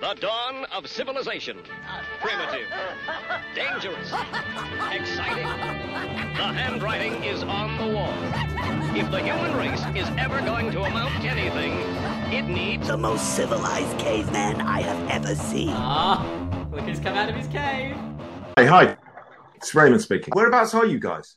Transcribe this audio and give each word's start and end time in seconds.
The 0.00 0.14
dawn 0.14 0.64
of 0.66 0.86
civilization. 0.88 1.58
Primitive. 2.20 2.68
Dangerous. 3.52 4.12
Exciting. 4.92 5.44
The 6.36 6.52
handwriting 6.54 7.24
is 7.24 7.42
on 7.42 7.76
the 7.78 7.92
wall. 7.96 8.14
If 8.96 9.10
the 9.10 9.20
human 9.20 9.56
race 9.56 9.82
is 9.96 10.08
ever 10.16 10.40
going 10.42 10.70
to 10.70 10.82
amount 10.84 11.20
to 11.22 11.28
anything, 11.28 11.72
it 12.32 12.42
needs 12.42 12.86
The 12.86 12.96
most 12.96 13.34
civilized 13.34 13.98
caveman 13.98 14.60
I 14.60 14.82
have 14.82 15.10
ever 15.10 15.34
seen. 15.34 15.70
Ah, 15.70 16.24
look 16.70 16.82
who's 16.82 17.00
come 17.00 17.16
out 17.16 17.28
of 17.28 17.34
his 17.34 17.48
cave. 17.48 17.96
Hey, 18.56 18.66
hi. 18.66 18.96
It's 19.56 19.74
Raymond 19.74 20.00
speaking. 20.00 20.32
Whereabouts 20.32 20.74
are 20.74 20.86
you 20.86 21.00
guys? 21.00 21.34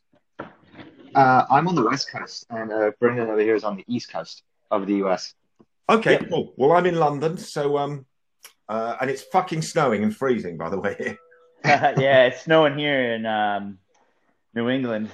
Uh, 1.15 1.45
I'm 1.49 1.67
on 1.67 1.73
the 1.73 1.83
west 1.83 2.11
coast, 2.11 2.45
and 2.51 2.71
uh, 2.71 2.91
Brendan 2.99 3.27
over 3.27 3.41
here 3.41 3.55
is 3.55 3.63
on 3.63 3.75
the 3.75 3.83
east 3.87 4.13
coast 4.13 4.43
of 4.69 4.85
the 4.85 5.03
US. 5.05 5.33
Okay, 5.89 6.19
cool. 6.29 6.53
Well, 6.57 6.73
I'm 6.73 6.85
in 6.85 6.97
London, 6.97 7.37
so 7.39 7.79
um, 7.79 8.05
uh, 8.69 8.97
and 9.01 9.09
it's 9.09 9.23
fucking 9.23 9.61
snowing 9.61 10.03
and 10.03 10.15
freezing, 10.15 10.57
by 10.57 10.69
the 10.69 10.79
way. 10.79 11.17
yeah, 11.65 12.25
it's 12.25 12.41
snowing 12.41 12.77
here 12.77 13.13
in 13.13 13.25
um, 13.25 13.77
New 14.55 14.69
England. 14.69 15.09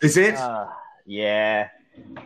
Is 0.00 0.16
it? 0.16 0.36
Uh, 0.36 0.68
yeah, 1.04 1.68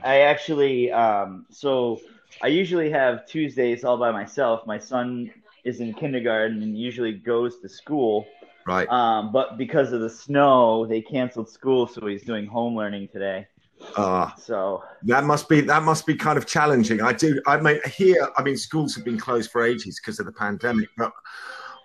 I 0.02 0.20
actually 0.20 0.92
um, 0.92 1.46
so 1.50 2.00
I 2.42 2.48
usually 2.48 2.90
have 2.90 3.26
Tuesdays 3.26 3.84
all 3.84 3.96
by 3.96 4.10
myself. 4.10 4.66
My 4.66 4.78
son 4.78 5.30
is 5.64 5.80
in 5.80 5.94
kindergarten 5.94 6.62
and 6.62 6.78
usually 6.78 7.12
goes 7.12 7.60
to 7.60 7.68
school. 7.68 8.26
right. 8.66 8.88
Um, 8.88 9.32
but 9.32 9.58
because 9.58 9.92
of 9.92 10.00
the 10.00 10.10
snow, 10.10 10.86
they 10.86 11.00
canceled 11.00 11.48
school, 11.48 11.86
so 11.86 12.06
he's 12.06 12.22
doing 12.22 12.46
home 12.46 12.76
learning 12.76 13.08
today. 13.08 13.46
Ah, 13.96 14.34
So 14.38 14.82
that 15.04 15.24
must 15.24 15.48
be 15.48 15.60
that 15.62 15.82
must 15.82 16.06
be 16.06 16.14
kind 16.14 16.36
of 16.38 16.46
challenging. 16.46 17.00
I 17.00 17.12
do. 17.12 17.40
I 17.46 17.58
mean, 17.60 17.80
here, 17.86 18.28
I 18.36 18.42
mean, 18.42 18.56
schools 18.56 18.94
have 18.96 19.04
been 19.04 19.18
closed 19.18 19.50
for 19.50 19.64
ages 19.64 20.00
because 20.00 20.18
of 20.20 20.26
the 20.26 20.32
pandemic, 20.32 20.88
but 20.96 21.12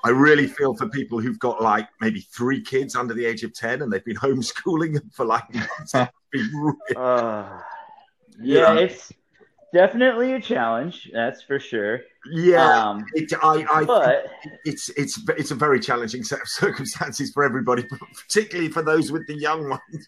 I 0.03 0.09
really 0.09 0.47
feel 0.47 0.75
for 0.75 0.89
people 0.89 1.19
who've 1.19 1.39
got 1.39 1.61
like 1.61 1.87
maybe 2.01 2.21
three 2.21 2.61
kids 2.61 2.95
under 2.95 3.13
the 3.13 3.25
age 3.25 3.43
of 3.43 3.53
ten 3.53 3.81
and 3.81 3.91
they've 3.93 4.03
been 4.03 4.17
homeschooling 4.27 4.93
them 4.95 5.09
for 5.13 5.25
like 5.25 5.43
be 6.31 6.41
uh, 6.95 7.59
yeah, 8.39 8.73
Yeah. 8.73 8.73
it's 8.79 9.13
definitely 9.73 10.33
a 10.33 10.41
challenge. 10.41 11.11
That's 11.13 11.41
for 11.43 11.59
sure. 11.59 12.01
yeah. 12.31 12.89
Um, 12.89 13.05
It, 13.13 13.31
I, 13.41 13.65
I 13.71 13.83
but 13.85 14.25
it's 14.65 14.89
it's 14.89 15.19
it's 15.37 15.51
a 15.51 15.55
very 15.55 15.79
challenging 15.79 16.23
set 16.23 16.41
of 16.45 16.47
circumstances 16.49 17.31
for 17.31 17.43
everybody, 17.43 17.85
particularly 18.27 18.69
for 18.71 18.81
those 18.81 19.11
with 19.11 19.25
the 19.27 19.35
young 19.37 19.69
ones. 19.69 20.07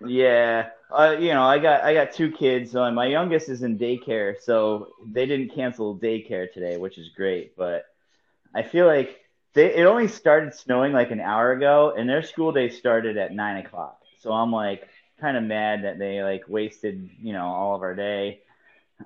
Yeah, 0.00 0.70
uh, 0.90 1.16
you 1.18 1.32
know, 1.32 1.42
I 1.42 1.58
got 1.58 1.82
I 1.82 1.94
got 1.94 2.12
two 2.12 2.30
kids. 2.30 2.72
So 2.72 2.90
my 2.90 3.06
youngest 3.06 3.48
is 3.48 3.62
in 3.62 3.78
daycare, 3.78 4.34
so 4.40 4.88
they 5.12 5.26
didn't 5.26 5.54
cancel 5.54 5.96
daycare 5.98 6.52
today, 6.52 6.76
which 6.76 6.98
is 6.98 7.08
great. 7.16 7.56
But 7.56 7.84
I 8.54 8.62
feel 8.62 8.86
like 8.86 9.20
they 9.54 9.74
it 9.74 9.84
only 9.86 10.08
started 10.08 10.54
snowing 10.54 10.92
like 10.92 11.10
an 11.10 11.20
hour 11.20 11.52
ago, 11.52 11.94
and 11.96 12.08
their 12.08 12.22
school 12.22 12.52
day 12.52 12.68
started 12.68 13.16
at 13.16 13.34
nine 13.34 13.64
o'clock. 13.64 14.00
So 14.20 14.32
I'm 14.32 14.52
like 14.52 14.88
kind 15.20 15.36
of 15.36 15.44
mad 15.44 15.84
that 15.84 15.98
they 15.98 16.22
like 16.22 16.44
wasted 16.48 17.08
you 17.22 17.32
know 17.32 17.46
all 17.46 17.74
of 17.76 17.82
our 17.82 17.94
day, 17.94 18.40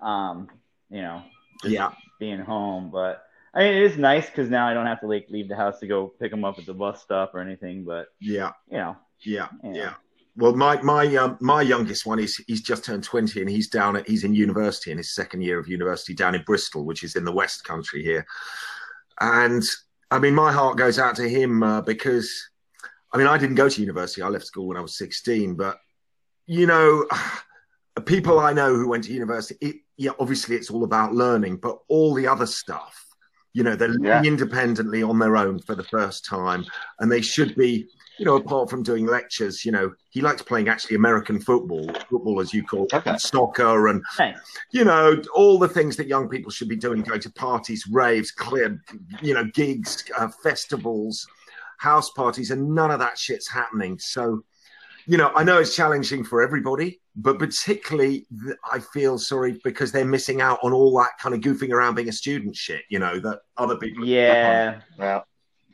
um, 0.03 0.48
you 0.91 1.03
know, 1.03 1.22
Yeah. 1.64 1.91
being 2.19 2.41
home. 2.41 2.91
But 2.91 3.22
I 3.55 3.61
mean, 3.61 3.75
it 3.75 3.83
is 3.83 3.97
nice 3.97 4.27
because 4.27 4.50
now 4.50 4.66
I 4.69 4.75
don't 4.75 4.86
have 4.86 5.00
to 5.00 5.06
like 5.06 5.27
leave 5.31 5.48
the 5.48 5.56
house 5.56 5.78
to 5.81 5.86
go 5.86 6.09
pick 6.09 6.31
them 6.31 6.44
up 6.44 6.59
at 6.59 6.66
the 6.66 6.75
bus 6.75 7.03
stop 7.03 7.34
or 7.34 7.41
anything. 7.41 7.84
But 7.84 8.09
Yeah, 8.20 8.53
you 8.70 8.78
know, 8.78 8.97
yeah, 9.22 9.48
Yeah. 9.62 9.72
yeah. 9.75 9.94
Well, 10.39 10.55
my 10.55 10.81
my 10.83 11.17
um, 11.17 11.36
my 11.41 11.62
youngest 11.62 12.06
one 12.06 12.20
is 12.20 12.36
he's 12.47 12.62
just 12.62 12.84
turned 12.84 13.03
twenty, 13.03 13.41
and 13.41 13.50
he's 13.50 13.69
down 13.69 13.97
at 13.97 14.08
he's 14.08 14.22
in 14.22 14.34
university 14.34 14.92
in 14.92 14.97
his 14.98 15.12
second 15.12 15.42
year 15.42 15.58
of 15.58 15.67
university 15.67 16.14
down 16.14 16.36
in 16.36 16.42
Bristol, 16.42 16.84
which 16.84 17.03
is 17.03 17.17
in 17.17 17.25
the 17.25 17.33
West 17.33 17.64
Country 17.64 18.05
here. 18.05 18.25
And 19.20 19.64
I 20.12 20.20
mean, 20.20 20.36
my 20.36 20.53
heart 20.53 20.78
goes 20.78 20.98
out 21.00 21.16
to 21.16 21.28
him 21.28 21.64
uh, 21.64 21.81
because 21.81 22.33
I 23.12 23.19
mean, 23.19 23.27
I 23.27 23.36
didn't 23.36 23.56
go 23.56 23.69
to 23.69 23.81
university. 23.81 24.22
I 24.22 24.28
left 24.28 24.47
school 24.47 24.69
when 24.69 24.77
I 24.77 24.81
was 24.81 24.97
sixteen, 24.97 25.56
but 25.56 25.77
you 26.47 26.66
know, 26.69 27.04
people 28.06 28.38
I 28.38 28.53
know 28.53 28.77
who 28.77 28.88
went 28.88 29.04
to 29.04 29.12
university, 29.12 29.59
it, 29.66 29.77
yeah, 29.97 30.12
obviously 30.21 30.54
it's 30.54 30.71
all 30.71 30.84
about 30.84 31.15
learning, 31.15 31.56
but 31.56 31.78
all 31.88 32.15
the 32.15 32.28
other 32.28 32.47
stuff, 32.47 33.04
you 33.54 33.65
know, 33.65 33.75
they're 33.75 33.88
living 33.88 34.06
Yeah. 34.06 34.22
independently 34.22 35.03
on 35.03 35.19
their 35.19 35.37
own 35.37 35.59
for 35.59 35.75
the 35.75 35.82
first 35.82 36.25
time, 36.25 36.65
and 37.00 37.10
they 37.10 37.21
should 37.21 37.56
be, 37.56 37.88
you 38.18 38.24
know, 38.24 38.36
apart 38.36 38.68
from 38.68 38.82
doing 38.82 39.06
lectures, 39.06 39.64
you 39.64 39.72
know, 39.72 39.92
he 40.10 40.20
likes 40.20 40.42
playing 40.42 40.68
actually 40.68 40.96
American 40.96 41.40
football, 41.40 41.88
football 42.10 42.40
as 42.40 42.52
you 42.52 42.64
call 42.64 42.84
it, 42.86 42.94
Okay. 42.94 43.16
soccer, 43.18 43.88
and 43.88 44.02
nice. 44.18 44.36
you 44.72 44.84
know, 44.84 45.20
all 45.34 45.58
the 45.58 45.68
things 45.68 45.96
that 45.96 46.06
young 46.08 46.28
people 46.28 46.50
should 46.50 46.68
be 46.68 46.76
doing, 46.76 47.02
going 47.02 47.20
to 47.20 47.30
parties, 47.30 47.86
raves, 47.90 48.30
clear, 48.32 48.82
you 49.22 49.34
know, 49.34 49.44
gigs, 49.44 50.04
uh, 50.18 50.28
festivals, 50.42 51.26
house 51.78 52.10
parties, 52.10 52.50
and 52.50 52.74
none 52.74 52.90
of 52.90 52.98
that 52.98 53.16
shit's 53.16 53.48
happening. 53.48 53.98
So, 53.98 54.42
you 55.06 55.16
know, 55.16 55.30
I 55.34 55.44
know 55.44 55.58
it's 55.60 55.76
challenging 55.76 56.24
for 56.24 56.42
everybody, 56.42 57.00
but 57.16 57.38
particularly 57.38 58.26
I 58.70 58.80
feel 58.80 59.16
sorry 59.18 59.60
because 59.64 59.92
they're 59.92 60.04
missing 60.04 60.40
out 60.40 60.58
on 60.62 60.72
all 60.72 60.92
that 60.98 61.12
kind 61.20 61.34
of 61.34 61.40
goofing 61.40 61.70
around 61.70 61.94
being 61.94 62.08
a 62.08 62.12
student 62.12 62.54
shit, 62.56 62.82
you 62.88 62.98
know, 62.98 63.18
that 63.20 63.40
other 63.56 63.76
people. 63.76 64.04
Yeah, 64.04 64.80
Yeah. 64.98 65.20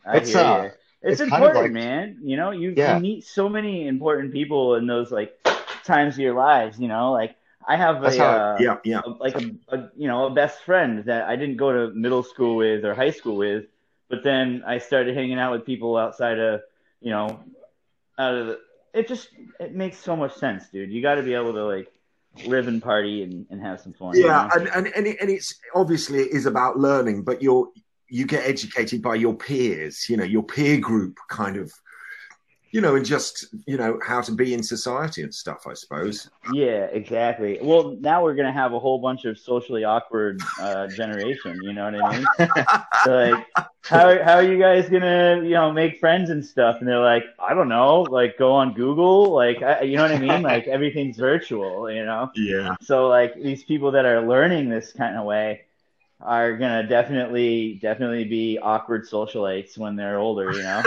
I 0.07 0.19
It's, 0.19 0.31
hear 0.33 0.41
uh, 0.41 0.63
you. 0.65 0.71
It's, 1.05 1.21
it's 1.21 1.31
important, 1.33 1.65
like- 1.65 1.73
man. 1.73 2.19
You 2.23 2.37
know, 2.37 2.51
you, 2.51 2.75
Yeah. 2.77 2.97
you 2.97 3.03
meet 3.03 3.25
so 3.25 3.49
many 3.49 3.87
important 3.87 4.33
people 4.33 4.75
in 4.77 4.87
those 4.87 5.11
like 5.13 5.37
times 5.85 6.15
of 6.15 6.21
your 6.21 6.35
lives. 6.35 6.79
You 6.81 6.89
know, 6.89 7.13
like 7.13 7.37
I 7.67 7.77
have 7.77 8.03
a, 8.03 8.11
how- 8.17 8.25
uh, 8.25 8.57
Yeah, 8.61 8.77
yeah. 8.85 9.01
a 9.05 9.11
like 9.11 9.37
a, 9.41 9.51
a 9.69 9.91
you 9.97 10.09
know 10.09 10.27
a 10.27 10.31
best 10.31 10.63
friend 10.63 11.05
that 11.05 11.29
I 11.29 11.37
didn't 11.37 11.57
go 11.57 11.73
to 11.73 11.95
middle 11.95 12.23
school 12.23 12.57
with 12.57 12.85
or 12.85 12.95
high 12.95 13.11
school 13.11 13.37
with, 13.37 13.65
but 14.09 14.23
then 14.25 14.63
I 14.67 14.79
started 14.79 15.17
hanging 15.17 15.39
out 15.39 15.53
with 15.53 15.65
people 15.67 15.97
outside 15.97 16.39
of 16.39 16.63
you 17.01 17.11
know 17.11 17.41
out 18.19 18.35
of 18.35 18.47
the, 18.47 18.61
it 18.95 19.09
just 19.09 19.29
it 19.61 19.75
makes 19.75 19.99
so 19.99 20.15
much 20.17 20.35
sense, 20.37 20.69
dude. 20.69 20.91
You 20.91 21.03
got 21.03 21.17
to 21.17 21.23
be 21.23 21.35
able 21.35 21.53
to 21.55 21.65
like 21.65 21.91
live 22.47 22.67
and 22.69 22.83
party 22.83 23.23
and, 23.23 23.47
and 23.51 23.61
have 23.63 23.81
some 23.81 23.93
fun. 23.93 24.15
you 24.17 24.27
yeah 24.27 24.49
know? 24.49 24.61
and, 24.61 24.69
and 24.69 24.87
and, 24.97 25.07
it, 25.07 25.17
and 25.21 25.31
it's 25.31 25.55
obviously 25.75 26.19
it 26.19 26.33
is 26.33 26.47
about 26.47 26.77
learning 26.77 27.23
but 27.23 27.41
you're 27.41 27.69
you 28.09 28.27
get 28.27 28.47
educated 28.47 29.03
by 29.03 29.15
your 29.15 29.35
peers 29.35 30.09
you 30.09 30.17
know 30.17 30.25
your 30.25 30.43
peer 30.43 30.79
group 30.79 31.19
kind 31.29 31.57
of 31.57 31.73
you 32.71 32.81
know 32.81 32.97
and 32.97 33.07
just 33.07 33.47
you 33.67 33.77
know 33.77 33.99
how 34.05 34.21
to 34.21 34.33
be 34.33 34.53
in 34.53 34.63
society 34.63 35.23
and 35.23 35.33
stuff 35.33 35.65
i 35.69 35.75
suppose 35.75 36.29
Yeah, 36.53 36.87
exactly. 36.93 37.59
Well, 37.63 37.97
now 38.01 38.23
we're 38.23 38.35
gonna 38.35 38.53
have 38.53 38.73
a 38.75 38.79
whole 38.79 38.99
bunch 38.99 39.25
of 39.25 39.39
socially 39.39 39.85
awkward 39.85 40.43
uh, 40.61 40.89
generation. 40.89 41.59
You 41.63 41.73
know 41.73 41.85
what 41.91 41.95
I 41.95 42.19
mean? 42.19 42.27
So, 43.05 43.11
like, 43.31 43.47
how 43.83 44.23
how 44.23 44.35
are 44.35 44.43
you 44.43 44.59
guys 44.59 44.89
gonna 44.91 45.41
you 45.43 45.51
know 45.51 45.73
make 45.73 46.01
friends 46.01 46.31
and 46.31 46.45
stuff? 46.45 46.77
And 46.81 46.89
they're 46.89 46.99
like, 46.99 47.25
I 47.39 47.55
don't 47.55 47.69
know, 47.69 48.03
like 48.03 48.37
go 48.39 48.53
on 48.53 48.75
Google, 48.75 49.33
like 49.33 49.63
I, 49.63 49.83
you 49.83 49.97
know 49.97 50.03
what 50.03 50.13
I 50.13 50.19
mean? 50.19 50.43
Like 50.55 50.67
everything's 50.67 51.17
virtual, 51.17 51.91
you 51.91 52.05
know. 52.05 52.31
yeah 52.35 52.75
So 52.83 53.09
like 53.09 53.35
these 53.41 53.63
people 53.65 53.93
that 53.93 54.05
are 54.05 54.21
learning 54.27 54.69
this 54.69 54.93
kind 54.93 55.17
of 55.17 55.25
way 55.25 55.63
are 56.25 56.57
gonna 56.57 56.87
definitely 56.87 57.79
definitely 57.83 58.25
be 58.25 58.59
awkward 58.59 59.07
socialites 59.07 59.77
when 59.79 59.95
they're 59.97 60.19
older, 60.19 60.51
you 60.53 60.63
know. 60.63 60.83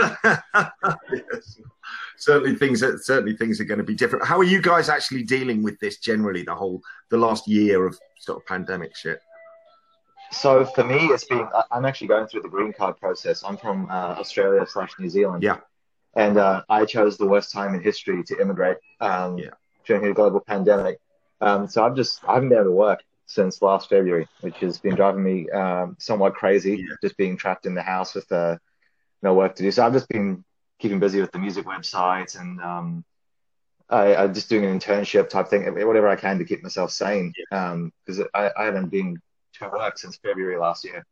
yes. 1.12 1.60
certainly 2.16 2.54
things 2.56 2.82
are 2.82 2.98
certainly 2.98 3.36
things 3.36 3.60
are 3.60 3.64
going 3.64 3.78
to 3.78 3.84
be 3.84 3.94
different 3.94 4.24
how 4.26 4.36
are 4.36 4.44
you 4.44 4.60
guys 4.60 4.88
actually 4.88 5.22
dealing 5.22 5.62
with 5.62 5.78
this 5.78 5.98
generally 5.98 6.42
the 6.42 6.54
whole 6.54 6.82
the 7.10 7.16
last 7.16 7.46
year 7.46 7.86
of 7.86 7.96
sort 8.18 8.36
of 8.38 8.44
pandemic 8.46 8.94
shit 8.96 9.20
So 10.32 10.64
for 10.66 10.84
me, 10.84 11.06
it's 11.14 11.24
been. 11.24 11.46
I- 11.54 11.64
I'm 11.70 11.86
actually 11.86 12.08
going 12.08 12.26
through 12.26 12.42
the 12.42 12.50
green 12.56 12.72
card 12.72 12.98
process. 12.98 13.42
I'm 13.46 13.56
from 13.56 13.86
uh, 13.90 14.20
Australia 14.22 14.66
slash 14.68 14.92
New 14.98 15.08
Zealand. 15.08 15.42
Yeah. 15.42 15.58
And 16.16 16.36
uh, 16.36 16.62
I 16.68 16.84
chose 16.84 17.16
the 17.16 17.24
worst 17.34 17.50
time 17.50 17.74
in 17.74 17.80
history 17.82 18.22
to 18.24 18.34
immigrate 18.42 18.76
um, 19.00 19.38
Yeah. 19.38 19.54
during 19.86 20.04
a 20.10 20.12
global 20.12 20.40
pandemic. 20.40 20.98
Um, 21.40 21.66
so 21.66 21.76
I've 21.84 21.96
just 21.96 22.20
I 22.28 22.34
haven't 22.34 22.50
been 22.50 22.58
able 22.58 22.70
to 22.72 22.80
work 22.88 23.00
since 23.28 23.62
last 23.62 23.88
February, 23.90 24.26
which 24.40 24.56
has 24.60 24.78
been 24.78 24.96
driving 24.96 25.22
me 25.22 25.48
um, 25.50 25.96
somewhat 26.00 26.34
crazy. 26.34 26.76
Yeah. 26.88 26.94
Just 27.02 27.16
being 27.16 27.36
trapped 27.36 27.66
in 27.66 27.74
the 27.74 27.82
house 27.82 28.14
with 28.14 28.30
uh, 28.32 28.56
no 29.22 29.34
work 29.34 29.54
to 29.56 29.62
do. 29.62 29.70
So 29.70 29.86
I've 29.86 29.92
just 29.92 30.08
been 30.08 30.44
keeping 30.80 30.98
busy 30.98 31.20
with 31.20 31.30
the 31.30 31.38
music 31.38 31.66
websites 31.66 32.40
and 32.40 32.60
um, 32.60 33.04
I, 33.90 34.16
I'm 34.16 34.32
just 34.34 34.48
doing 34.48 34.64
an 34.64 34.78
internship 34.78 35.28
type 35.28 35.48
thing, 35.48 35.62
whatever 35.86 36.08
I 36.08 36.16
can 36.16 36.38
to 36.38 36.44
keep 36.44 36.62
myself 36.62 36.90
sane. 36.90 37.32
Because 37.50 38.22
I, 38.34 38.50
I 38.56 38.64
haven't 38.64 38.88
been 38.88 39.20
to 39.54 39.68
work 39.68 39.98
since 39.98 40.16
February 40.16 40.56
last 40.58 40.84
year. 40.84 41.04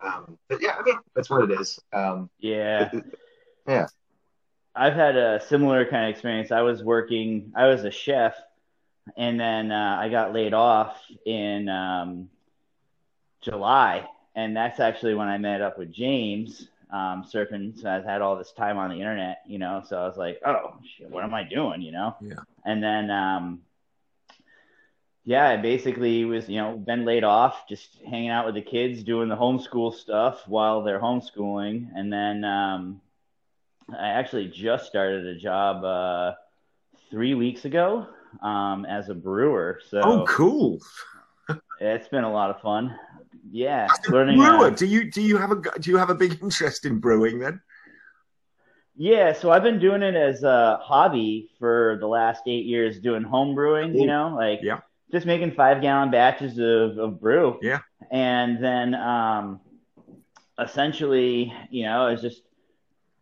Um, 0.00 0.38
but 0.48 0.62
yeah, 0.62 0.76
I 0.78 0.82
mean, 0.82 0.96
that's 1.14 1.28
what 1.28 1.50
it 1.50 1.60
is. 1.60 1.78
Um, 1.92 2.30
Yeah. 2.38 2.88
it- 2.92 3.04
yeah. 3.66 3.86
I've 4.74 4.94
had 4.94 5.16
a 5.16 5.40
similar 5.40 5.84
kind 5.84 6.04
of 6.04 6.10
experience. 6.10 6.52
I 6.52 6.62
was 6.62 6.82
working, 6.82 7.52
I 7.56 7.66
was 7.66 7.84
a 7.84 7.90
chef, 7.90 8.34
and 9.16 9.38
then 9.38 9.72
uh, 9.72 9.98
I 10.00 10.08
got 10.08 10.32
laid 10.32 10.54
off 10.54 10.96
in 11.24 11.68
um, 11.68 12.30
July. 13.40 14.08
And 14.34 14.56
that's 14.56 14.80
actually 14.80 15.14
when 15.14 15.28
I 15.28 15.38
met 15.38 15.60
up 15.60 15.78
with 15.78 15.92
James 15.92 16.68
um, 16.92 17.24
surfing. 17.24 17.80
So 17.80 17.90
I've 17.90 18.04
had 18.04 18.22
all 18.22 18.36
this 18.36 18.52
time 18.52 18.78
on 18.78 18.90
the 18.90 18.96
internet, 18.96 19.42
you 19.46 19.58
know. 19.58 19.82
So 19.86 19.98
I 19.98 20.06
was 20.06 20.16
like, 20.16 20.40
oh, 20.44 20.74
shit, 20.96 21.10
what 21.10 21.24
am 21.24 21.34
I 21.34 21.42
doing, 21.42 21.82
you 21.82 21.92
know? 21.92 22.16
Yeah. 22.20 22.34
And 22.64 22.82
then 22.82 23.10
um, 23.10 23.60
yeah, 25.24 25.48
I 25.48 25.56
basically 25.56 26.24
was, 26.24 26.48
you 26.48 26.56
know, 26.56 26.76
been 26.76 27.04
laid 27.04 27.24
off, 27.24 27.68
just 27.68 27.88
hanging 28.08 28.30
out 28.30 28.46
with 28.46 28.54
the 28.54 28.62
kids, 28.62 29.02
doing 29.02 29.28
the 29.28 29.36
homeschool 29.36 29.94
stuff 29.94 30.46
while 30.46 30.82
they're 30.82 31.00
homeschooling. 31.00 31.88
And 31.94 32.12
then 32.12 32.44
um, 32.44 33.00
I 33.96 34.08
actually 34.08 34.48
just 34.48 34.86
started 34.86 35.26
a 35.26 35.36
job 35.36 35.84
uh, 35.84 36.34
three 37.10 37.34
weeks 37.34 37.64
ago 37.64 38.08
um, 38.42 38.84
as 38.86 39.08
a 39.08 39.14
brewer. 39.14 39.80
So 39.88 40.00
Oh, 40.02 40.24
cool. 40.28 40.78
it's 41.80 42.08
been 42.08 42.24
a 42.24 42.32
lot 42.32 42.50
of 42.50 42.60
fun. 42.60 42.96
Yeah, 43.50 43.88
learning. 44.10 44.36
brewer, 44.38 44.66
uh, 44.66 44.70
do 44.70 44.86
you 44.86 45.10
do 45.10 45.22
you 45.22 45.36
have 45.38 45.50
a 45.50 45.56
do 45.80 45.90
you 45.90 45.96
have 45.96 46.10
a 46.10 46.14
big 46.14 46.38
interest 46.42 46.84
in 46.84 46.98
brewing 46.98 47.38
then? 47.38 47.60
Yeah, 48.96 49.32
so 49.32 49.50
I've 49.50 49.62
been 49.62 49.78
doing 49.78 50.02
it 50.02 50.14
as 50.14 50.42
a 50.42 50.78
hobby 50.82 51.50
for 51.58 51.96
the 52.00 52.06
last 52.06 52.42
eight 52.46 52.66
years, 52.66 53.00
doing 53.00 53.22
home 53.22 53.54
brewing. 53.54 53.96
You 53.96 54.06
know, 54.06 54.34
like 54.36 54.60
Yeah. 54.62 54.80
just 55.10 55.26
making 55.26 55.52
five 55.52 55.80
gallon 55.80 56.10
batches 56.10 56.58
of, 56.58 56.98
of 56.98 57.20
brew. 57.20 57.58
Yeah. 57.62 57.78
And 58.10 58.62
then, 58.62 58.94
um, 58.94 59.60
essentially, 60.58 61.52
you 61.70 61.84
know, 61.84 62.08
it's 62.08 62.20
just 62.22 62.42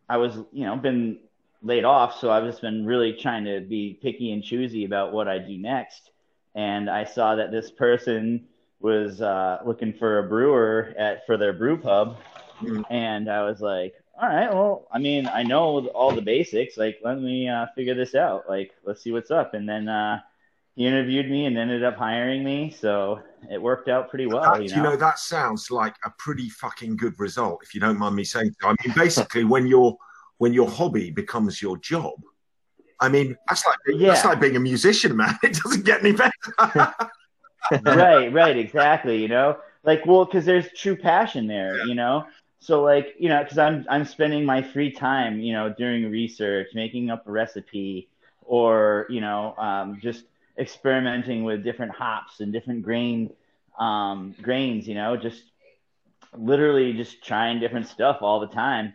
I 0.08 0.16
was, 0.16 0.36
you 0.52 0.64
know, 0.64 0.76
been 0.76 1.18
laid 1.62 1.84
off, 1.84 2.18
so 2.20 2.30
I've 2.30 2.44
just 2.44 2.60
been 2.60 2.86
really 2.86 3.12
trying 3.12 3.44
to 3.44 3.60
be 3.60 3.98
picky 4.00 4.32
and 4.32 4.42
choosy 4.42 4.84
about 4.84 5.12
what 5.12 5.28
I 5.28 5.38
do 5.38 5.58
next. 5.58 6.10
And 6.54 6.88
I 6.88 7.04
saw 7.04 7.34
that 7.36 7.50
this 7.50 7.70
person 7.70 8.46
was 8.80 9.20
uh, 9.20 9.58
looking 9.66 9.92
for 9.92 10.20
a 10.20 10.22
brewer 10.28 10.94
at 10.96 11.26
for 11.26 11.36
their 11.36 11.52
brew 11.52 11.76
pub, 11.76 12.16
Mhm. 12.60 12.84
and 12.90 13.30
I 13.30 13.42
was 13.42 13.60
like, 13.60 13.94
all 14.20 14.28
right, 14.28 14.52
well, 14.52 14.88
I 14.92 14.98
mean, 14.98 15.28
I 15.28 15.44
know 15.44 15.86
all 15.88 16.10
the 16.12 16.22
basics. 16.22 16.76
Like, 16.76 16.98
let 17.04 17.20
me 17.20 17.48
uh, 17.48 17.66
figure 17.76 17.94
this 17.94 18.16
out. 18.16 18.48
Like, 18.48 18.72
let's 18.84 19.00
see 19.02 19.12
what's 19.12 19.30
up. 19.30 19.54
And 19.54 19.68
then 19.68 19.88
uh, 19.88 20.18
he 20.74 20.86
interviewed 20.86 21.30
me 21.30 21.46
and 21.46 21.56
ended 21.56 21.84
up 21.84 21.96
hiring 21.96 22.42
me, 22.42 22.70
so 22.70 23.20
it 23.48 23.62
worked 23.62 23.88
out 23.88 24.10
pretty 24.10 24.26
well. 24.26 24.42
That- 24.42 24.62
you 24.64 24.70
you 24.70 24.76
know? 24.82 24.90
know, 24.90 24.96
that 24.96 25.20
sounds 25.20 25.70
like 25.70 25.94
a 26.04 26.10
pretty 26.18 26.48
fucking 26.48 26.96
good 26.96 27.18
result, 27.20 27.62
if 27.62 27.74
you 27.74 27.80
don't 27.80 27.98
mind 27.98 28.16
me 28.16 28.24
saying 28.24 28.54
so. 28.60 28.68
I 28.68 28.74
mean, 28.84 28.94
basically, 28.96 29.44
when 29.44 29.66
your 29.68 29.96
when 30.38 30.52
your 30.52 30.68
hobby 30.68 31.10
becomes 31.10 31.60
your 31.60 31.76
job, 31.78 32.14
I 33.00 33.08
mean, 33.08 33.36
that's 33.48 33.64
like 33.64 33.78
that's 34.00 34.24
like 34.24 34.40
being 34.40 34.56
a 34.56 34.60
musician, 34.60 35.16
man. 35.16 35.38
It 35.42 35.54
doesn't 35.54 35.84
get 35.84 36.00
any 36.00 36.12
better. 36.12 36.32
right, 37.84 38.32
right, 38.32 38.56
exactly. 38.56 39.20
You 39.20 39.28
know, 39.28 39.56
like, 39.84 40.04
well, 40.06 40.24
because 40.24 40.44
there's 40.44 40.66
true 40.72 40.96
passion 40.96 41.46
there. 41.46 41.86
You 41.86 41.94
know, 41.94 42.26
so 42.60 42.82
like, 42.82 43.14
you 43.18 43.28
know, 43.28 43.42
because 43.42 43.58
I'm 43.58 43.86
I'm 43.88 44.04
spending 44.04 44.44
my 44.44 44.62
free 44.62 44.90
time, 44.90 45.40
you 45.40 45.52
know, 45.52 45.72
doing 45.72 46.10
research, 46.10 46.68
making 46.74 47.10
up 47.10 47.26
a 47.26 47.30
recipe, 47.30 48.08
or 48.42 49.06
you 49.08 49.20
know, 49.20 49.54
um, 49.58 49.98
just 50.00 50.24
experimenting 50.58 51.44
with 51.44 51.62
different 51.62 51.92
hops 51.92 52.40
and 52.40 52.52
different 52.52 52.82
grain 52.82 53.30
um, 53.78 54.34
grains. 54.42 54.88
You 54.88 54.94
know, 54.94 55.16
just 55.16 55.42
literally 56.36 56.92
just 56.94 57.22
trying 57.24 57.60
different 57.60 57.86
stuff 57.86 58.18
all 58.22 58.40
the 58.40 58.48
time, 58.48 58.94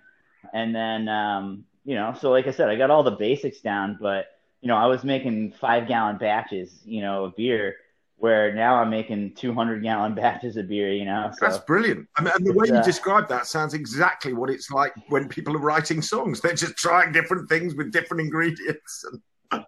and 0.54 0.76
then 0.76 1.08
um, 1.08 1.66
you 1.86 1.96
know, 1.96 2.14
so 2.20 2.32
like 2.32 2.48
I 2.48 2.52
said, 2.52 2.70
I 2.70 2.76
got 2.76 2.90
all 2.90 3.04
the 3.04 3.12
basics 3.12 3.62
down, 3.62 3.98
but 4.00 4.28
you 4.62 4.68
know, 4.68 4.78
I 4.78 4.86
was 4.86 5.04
making 5.04 5.52
five 5.52 5.88
gallon 5.88 6.18
batches, 6.18 6.82
you 6.86 7.02
know, 7.02 7.26
of 7.26 7.36
beer 7.36 7.76
where 8.24 8.54
now 8.54 8.76
I'm 8.76 8.90
making 8.90 9.34
200 9.36 9.84
gallon 9.84 10.16
batches 10.16 10.56
of 10.56 10.70
beer, 10.70 10.94
you 10.94 11.04
know. 11.04 11.30
So 11.34 11.46
That's 11.46 11.58
brilliant. 11.66 12.08
I 12.16 12.22
mean, 12.22 12.32
and 12.34 12.46
the 12.46 12.54
way 12.54 12.68
you 12.68 12.76
uh, 12.76 12.82
describe 12.82 13.28
that 13.28 13.48
sounds 13.48 13.74
exactly 13.74 14.32
what 14.32 14.50
it's 14.50 14.72
like 14.72 14.94
when 15.10 15.28
people 15.28 15.56
are 15.56 15.60
writing 15.60 16.02
songs. 16.02 16.40
They're 16.40 16.54
just 16.54 16.78
trying 16.78 17.12
different 17.12 17.50
things 17.50 17.76
with 17.76 17.92
different 17.92 18.22
ingredients. 18.22 19.06
And, 19.52 19.66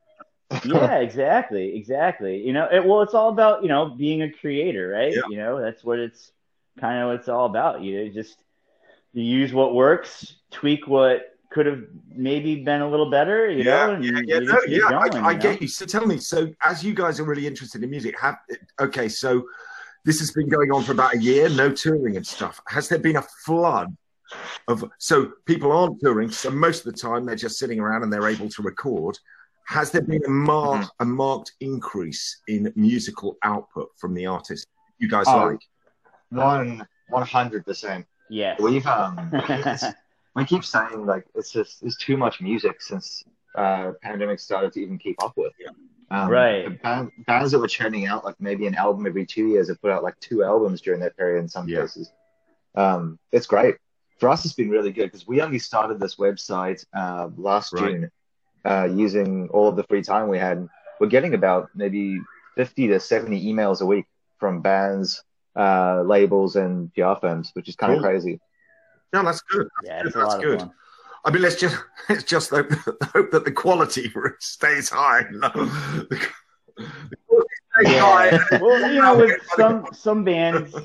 yeah, 0.64 1.00
exactly, 1.00 1.76
exactly. 1.76 2.38
You 2.38 2.54
know, 2.54 2.70
it, 2.72 2.86
well, 2.86 3.02
it's 3.02 3.14
all 3.14 3.28
about 3.28 3.62
you 3.62 3.68
know 3.68 3.90
being 3.90 4.22
a 4.22 4.32
creator, 4.32 4.88
right? 4.88 5.14
Yeah. 5.14 5.24
You 5.30 5.36
know, 5.36 5.60
that's 5.60 5.84
what 5.84 6.00
it's 6.00 6.32
kind 6.80 7.02
of 7.02 7.08
what 7.08 7.20
it's 7.20 7.28
all 7.28 7.48
about. 7.48 7.82
You 7.82 8.06
know, 8.06 8.14
just 8.14 8.38
use 9.22 9.54
what 9.54 9.74
works, 9.74 10.36
tweak 10.52 10.88
what 10.88 11.36
could 11.52 11.66
have 11.66 11.84
maybe 12.10 12.64
been 12.64 12.82
a 12.82 12.90
little 12.90 13.10
better, 13.10 13.50
you 13.50 13.64
know, 13.64 13.94
and 13.94 14.04
yeah, 14.04 14.22
yeah, 14.26 14.40
just 14.40 14.52
no, 14.52 14.60
yeah. 14.68 15.00
I, 15.00 15.08
going, 15.08 15.24
I 15.24 15.32
you 15.32 15.38
know? 15.38 15.42
get 15.42 15.62
you. 15.62 15.68
So 15.68 15.86
tell 15.86 16.06
me. 16.06 16.18
So 16.18 16.54
as 16.64 16.84
you 16.84 16.94
guys 16.94 17.20
are 17.20 17.24
really 17.24 17.48
interested 17.48 17.82
in 17.84 17.90
music, 17.90 18.20
have 18.20 18.38
okay. 18.80 19.08
So 19.08 19.46
this 20.04 20.20
has 20.20 20.32
been 20.32 20.50
going 20.50 20.72
on 20.72 20.84
for 20.84 20.92
about 20.92 21.16
a 21.16 21.18
year. 21.18 21.48
No 21.48 21.72
touring 21.72 22.18
and 22.18 22.28
stuff. 22.28 22.60
Has 22.68 22.90
there 22.90 23.00
been 23.00 23.16
a 23.16 23.22
flood 23.46 23.96
of? 24.68 24.84
So 24.98 25.32
people 25.46 25.72
aren't 25.72 26.02
touring. 26.02 26.30
So 26.30 26.50
most 26.52 26.86
of 26.86 26.94
the 26.94 27.00
time 27.00 27.26
they're 27.26 27.36
just 27.36 27.58
sitting 27.58 27.80
around 27.80 28.04
and 28.04 28.12
they're 28.12 28.28
able 28.28 28.50
to 28.50 28.62
record. 28.62 29.18
Has 29.68 29.92
there 29.92 30.02
been 30.02 30.24
a 30.26 30.30
marked 30.30 30.86
mm-hmm. 30.86 31.04
a 31.04 31.06
marked 31.06 31.54
increase 31.60 32.42
in 32.48 32.72
musical 32.76 33.38
output 33.44 33.90
from 33.98 34.14
the 34.14 34.26
artists 34.26 34.68
you 35.00 35.08
guys 35.08 35.26
Oh. 35.28 35.48
like? 35.48 35.60
One 36.32 36.86
one 37.10 37.26
hundred 37.26 37.66
percent. 37.66 38.06
Yes. 38.30 38.60
We've 38.60 38.86
um 38.88 39.32
we 40.36 40.46
keep 40.46 40.64
saying 40.66 41.06
like 41.06 41.26
it's 41.36 41.52
just 41.52 41.82
there's 41.82 41.98
too 41.98 42.18
much 42.18 42.42
music 42.42 42.82
since 42.82 43.24
uh 43.56 43.92
pandemic 44.02 44.40
started 44.40 44.74
to 44.74 44.82
even 44.82 44.98
keep 44.98 45.22
up 45.24 45.34
with. 45.38 45.54
Yeah. 45.60 45.70
Um, 46.12 46.30
Right. 46.30 46.82
Band, 46.84 47.12
bands 47.26 47.52
that 47.52 47.60
were 47.60 47.68
churning 47.68 48.06
out 48.06 48.24
like 48.24 48.36
maybe 48.40 48.68
an 48.68 48.76
album 48.76 49.08
every 49.08 49.26
two 49.26 49.48
years 49.48 49.70
have 49.70 49.82
put 49.82 49.92
out 49.92 50.04
like 50.04 50.20
two 50.20 50.44
albums 50.44 50.82
during 50.82 51.00
that 51.02 51.16
period 51.18 51.40
in 51.40 51.48
some 51.48 51.68
Yeah. 51.68 51.82
cases. 51.82 52.12
Um, 52.76 53.18
it's 53.32 53.48
great. 53.48 53.76
For 54.20 54.30
us, 54.30 54.46
it's 54.46 54.54
been 54.54 54.70
really 54.70 54.92
good 54.92 55.06
because 55.12 55.28
we 55.28 55.42
only 55.42 55.60
started 55.60 56.00
this 56.00 56.16
website 56.16 56.86
uh, 56.94 57.30
last 57.38 57.74
Right. 57.74 57.92
June 57.92 58.12
uh, 58.66 58.88
using 58.92 59.50
all 59.50 59.68
of 59.68 59.76
the 59.76 59.84
free 59.84 60.02
time 60.02 60.28
we 60.30 60.38
had. 60.38 60.68
We're 61.00 61.08
getting 61.08 61.34
about 61.34 61.70
maybe 61.76 62.20
50 62.56 62.88
to 62.88 63.00
70 63.00 63.46
emails 63.46 63.82
a 63.82 63.86
week 63.86 64.06
from 64.40 64.62
bands, 64.62 65.24
uh, 65.56 66.02
labels, 66.04 66.56
and 66.56 66.94
PR 66.94 67.14
firms, 67.20 67.52
which 67.54 67.70
is 67.70 67.76
kind 67.76 67.94
of 67.94 68.02
crazy. 68.02 68.40
No, 69.14 69.24
that's 69.24 69.42
good. 69.42 69.68
yeah, 69.84 70.02
it's 70.06 70.16
a 70.16 70.20
That's 70.20 70.36
good. 70.38 70.70
I 71.24 71.32
mean, 71.32 71.42
let's 71.42 71.56
just 71.56 71.78
let's 72.10 72.24
just 72.24 72.50
hope, 72.50 72.72
hope 73.04 73.32
that 73.32 73.46
the 73.46 73.52
quality 73.52 74.12
stays 74.40 74.90
high. 74.90 75.26
No. 75.32 75.50
The, 75.50 76.06
the 76.78 77.16
quality 77.28 77.50
stays 77.78 77.94
Yeah. 77.94 78.00
high. 78.02 78.60
well, 78.60 78.92
you 78.94 79.02
know, 79.02 79.18
with 79.18 79.42
some 79.56 79.88
some 79.94 80.24
bands, 80.24 80.76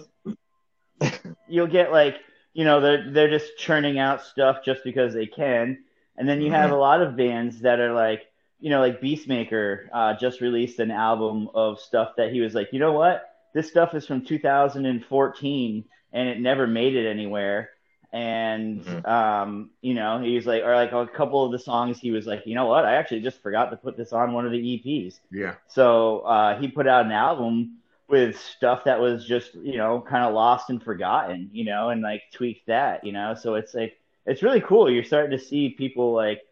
you'll 1.48 1.66
get 1.66 1.92
like, 1.92 2.16
you 2.52 2.64
know, 2.64 2.80
they're 2.80 3.10
they're 3.10 3.30
just 3.30 3.56
churning 3.58 3.98
out 3.98 4.22
stuff 4.22 4.58
just 4.64 4.82
because 4.84 5.12
they 5.14 5.26
can, 5.26 5.78
and 6.16 6.28
then 6.28 6.40
you 6.40 6.50
have 6.52 6.70
a 6.70 6.76
lot 6.76 7.02
of 7.02 7.16
bands 7.16 7.60
that 7.60 7.80
are 7.80 7.92
like, 7.92 8.22
you 8.60 8.70
know, 8.70 8.80
like 8.80 9.00
Beastmaker 9.00 9.88
uh, 9.92 10.14
just 10.14 10.40
released 10.40 10.78
an 10.78 10.90
album 10.90 11.48
of 11.54 11.80
stuff 11.80 12.12
that 12.16 12.32
he 12.32 12.40
was 12.40 12.54
like, 12.54 12.72
you 12.72 12.78
know 12.78 12.92
what, 12.92 13.29
this 13.54 13.68
stuff 13.68 13.94
is 13.94 14.06
from 14.06 14.24
2014 14.24 15.84
and 16.12 16.28
it 16.28 16.40
never 16.40 16.66
made 16.66 16.94
it 16.96 17.08
anywhere. 17.08 17.70
And 18.12 18.84
Mhm. 18.84 19.04
um, 19.04 19.70
you 19.80 19.94
know, 19.94 20.20
he 20.20 20.34
was 20.34 20.46
like, 20.46 20.62
or 20.64 20.74
like 20.74 20.92
a 20.92 21.06
couple 21.06 21.44
of 21.44 21.52
the 21.52 21.58
songs, 21.58 21.98
he 22.00 22.10
was 22.10 22.26
like, 22.26 22.42
you 22.46 22.54
know 22.54 22.66
what, 22.66 22.84
I 22.84 22.94
actually 22.96 23.20
just 23.20 23.42
forgot 23.42 23.70
to 23.70 23.76
put 23.76 23.96
this 23.96 24.12
on 24.12 24.32
one 24.32 24.46
of 24.46 24.52
the 24.52 24.58
EPs. 24.58 25.20
Yeah, 25.30 25.54
So 25.68 26.20
uh, 26.20 26.58
he 26.60 26.68
put 26.68 26.88
out 26.88 27.06
an 27.06 27.12
album 27.12 27.78
with 28.08 28.36
stuff 28.40 28.84
that 28.84 28.98
was 29.00 29.24
just, 29.26 29.54
you 29.54 29.76
know, 29.76 30.00
kind 30.00 30.24
of 30.24 30.34
lost 30.34 30.70
and 30.70 30.82
forgotten, 30.82 31.48
you 31.52 31.64
know, 31.64 31.90
and 31.90 32.02
like 32.02 32.22
tweaked 32.32 32.66
that, 32.66 33.04
you 33.04 33.12
know. 33.12 33.34
So 33.34 33.54
it's 33.54 33.74
like 33.74 33.96
it's 34.26 34.42
really 34.42 34.60
cool. 34.60 34.90
You're 34.90 35.04
starting 35.04 35.38
to 35.38 35.44
see 35.44 35.70
people 35.70 36.12
like 36.12 36.42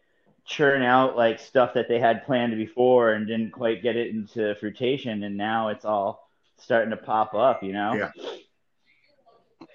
churn 0.45 0.81
out 0.81 1.15
like 1.17 1.39
stuff 1.39 1.73
that 1.73 1.87
they 1.87 1.99
had 1.99 2.25
planned 2.25 2.55
before 2.57 3.11
and 3.13 3.27
didn't 3.27 3.51
quite 3.51 3.83
get 3.83 3.95
it 3.97 4.09
into 4.15 4.55
fruition, 4.55 5.23
and 5.23 5.37
now 5.37 5.69
it's 5.69 5.85
all 5.85 6.28
starting 6.59 6.91
to 6.91 6.97
pop 6.97 7.33
up, 7.33 7.63
you 7.63 7.73
know. 7.73 7.93
Yeah. 7.93 8.11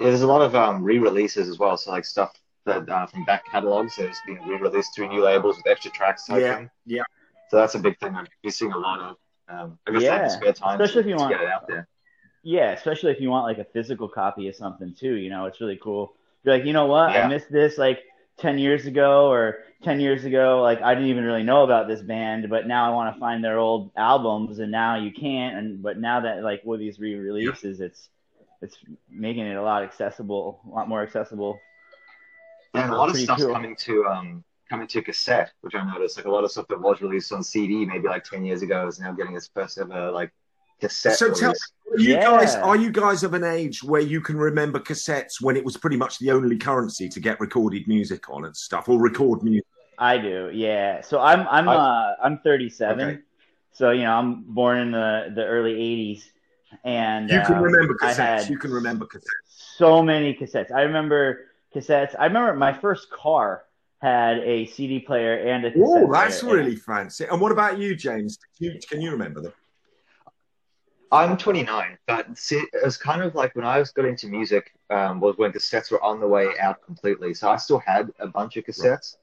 Yeah, 0.00 0.08
there's 0.08 0.22
a 0.22 0.26
lot 0.26 0.42
of 0.42 0.54
um, 0.56 0.82
re-releases 0.82 1.48
as 1.48 1.58
well. 1.58 1.76
So 1.76 1.90
like 1.90 2.04
stuff 2.04 2.32
that 2.66 2.88
uh, 2.88 3.06
from 3.06 3.24
back 3.24 3.44
catalogs 3.50 3.96
that's 3.96 4.18
being 4.26 4.40
re-released 4.46 4.94
through 4.94 5.08
new 5.08 5.22
labels 5.22 5.56
with 5.56 5.66
extra 5.66 5.90
tracks. 5.92 6.26
Type 6.26 6.40
Yeah, 6.40 6.56
thing. 6.56 6.70
yeah. 6.86 7.02
So 7.50 7.58
that's 7.58 7.74
a 7.74 7.78
big 7.78 7.98
thing. 8.00 8.14
I've 8.14 8.26
been 8.42 8.50
seeing 8.52 8.72
a 8.72 8.78
lot 8.78 9.00
of. 9.00 9.16
Um, 9.48 9.78
I 9.86 9.92
guess 9.92 10.02
Yeah, 10.02 10.16
yeah, 10.22 10.28
spare 10.28 10.52
time 10.54 10.80
especially 10.80 10.94
to, 10.94 11.00
if 11.00 11.06
you 11.06 11.14
to 11.16 11.20
want- 11.20 11.32
get 11.32 11.42
it 11.42 11.48
out 11.48 11.68
there. 11.68 11.86
Yeah, 12.42 12.72
especially 12.72 13.12
if 13.12 13.20
you 13.20 13.30
want 13.30 13.44
like 13.46 13.58
a 13.58 13.70
physical 13.70 14.08
copy 14.08 14.48
of 14.48 14.54
something 14.56 14.94
too, 14.98 15.14
you 15.14 15.30
know, 15.30 15.46
it's 15.46 15.60
really 15.60 15.78
cool. 15.82 16.14
You're 16.42 16.56
like, 16.56 16.66
you 16.66 16.72
know 16.74 16.84
what? 16.86 17.10
I 17.10 17.26
missed 17.26 17.50
this 17.50 17.78
like 17.78 18.00
10 18.38 18.58
years 18.58 18.84
ago 18.84 19.30
or 19.30 19.58
10 19.84 20.00
years 20.00 20.24
ago. 20.24 20.62
Like, 20.62 20.82
I 20.82 20.94
didn't 20.94 21.10
even 21.10 21.24
really 21.24 21.42
know 21.42 21.62
about 21.62 21.86
this 21.86 22.02
band, 22.02 22.48
but 22.48 22.66
now 22.66 22.90
I 22.90 22.94
want 22.94 23.14
to 23.14 23.20
find 23.20 23.44
their 23.44 23.58
old 23.58 23.90
albums 23.96 24.58
and 24.58 24.72
now 24.72 24.96
you 24.96 25.12
can't. 25.12 25.56
And, 25.56 25.82
but 25.82 25.98
now 25.98 26.20
that 26.20 26.42
like 26.42 26.62
with 26.64 26.80
these 26.80 26.98
re 26.98 27.14
releases, 27.14 27.80
it's, 27.80 28.08
it's 28.62 28.76
making 29.10 29.46
it 29.46 29.56
a 29.56 29.62
lot 29.62 29.82
accessible, 29.82 30.60
a 30.66 30.70
lot 30.70 30.88
more 30.88 31.02
accessible. 31.02 31.60
Yeah, 32.74 32.84
and 32.84 32.92
a 32.92 32.96
lot 32.96 33.08
of 33.08 33.12
Pretty 33.12 33.26
stuff's 33.26 33.44
cool. 33.44 33.52
coming 33.52 33.76
to 33.76 34.04
um 34.06 34.44
coming 34.68 34.86
to 34.88 35.02
cassette, 35.02 35.52
which 35.60 35.74
I 35.74 35.84
noticed. 35.84 36.16
Like 36.16 36.26
a 36.26 36.30
lot 36.30 36.44
of 36.44 36.50
stuff 36.50 36.66
that 36.68 36.80
was 36.80 37.00
released 37.00 37.30
on 37.32 37.44
CD 37.44 37.84
maybe 37.84 38.08
like 38.08 38.24
ten 38.24 38.44
years 38.44 38.62
ago 38.62 38.86
is 38.88 38.98
now 38.98 39.12
getting 39.12 39.36
its 39.36 39.48
first 39.54 39.78
ever 39.78 40.10
like 40.10 40.32
cassette 40.80 41.16
So 41.16 41.32
tell 41.32 41.50
release. 41.50 41.72
Are 41.92 42.00
you 42.00 42.14
guys 42.16 42.54
are 42.56 42.76
you 42.76 42.90
guys 42.90 43.22
of 43.22 43.34
an 43.34 43.44
age 43.44 43.84
where 43.84 44.00
you 44.00 44.20
can 44.20 44.36
remember 44.36 44.80
cassettes 44.80 45.40
when 45.40 45.56
it 45.56 45.64
was 45.64 45.76
pretty 45.76 45.96
much 45.96 46.18
the 46.18 46.30
only 46.32 46.56
currency 46.56 47.08
to 47.10 47.20
get 47.20 47.38
recorded 47.38 47.86
music 47.86 48.28
on 48.30 48.44
and 48.46 48.56
stuff, 48.56 48.88
or 48.88 48.98
record 48.98 49.42
music? 49.42 49.66
I 49.98 50.18
do. 50.18 50.50
Yeah. 50.52 51.00
So 51.02 51.20
I'm, 51.20 51.46
I'm, 51.50 51.68
I- 51.68 51.74
uh, 51.76 52.14
I'm 52.22 52.38
37. 52.38 53.00
Okay. 53.08 53.18
So 53.72 53.90
you 53.90 54.02
know, 54.02 54.12
I'm 54.16 54.42
born 54.42 54.78
in 54.78 54.90
the 54.92 55.32
the 55.34 55.44
early 55.44 55.74
'80s, 55.74 56.22
and 56.84 57.28
You 57.28 57.40
can 57.42 57.56
um, 57.56 57.62
remember 57.62 57.96
cassettes. 58.00 58.48
You 58.48 58.56
can 58.58 58.70
remember 58.70 59.04
cassettes. 59.06 59.24
so 59.76 60.00
many 60.00 60.32
cassettes. 60.34 60.70
I 60.70 60.82
remember 60.82 61.46
cassettes. 61.74 62.14
I 62.16 62.26
remember 62.26 62.54
my 62.54 62.72
first 62.72 63.10
car 63.10 63.64
had 64.00 64.38
a 64.40 64.66
CD 64.66 65.00
player 65.00 65.34
and 65.48 65.64
a 65.64 65.72
Oh, 65.76 66.12
that's 66.12 66.40
player. 66.40 66.54
really 66.56 66.76
fancy. 66.76 67.24
And 67.24 67.40
what 67.40 67.50
about 67.50 67.78
you, 67.78 67.96
James? 67.96 68.38
Can 68.58 68.66
you, 68.74 68.78
can 68.88 69.00
you 69.00 69.10
remember 69.10 69.40
them? 69.40 69.52
I'm 71.10 71.36
29, 71.36 71.98
but 72.06 72.36
see, 72.36 72.56
it 72.56 72.84
was 72.84 72.96
kind 72.96 73.22
of 73.22 73.34
like 73.34 73.54
when 73.56 73.64
I 73.64 73.78
was 73.78 73.90
got 73.92 74.04
into 74.04 74.26
music 74.26 74.72
um, 74.90 75.20
was 75.20 75.36
when 75.38 75.52
cassettes 75.52 75.90
were 75.90 76.02
on 76.02 76.18
the 76.20 76.26
way 76.26 76.48
out 76.60 76.82
completely. 76.84 77.34
So 77.34 77.48
I 77.48 77.56
still 77.56 77.78
had 77.78 78.10
a 78.18 78.26
bunch 78.26 78.56
of 78.56 78.64
cassettes, 78.64 79.16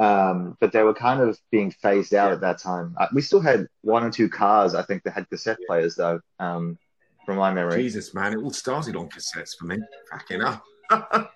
um, 0.00 0.56
but 0.60 0.72
they 0.72 0.82
were 0.82 0.94
kind 0.94 1.20
of 1.20 1.38
being 1.50 1.70
phased 1.70 2.14
out 2.14 2.32
at 2.32 2.40
that 2.40 2.58
time. 2.58 2.94
Uh, 2.98 3.06
we 3.12 3.20
still 3.20 3.40
had 3.40 3.68
one 3.82 4.02
or 4.02 4.10
two 4.10 4.28
cars, 4.30 4.74
I 4.74 4.82
think, 4.82 5.02
that 5.02 5.12
had 5.12 5.28
cassette 5.28 5.58
players 5.66 5.94
though, 5.94 6.20
um, 6.38 6.78
from 7.26 7.36
my 7.36 7.52
memory. 7.52 7.82
Jesus, 7.82 8.14
man, 8.14 8.32
it 8.32 8.42
all 8.42 8.50
started 8.50 8.96
on 8.96 9.10
cassettes 9.10 9.56
for 9.58 9.66
me. 9.66 9.78
Fucking 10.10 10.42
up. 10.42 10.64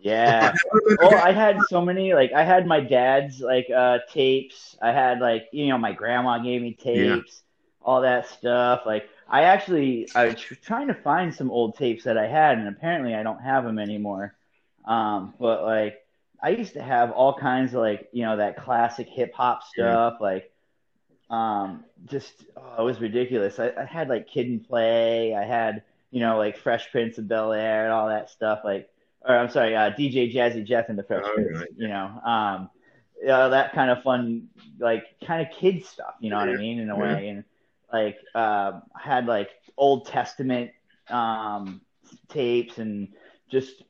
Yeah. 0.00 0.54
Oh, 1.00 1.16
I 1.16 1.32
had 1.32 1.58
so 1.68 1.84
many. 1.84 2.14
Like, 2.14 2.32
I 2.32 2.44
had 2.44 2.68
my 2.68 2.80
dad's 2.80 3.40
like 3.40 3.66
uh 3.68 3.98
tapes. 4.12 4.76
I 4.80 4.92
had 4.92 5.18
like 5.18 5.48
you 5.52 5.66
know 5.68 5.78
my 5.78 5.92
grandma 5.92 6.38
gave 6.38 6.62
me 6.62 6.72
tapes, 6.72 7.42
all 7.82 8.02
that 8.02 8.28
stuff. 8.28 8.82
Like, 8.86 9.08
I 9.28 9.42
actually 9.42 10.08
I 10.14 10.26
was 10.26 10.36
tr- 10.36 10.54
trying 10.54 10.86
to 10.86 10.94
find 10.94 11.34
some 11.34 11.50
old 11.50 11.76
tapes 11.76 12.04
that 12.04 12.16
I 12.16 12.28
had, 12.28 12.58
and 12.58 12.68
apparently 12.68 13.14
I 13.14 13.24
don't 13.24 13.42
have 13.42 13.64
them 13.64 13.80
anymore. 13.80 14.34
Um, 14.84 15.34
but 15.38 15.64
like 15.64 15.98
I 16.42 16.50
used 16.50 16.74
to 16.74 16.82
have 16.82 17.10
all 17.12 17.34
kinds 17.34 17.74
of 17.74 17.80
like 17.80 18.08
you 18.12 18.22
know 18.24 18.36
that 18.36 18.56
classic 18.56 19.08
hip 19.08 19.32
hop 19.34 19.62
stuff, 19.64 20.16
like 20.20 20.50
um 21.30 21.84
just 22.06 22.44
oh, 22.56 22.76
it 22.82 22.84
was 22.84 23.00
ridiculous. 23.00 23.58
I, 23.58 23.72
I 23.78 23.84
had 23.84 24.08
like 24.08 24.28
Kid 24.28 24.46
and 24.48 24.66
Play. 24.66 25.34
I 25.34 25.44
had 25.44 25.82
you 26.10 26.20
know 26.20 26.38
like 26.38 26.58
Fresh 26.58 26.90
Prince 26.90 27.18
of 27.18 27.28
Bel 27.28 27.52
Air 27.52 27.84
and 27.84 27.92
all 27.92 28.08
that 28.08 28.30
stuff. 28.30 28.60
Like 28.64 28.88
or 29.22 29.36
I'm 29.36 29.50
sorry, 29.50 29.76
uh, 29.76 29.90
DJ 29.90 30.32
Jazzy 30.32 30.64
Jeff 30.64 30.88
and 30.88 30.98
the 30.98 31.02
Fresh 31.04 31.24
Oh, 31.24 31.34
Prince. 31.34 31.58
right. 31.60 31.68
You 31.76 31.88
know, 31.88 32.04
um, 32.24 32.70
yeah, 33.22 33.48
that 33.48 33.72
kind 33.72 33.90
of 33.90 34.02
fun, 34.02 34.48
like 34.78 35.04
kind 35.26 35.46
of 35.46 35.52
kid 35.52 35.84
stuff. 35.84 36.14
You 36.20 36.30
know 36.30 36.38
what 36.38 36.48
I 36.48 36.54
mean, 36.54 36.78
in 36.78 36.90
a 36.90 36.96
Yeah. 36.96 36.96
way. 36.96 37.28
And 37.28 37.44
like, 37.92 38.16
um, 38.34 38.82
I 38.94 39.02
had 39.02 39.26
like 39.26 39.50
Old 39.76 40.06
Testament 40.06 40.70
um, 41.08 41.80
tapes 42.28 42.78
and 42.78 43.08
just 43.50 43.82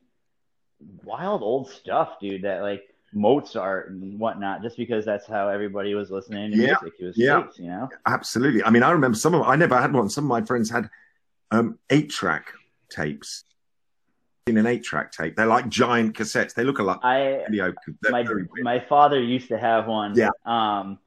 wild 1.04 1.42
old 1.42 1.70
stuff, 1.70 2.20
dude. 2.20 2.42
That 2.42 2.62
like 2.62 2.82
Mozart 3.12 3.90
and 3.90 4.18
whatnot, 4.18 4.62
just 4.62 4.76
because 4.76 5.04
that's 5.04 5.26
how 5.26 5.48
everybody 5.48 5.94
was 5.94 6.10
listening 6.10 6.52
to 6.52 6.56
Yeah, 6.56 6.76
music. 6.80 6.94
It 7.00 7.04
was 7.04 7.18
yeah. 7.18 7.42
tapes, 7.42 7.58
you 7.58 7.66
know. 7.66 7.88
Absolutely. 8.06 8.62
I 8.64 8.70
mean, 8.70 8.82
I 8.82 8.90
remember 8.90 9.16
some 9.16 9.34
of 9.34 9.42
I 9.42 9.56
never 9.56 9.80
had 9.80 9.92
one. 9.92 10.08
Some 10.08 10.24
of 10.24 10.28
my 10.28 10.42
friends 10.42 10.70
had 10.70 10.88
um, 11.50 11.78
eight 11.90 12.10
track 12.10 12.52
tapes 12.90 13.44
in 14.46 14.56
an 14.56 14.66
eight 14.66 14.84
track 14.84 15.12
tape. 15.12 15.36
They're 15.36 15.46
like 15.46 15.68
giant 15.68 16.16
cassettes. 16.16 16.54
They 16.54 16.64
look 16.64 16.78
a 16.78 16.82
lot 16.82 17.00
I 17.04 17.44
video. 17.48 17.72
My 18.10 18.24
my 18.62 18.80
father 18.80 19.20
used 19.20 19.48
to 19.48 19.58
have 19.58 19.86
one. 19.86 20.14
Yeah. 20.14 20.30
Um, 20.44 20.98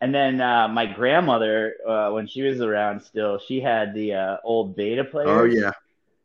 and 0.00 0.14
then 0.14 0.40
uh, 0.40 0.66
my 0.68 0.86
grandmother, 0.86 1.74
uh, 1.86 2.10
when 2.10 2.26
she 2.26 2.42
was 2.42 2.60
around 2.60 3.02
still, 3.02 3.38
she 3.38 3.60
had 3.60 3.94
the 3.94 4.14
uh, 4.14 4.36
old 4.44 4.74
beta 4.74 5.04
player. 5.04 5.28
Oh 5.28 5.44
yeah. 5.44 5.72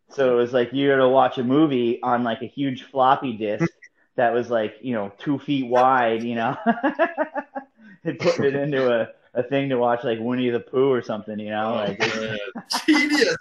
So 0.09 0.31
it 0.31 0.35
was 0.35 0.53
like 0.53 0.71
you 0.73 0.89
were 0.89 0.97
to 0.97 1.09
watch 1.09 1.37
a 1.37 1.43
movie 1.43 2.01
on 2.01 2.23
like 2.23 2.41
a 2.41 2.45
huge 2.47 2.83
floppy 2.83 3.33
disk 3.33 3.67
that 4.15 4.33
was 4.33 4.49
like 4.49 4.75
you 4.81 4.93
know 4.93 5.11
two 5.17 5.39
feet 5.39 5.67
wide, 5.67 6.23
you 6.23 6.35
know, 6.35 6.57
and 8.03 8.19
putting 8.19 8.45
it 8.45 8.55
into 8.55 8.91
a, 8.91 9.09
a 9.33 9.43
thing 9.43 9.69
to 9.69 9.75
watch 9.77 10.03
like 10.03 10.19
Winnie 10.19 10.49
the 10.49 10.59
Pooh 10.59 10.91
or 10.91 11.01
something, 11.01 11.39
you 11.39 11.49
know, 11.49 11.73
like 11.73 11.99
it's- 12.01 12.83
Genius. 12.85 13.35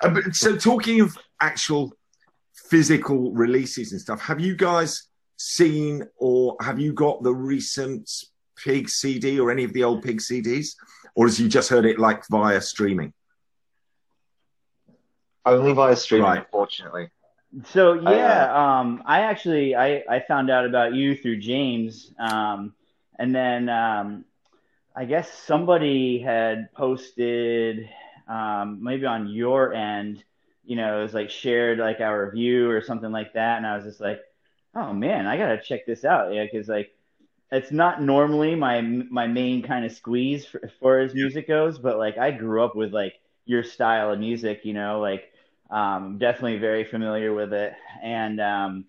Uh, 0.00 0.20
so 0.32 0.56
talking 0.56 1.00
of 1.00 1.18
actual 1.40 1.92
physical 2.52 3.32
releases 3.32 3.92
and 3.92 4.00
stuff, 4.00 4.20
have 4.20 4.40
you 4.40 4.56
guys 4.56 5.08
seen 5.36 6.02
or 6.16 6.56
have 6.60 6.78
you 6.78 6.92
got 6.92 7.22
the 7.22 7.34
recent 7.34 8.10
Pig 8.56 8.88
CD 8.88 9.38
or 9.40 9.50
any 9.50 9.64
of 9.64 9.72
the 9.72 9.84
old 9.84 10.02
Pig 10.02 10.18
CDs, 10.20 10.74
or 11.14 11.26
has 11.26 11.40
you 11.40 11.48
just 11.48 11.68
heard 11.68 11.84
it 11.84 11.98
like 11.98 12.26
via 12.28 12.60
streaming? 12.60 13.12
Only 15.46 15.72
via 15.72 15.96
streaming, 15.96 16.36
Right. 16.36 16.38
unfortunately. 16.38 17.10
So 17.66 17.94
I, 18.04 18.16
yeah, 18.16 18.80
um, 18.80 19.02
I 19.06 19.20
actually 19.22 19.76
I, 19.76 20.02
I 20.08 20.20
found 20.26 20.50
out 20.50 20.66
about 20.66 20.94
you 20.94 21.16
through 21.16 21.38
James, 21.38 22.12
um, 22.18 22.74
and 23.18 23.34
then 23.34 23.68
um, 23.68 24.24
I 24.96 25.04
guess 25.06 25.32
somebody 25.32 26.18
had 26.20 26.72
posted 26.74 27.88
um, 28.28 28.80
maybe 28.82 29.06
on 29.06 29.28
your 29.28 29.72
end, 29.74 30.24
you 30.64 30.76
know, 30.76 30.98
it 31.00 31.02
was 31.02 31.14
like 31.14 31.30
shared 31.30 31.78
like 31.78 32.00
our 32.00 32.26
review 32.26 32.70
or 32.70 32.82
something 32.82 33.12
like 33.12 33.34
that, 33.34 33.58
and 33.58 33.66
I 33.66 33.76
was 33.76 33.84
just 33.84 34.00
like, 34.00 34.20
oh 34.74 34.92
man, 34.92 35.26
I 35.26 35.36
gotta 35.36 35.60
check 35.62 35.86
this 35.86 36.04
out, 36.04 36.34
yeah, 36.34 36.44
because 36.44 36.68
like 36.68 36.90
it's 37.52 37.72
not 37.72 38.02
normally 38.02 38.54
my 38.54 38.80
my 38.82 39.26
main 39.26 39.62
kind 39.62 39.84
of 39.84 39.92
squeeze 39.92 40.46
for, 40.46 40.64
as 40.64 40.72
far 40.80 41.00
as 41.00 41.14
music 41.14 41.48
goes, 41.48 41.78
but 41.78 41.98
like 41.98 42.18
I 42.18 42.30
grew 42.30 42.64
up 42.64 42.74
with 42.76 42.92
like 42.92 43.14
your 43.46 43.62
style 43.62 44.12
of 44.12 44.18
music, 44.18 44.62
you 44.64 44.74
know, 44.74 45.00
like 45.00 45.24
um, 45.74 46.18
definitely 46.18 46.58
very 46.58 46.84
familiar 46.84 47.34
with 47.34 47.52
it. 47.52 47.74
And, 48.02 48.40
um, 48.40 48.84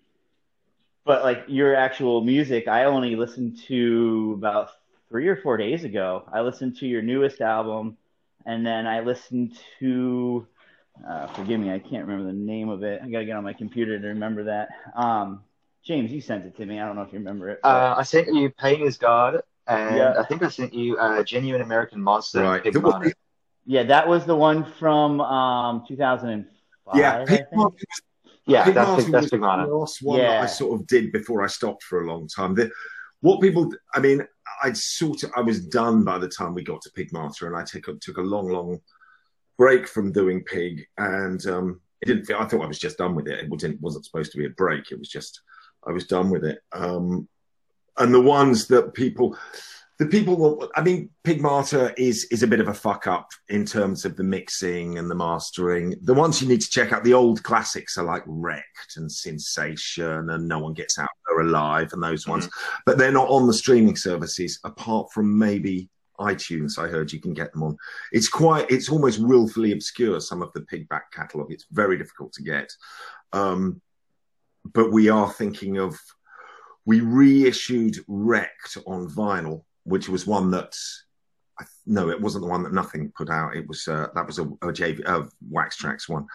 but 1.04 1.24
like 1.24 1.44
your 1.48 1.74
actual 1.74 2.20
music, 2.22 2.68
I 2.68 2.84
only 2.84 3.16
listened 3.16 3.58
to 3.66 4.34
about 4.38 4.70
three 5.08 5.26
or 5.28 5.36
four 5.36 5.56
days 5.56 5.82
ago. 5.84 6.22
I 6.32 6.40
listened 6.42 6.76
to 6.78 6.86
your 6.86 7.02
newest 7.02 7.40
album 7.40 7.96
and 8.44 8.64
then 8.64 8.86
I 8.86 9.00
listened 9.00 9.58
to, 9.80 10.46
uh, 11.08 11.26
forgive 11.28 11.58
me, 11.58 11.72
I 11.72 11.80
can't 11.80 12.06
remember 12.06 12.26
the 12.30 12.38
name 12.38 12.68
of 12.68 12.84
it. 12.84 13.00
I 13.02 13.08
gotta 13.08 13.24
get 13.24 13.36
on 13.36 13.42
my 13.44 13.52
computer 13.52 13.98
to 13.98 14.06
remember 14.08 14.44
that. 14.44 14.68
Um, 14.94 15.42
James, 15.84 16.12
you 16.12 16.20
sent 16.20 16.44
it 16.46 16.56
to 16.56 16.66
me. 16.66 16.80
I 16.80 16.86
don't 16.86 16.94
know 16.96 17.02
if 17.02 17.12
you 17.12 17.18
remember 17.18 17.48
it. 17.50 17.60
but- 17.62 17.68
Uh, 17.68 17.94
I 17.98 18.02
sent 18.04 18.28
you 18.32 18.50
Pain 18.50 18.80
is 18.82 18.96
God, 18.96 19.42
and 19.66 19.96
Yeah. 19.96 20.14
I 20.18 20.24
think 20.24 20.42
I 20.44 20.48
sent 20.48 20.72
you 20.74 20.96
uh, 20.98 21.22
Genuine 21.24 21.62
American 21.62 22.00
Monster. 22.00 22.42
Right. 22.42 22.62
Pig 22.62 22.74
The- 22.74 22.80
Martyr. 22.80 23.12
yeah, 23.66 23.82
that 23.84 24.06
was 24.08 24.24
the 24.26 24.36
one 24.36 24.64
from, 24.64 25.20
um, 25.20 25.84
2005. 25.86 26.52
Yeah, 26.94 27.20
I 27.20 27.26
think. 27.26 27.46
Martyr 27.52 27.84
Yeah, 28.46 28.64
Pig 28.64 28.74
that's 28.74 28.88
Martyr 28.88 29.10
that's 29.10 29.22
was 29.22 29.30
the 29.30 29.38
last 29.38 30.02
one 30.02 30.18
that 30.18 30.42
I 30.42 30.46
sort 30.46 30.80
of 30.80 30.86
did 30.86 31.12
before 31.12 31.42
I 31.42 31.48
stopped 31.48 31.82
for 31.82 32.02
a 32.02 32.06
long 32.06 32.28
time. 32.28 32.54
The, 32.54 32.70
what 33.20 33.40
people, 33.40 33.72
I 33.94 34.00
mean, 34.00 34.26
I'd 34.62 34.76
sort 34.76 35.24
of, 35.24 35.32
I 35.36 35.40
was 35.40 35.66
done 35.66 36.04
by 36.04 36.18
the 36.18 36.28
time 36.28 36.54
we 36.54 36.62
got 36.62 36.80
to 36.82 36.92
Pig 36.92 37.12
Martyr, 37.12 37.46
and 37.46 37.56
I 37.56 37.64
took 37.64 37.88
a, 37.88 37.94
took 37.94 38.18
a 38.18 38.22
long, 38.22 38.48
long 38.48 38.80
break 39.58 39.88
from 39.88 40.12
doing 40.12 40.44
Pig, 40.44 40.86
and 40.98 41.44
um, 41.46 41.80
it 42.00 42.06
didn't 42.06 42.26
feel. 42.26 42.36
I 42.38 42.46
thought 42.46 42.62
I 42.62 42.68
was 42.68 42.78
just 42.78 42.98
done 42.98 43.14
with 43.14 43.26
it. 43.26 43.40
It 43.40 43.50
wasn't 43.50 43.80
wasn't 43.80 44.04
supposed 44.04 44.32
to 44.32 44.38
be 44.38 44.46
a 44.46 44.50
break. 44.50 44.92
It 44.92 44.98
was 44.98 45.08
just 45.08 45.40
I 45.86 45.90
was 45.90 46.06
done 46.06 46.30
with 46.30 46.44
it. 46.44 46.60
Um, 46.72 47.28
and 47.96 48.14
the 48.14 48.20
ones 48.20 48.66
that 48.68 48.94
people. 48.94 49.36
The 49.98 50.06
people, 50.06 50.36
will- 50.36 50.70
I 50.76 50.82
mean, 50.82 51.08
Pig 51.24 51.40
Martyr 51.40 51.94
is 51.96 52.24
is 52.24 52.42
a 52.42 52.46
bit 52.46 52.60
of 52.60 52.68
a 52.68 52.74
fuck 52.74 53.06
up 53.06 53.30
in 53.48 53.64
terms 53.64 54.04
of 54.04 54.14
the 54.16 54.22
mixing 54.22 54.98
and 54.98 55.10
the 55.10 55.14
mastering. 55.14 55.94
The 56.02 56.12
ones 56.12 56.42
you 56.42 56.48
need 56.48 56.60
to 56.60 56.70
check 56.70 56.92
out, 56.92 57.02
the 57.02 57.14
old 57.14 57.42
classics 57.42 57.96
are 57.96 58.04
like 58.04 58.22
Wrecked 58.26 58.96
and 58.96 59.08
Sinsation 59.08 60.34
and 60.34 60.46
No 60.46 60.58
One 60.58 60.74
Gets 60.74 60.98
Out 60.98 61.08
There 61.26 61.40
Alive 61.40 61.92
and 61.94 62.02
those 62.02 62.26
ones, 62.26 62.48
but 62.84 62.98
they're 62.98 63.10
not 63.10 63.28
on 63.30 63.46
the 63.46 63.54
streaming 63.54 63.96
services 63.96 64.58
apart 64.64 65.10
from 65.12 65.38
maybe 65.38 65.88
iTunes. 66.20 66.78
I 66.78 66.88
heard 66.88 67.12
you 67.12 67.20
can 67.20 67.32
get 67.34 67.52
them 67.52 67.62
on. 67.62 67.76
It's 68.12 68.28
quite, 68.28 68.70
it's 68.70 68.90
almost 68.90 69.18
willfully 69.18 69.72
obscure. 69.72 70.20
Some 70.20 70.42
of 70.42 70.52
the 70.52 70.60
pigback 70.60 71.02
catalogue. 71.12 71.52
It's 71.52 71.66
very 71.70 71.96
difficult 71.96 72.32
to 72.34 72.42
get. 72.42 72.70
Um, 73.32 73.80
but 74.72 74.92
we 74.92 75.08
are 75.08 75.30
thinking 75.30 75.78
of 75.78 75.98
we 76.84 77.00
reissued 77.00 77.98
Wrecked 78.08 78.78
on 78.86 79.08
vinyl, 79.08 79.64
which 79.86 80.08
was 80.08 80.26
one 80.26 80.50
that 80.50 80.74
I, 81.58 81.64
no, 81.86 82.10
it 82.10 82.20
wasn't 82.20 82.44
the 82.44 82.50
one 82.50 82.62
that 82.64 82.74
Nothing 82.74 83.12
put 83.16 83.30
out. 83.30 83.56
It 83.56 83.66
was 83.66 83.88
uh, 83.88 84.08
that 84.14 84.26
was 84.26 84.38
a, 84.38 84.42
a 84.44 84.72
JV, 84.72 85.00
uh, 85.06 85.22
Wax 85.48 85.80
Trax 85.80 86.08
one, 86.08 86.26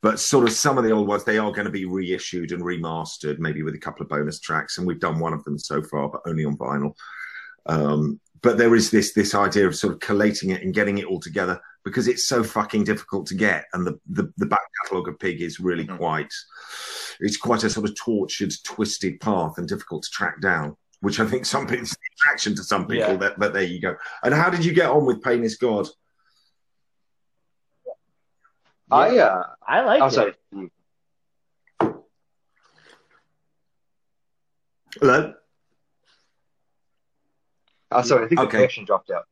but 0.00 0.18
sort 0.18 0.46
of 0.46 0.52
some 0.52 0.78
of 0.78 0.84
the 0.84 0.90
old 0.90 1.06
ones 1.06 1.24
they 1.24 1.38
are 1.38 1.52
going 1.52 1.66
to 1.66 1.70
be 1.70 1.84
reissued 1.84 2.52
and 2.52 2.62
remastered, 2.62 3.38
maybe 3.38 3.62
with 3.62 3.74
a 3.74 3.78
couple 3.78 4.02
of 4.02 4.08
bonus 4.08 4.40
tracks, 4.40 4.78
and 4.78 4.86
we've 4.86 5.00
done 5.00 5.18
one 5.18 5.34
of 5.34 5.44
them 5.44 5.58
so 5.58 5.82
far, 5.82 6.08
but 6.08 6.22
only 6.26 6.44
on 6.44 6.56
vinyl. 6.56 6.94
Um, 7.66 8.20
but 8.42 8.56
there 8.56 8.74
is 8.74 8.90
this 8.90 9.12
this 9.12 9.34
idea 9.34 9.66
of 9.66 9.76
sort 9.76 9.92
of 9.92 10.00
collating 10.00 10.50
it 10.50 10.62
and 10.62 10.72
getting 10.72 10.96
it 10.96 11.04
all 11.04 11.20
together 11.20 11.60
because 11.84 12.08
it's 12.08 12.26
so 12.26 12.42
fucking 12.42 12.84
difficult 12.84 13.26
to 13.26 13.34
get, 13.34 13.66
and 13.74 13.86
the 13.86 13.98
the, 14.08 14.32
the 14.38 14.46
back 14.46 14.60
catalogue 14.82 15.08
of 15.08 15.18
Pig 15.18 15.42
is 15.42 15.60
really 15.60 15.84
Mhm. 15.86 15.98
quite 15.98 16.32
it's 17.20 17.36
quite 17.36 17.64
a 17.64 17.70
sort 17.70 17.86
of 17.86 17.94
tortured, 17.96 18.52
twisted 18.64 19.20
path 19.20 19.58
and 19.58 19.68
difficult 19.68 20.04
to 20.04 20.10
track 20.10 20.40
down. 20.40 20.74
Which 21.00 21.18
I 21.18 21.26
think 21.26 21.46
some 21.46 21.66
people, 21.66 21.82
it's 21.84 21.92
the 21.92 21.98
attraction 22.16 22.54
to 22.56 22.62
some 22.62 22.82
people. 22.86 23.12
Yeah. 23.12 23.16
That, 23.16 23.38
but 23.38 23.52
there 23.54 23.62
you 23.62 23.80
go. 23.80 23.96
And 24.22 24.34
how 24.34 24.50
did 24.50 24.64
you 24.64 24.72
get 24.74 24.90
on 24.90 25.06
with 25.06 25.22
Pain 25.22 25.42
is 25.44 25.56
God? 25.56 25.88
I 28.90 29.18
uh, 29.18 29.42
I 29.66 29.82
like 29.82 30.02
oh 30.02 30.06
it. 30.06 30.10
sorry. 30.10 30.34
Hello. 35.00 35.34
Oh, 37.92 38.02
sorry. 38.02 38.24
I 38.24 38.28
think 38.28 38.40
Okay. 38.40 38.46
the 38.48 38.50
connection 38.56 38.84
dropped 38.84 39.10
out. 39.10 39.24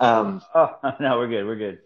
Um, 0.00 0.42
Oh 0.54 0.76
no, 1.00 1.18
we're 1.18 1.28
good. 1.28 1.46
We're 1.46 1.56
good. 1.56 1.78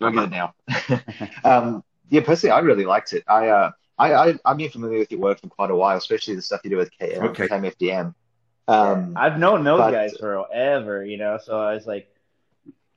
we're 0.00 0.10
good 0.10 0.30
now. 0.30 0.54
um, 1.44 1.84
yeah, 2.08 2.22
personally, 2.22 2.52
I 2.52 2.58
really 2.60 2.84
liked 2.84 3.12
it. 3.12 3.22
I, 3.28 3.48
uh, 3.48 3.70
I, 3.98 4.14
I, 4.14 4.34
I've 4.44 4.56
been 4.56 4.70
familiar 4.70 4.98
with 4.98 5.10
your 5.12 5.20
work 5.20 5.40
for 5.40 5.48
quite 5.48 5.70
a 5.70 5.76
while, 5.76 5.96
especially 5.96 6.34
the 6.34 6.42
stuff 6.42 6.62
you 6.64 6.70
do 6.70 6.76
with 6.78 6.90
K- 6.98 7.14
uh, 7.16 7.26
Okay. 7.28 7.46
KMFDM. 7.46 8.14
Um, 8.70 9.14
I've 9.16 9.38
known 9.38 9.64
those 9.64 9.78
but- 9.78 9.90
guys 9.92 10.16
forever, 10.16 11.04
you 11.04 11.16
know. 11.16 11.38
So 11.42 11.60
I 11.60 11.74
was 11.74 11.86
like, 11.86 12.14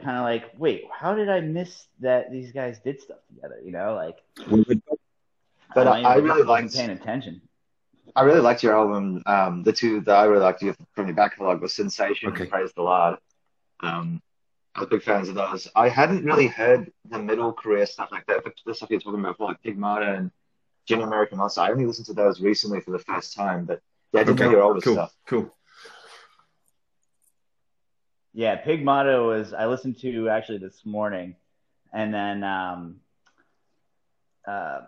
kind 0.02 0.18
of 0.18 0.24
like, 0.24 0.52
wait, 0.58 0.84
how 0.92 1.16
did 1.16 1.30
I 1.30 1.40
miss 1.40 1.88
that 2.00 2.32
these 2.32 2.52
guys 2.52 2.80
did 2.80 3.02
stuff 3.02 3.20
together? 3.34 3.60
You 3.64 3.72
know, 3.72 3.96
like. 3.96 4.18
But 5.76 5.86
don't 5.86 6.06
I 6.06 6.16
really 6.16 6.30
wasn't 6.30 6.48
liked- 6.50 6.76
paying 6.76 6.90
attention. 6.92 7.42
I 8.16 8.22
really 8.24 8.42
liked 8.42 8.62
your 8.62 8.76
album. 8.76 9.24
Um, 9.26 9.64
the 9.64 9.74
two 9.74 10.02
that 10.02 10.16
I 10.16 10.26
really 10.26 10.44
liked 10.44 10.62
you 10.62 10.76
from 10.94 11.08
your 11.08 11.16
back 11.16 11.32
catalog 11.36 11.62
was 11.62 11.74
Sinsation 11.74 12.28
Okay. 12.28 12.42
and 12.42 12.50
Praise 12.52 12.72
the 12.74 12.84
Lard. 12.84 13.18
Um, 13.82 14.22
I 14.76 14.82
was 14.82 14.90
big 14.90 15.02
fans 15.02 15.30
of 15.30 15.36
those. 15.36 15.68
I 15.76 15.90
hadn't 15.90 16.24
really 16.24 16.46
heard 16.46 16.92
the 17.10 17.18
middle 17.18 17.52
career 17.54 17.88
stuff 17.88 18.10
like 18.12 18.26
that, 18.28 18.44
but 18.44 18.54
the 18.68 18.76
stuff 18.76 18.92
you're 18.92 19.00
talking 19.00 19.20
about, 19.20 19.40
like 19.40 19.62
Pig 19.64 19.78
Martyr 19.80 20.14
and 20.14 20.30
Genuine 20.86 21.10
American 21.10 21.40
Monster. 21.40 21.62
I 21.62 21.72
only 21.72 21.86
listened 21.88 22.06
to 22.08 22.14
those 22.14 22.40
recently 22.40 22.82
for 22.82 22.92
the 22.92 23.00
first 23.00 23.34
time, 23.36 23.66
but 23.66 23.82
yeah, 24.12 24.22
I 24.22 24.24
did 24.26 24.38
know 24.38 24.52
your 24.52 24.62
older 24.62 24.82
cool, 24.82 24.94
stuff. 24.94 25.16
cool. 25.26 25.56
Yeah, 28.34 28.56
Pig 28.56 28.84
Martyr 28.84 29.22
was 29.22 29.54
I 29.54 29.68
listened 29.68 30.00
to 30.00 30.30
actually 30.30 30.58
this 30.58 30.86
morning, 30.86 31.36
and 31.94 32.14
then 32.14 32.44
um, 32.44 32.96
uh, 34.48 34.82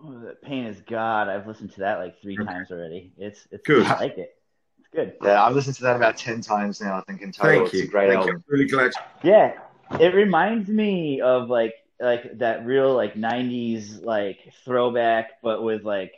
what 0.00 0.14
was 0.14 0.22
it? 0.24 0.42
Pain 0.42 0.66
is 0.66 0.80
God. 0.80 1.28
I've 1.28 1.46
listened 1.46 1.72
to 1.74 1.80
that 1.80 1.98
like 1.98 2.20
three 2.20 2.36
Okay. 2.36 2.44
times 2.46 2.70
already. 2.72 3.12
It's 3.16 3.46
it's 3.50 3.64
Good. 3.66 3.86
I 3.86 3.98
like 4.00 4.18
it. 4.18 4.34
It's 4.80 4.88
good. 4.92 5.14
Yeah, 5.22 5.42
I've 5.44 5.54
listened 5.54 5.76
to 5.76 5.82
that 5.84 5.96
about 5.96 6.16
ten 6.16 6.40
times 6.40 6.80
now. 6.80 6.96
I 6.98 7.02
think 7.02 7.22
in 7.22 7.30
total, 7.30 7.50
Thank 7.52 7.64
it's 7.66 7.74
you. 7.74 7.84
a 7.84 7.86
great 7.86 8.08
Thank 8.08 8.20
album. 8.22 8.36
you. 8.48 8.52
Really 8.52 8.66
glad. 8.66 8.92
Yeah, 9.22 9.52
it 10.00 10.14
reminds 10.14 10.68
me 10.68 11.20
of 11.20 11.48
like 11.48 11.74
like 12.00 12.38
that 12.38 12.66
real 12.66 12.94
like 12.94 13.14
'90s 13.14 14.02
like 14.02 14.52
throwback, 14.64 15.40
but 15.42 15.62
with 15.62 15.84
like 15.84 16.12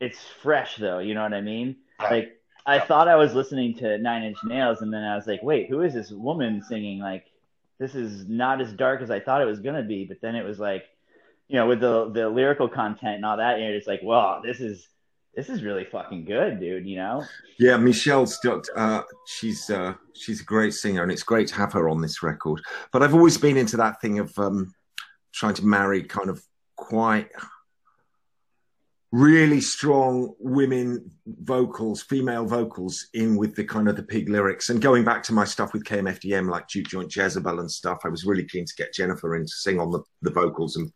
it's 0.00 0.18
fresh 0.42 0.76
though. 0.76 1.00
You 1.00 1.12
know 1.14 1.22
what 1.22 1.34
I 1.34 1.40
mean? 1.42 1.76
Like 2.00 2.40
I 2.66 2.78
thought 2.78 3.08
I 3.08 3.16
was 3.16 3.34
listening 3.34 3.74
to 3.78 3.98
Nine 3.98 4.22
Inch 4.22 4.38
Nails, 4.44 4.80
and 4.82 4.92
then 4.92 5.02
I 5.02 5.16
was 5.16 5.26
like, 5.26 5.42
wait, 5.42 5.68
who 5.68 5.82
is 5.82 5.92
this 5.94 6.10
woman 6.10 6.62
singing? 6.62 6.98
Like 6.98 7.26
this 7.78 7.94
is 7.94 8.26
not 8.26 8.60
as 8.60 8.72
dark 8.72 9.02
as 9.02 9.10
I 9.10 9.20
thought 9.20 9.42
it 9.42 9.46
was 9.46 9.60
gonna 9.60 9.82
be. 9.82 10.04
But 10.04 10.20
then 10.20 10.34
it 10.34 10.44
was 10.44 10.58
like, 10.58 10.84
you 11.48 11.56
know, 11.56 11.66
with 11.66 11.80
the 11.80 12.10
the 12.10 12.28
lyrical 12.28 12.68
content 12.68 13.16
and 13.16 13.24
all 13.24 13.36
that, 13.36 13.60
you're 13.60 13.76
just 13.76 13.88
like, 13.88 14.02
wow, 14.02 14.40
this 14.42 14.60
is 14.60 14.88
this 15.34 15.48
is 15.48 15.62
really 15.62 15.84
fucking 15.84 16.24
good, 16.24 16.60
dude. 16.60 16.86
You 16.86 16.96
know? 16.96 17.24
Yeah, 17.58 17.76
Michelle 17.76 18.26
Stott. 18.26 18.66
Uh, 18.74 19.02
she's 19.26 19.68
uh, 19.68 19.94
she's 20.14 20.40
a 20.40 20.44
great 20.44 20.72
singer, 20.72 21.02
and 21.02 21.12
it's 21.12 21.22
great 21.22 21.48
to 21.48 21.54
have 21.56 21.72
her 21.72 21.88
on 21.88 22.00
this 22.00 22.22
record. 22.22 22.62
But 22.92 23.02
I've 23.02 23.14
always 23.14 23.36
been 23.36 23.56
into 23.56 23.76
that 23.78 24.00
thing 24.00 24.20
of 24.20 24.36
um, 24.38 24.74
trying 25.32 25.54
to 25.54 25.66
marry 25.66 26.02
kind 26.02 26.30
of 26.30 26.42
quite 26.76 27.28
really 29.14 29.60
strong 29.60 30.34
women 30.40 31.08
vocals, 31.42 32.02
female 32.02 32.44
vocals, 32.44 33.06
in 33.14 33.36
with 33.36 33.54
the 33.54 33.62
kind 33.62 33.88
of 33.88 33.94
the 33.94 34.02
pig 34.02 34.28
lyrics. 34.28 34.70
And 34.70 34.82
going 34.82 35.04
back 35.04 35.22
to 35.24 35.32
my 35.32 35.44
stuff 35.44 35.72
with 35.72 35.84
KMFDM, 35.84 36.50
like 36.50 36.66
Juke 36.66 36.88
Joint 36.88 37.14
Jezebel 37.14 37.60
and 37.60 37.70
stuff, 37.70 38.00
I 38.04 38.08
was 38.08 38.24
really 38.24 38.44
keen 38.44 38.64
to 38.64 38.74
get 38.76 38.92
Jennifer 38.92 39.36
in 39.36 39.42
to 39.42 39.52
sing 39.52 39.78
on 39.78 39.92
the, 39.92 40.00
the 40.22 40.32
vocals, 40.32 40.74
and 40.74 40.90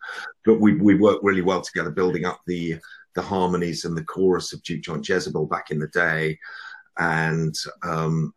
but 0.45 0.61
we 0.61 0.75
we 0.75 0.97
worked 0.97 1.23
really 1.23 1.43
well 1.43 1.63
together, 1.63 1.93
building 1.93 2.25
up 2.25 2.41
the 2.49 2.79
the 3.15 3.23
harmonies 3.23 3.85
and 3.85 3.97
the 3.97 4.03
chorus 4.03 4.53
of 4.53 4.65
Juke 4.65 4.83
Joint 4.83 5.09
Jezebel 5.09 5.47
back 5.47 5.71
in 5.71 5.79
the 5.79 5.87
day. 5.89 6.37
And 6.99 7.55
um, 7.85 8.35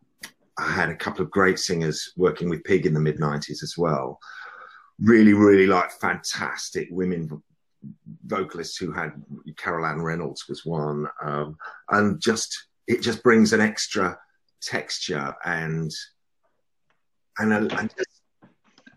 I 0.60 0.72
had 0.72 0.90
a 0.90 0.96
couple 0.96 1.26
of 1.26 1.32
great 1.32 1.58
singers 1.58 2.14
working 2.16 2.50
with 2.50 2.64
Pig 2.64 2.86
in 2.86 2.94
the 2.94 3.00
mid 3.00 3.18
90s 3.18 3.64
as 3.64 3.74
well. 3.76 4.20
Really, 5.00 5.34
really 5.34 5.66
like 5.66 5.92
fantastic 5.92 6.88
women 6.92 7.42
vocalists 8.26 8.78
who 8.78 8.92
had 8.92 9.12
Carol 9.58 9.86
Ann 9.86 10.02
Reynolds 10.02 10.48
was 10.48 10.66
one. 10.66 11.08
Um, 11.24 11.58
and 11.90 12.22
just, 12.22 12.68
it 12.88 13.02
just 13.02 13.24
brings 13.24 13.54
an 13.54 13.62
extra 13.62 14.18
texture 14.62 15.34
and, 15.46 15.92
and, 17.40 17.54
a, 17.54 17.58
and 17.80 17.90
just 17.98 18.10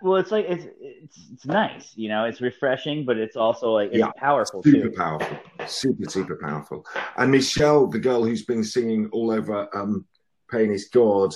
Well, 0.02 0.16
it's 0.16 0.30
like 0.30 0.44
it's 0.46 0.66
it's 0.80 1.30
it's 1.32 1.46
nice, 1.46 1.92
you 1.96 2.08
know. 2.10 2.24
It's 2.26 2.42
refreshing, 2.42 3.06
but 3.06 3.16
it's 3.16 3.36
also 3.36 3.72
like 3.72 3.88
it's 3.88 3.98
Yeah. 3.98 4.10
powerful 4.18 4.62
super 4.62 4.90
too. 4.90 4.94
powerful, 4.94 5.38
super 5.66 6.10
super 6.10 6.36
powerful. 6.36 6.84
And 7.16 7.30
Michelle, 7.30 7.86
the 7.86 7.98
girl 7.98 8.22
who's 8.22 8.44
been 8.44 8.64
singing 8.64 9.08
all 9.12 9.30
over 9.30 9.68
um, 9.74 10.04
"Pain 10.50 10.70
Is 10.70 10.88
God," 10.92 11.32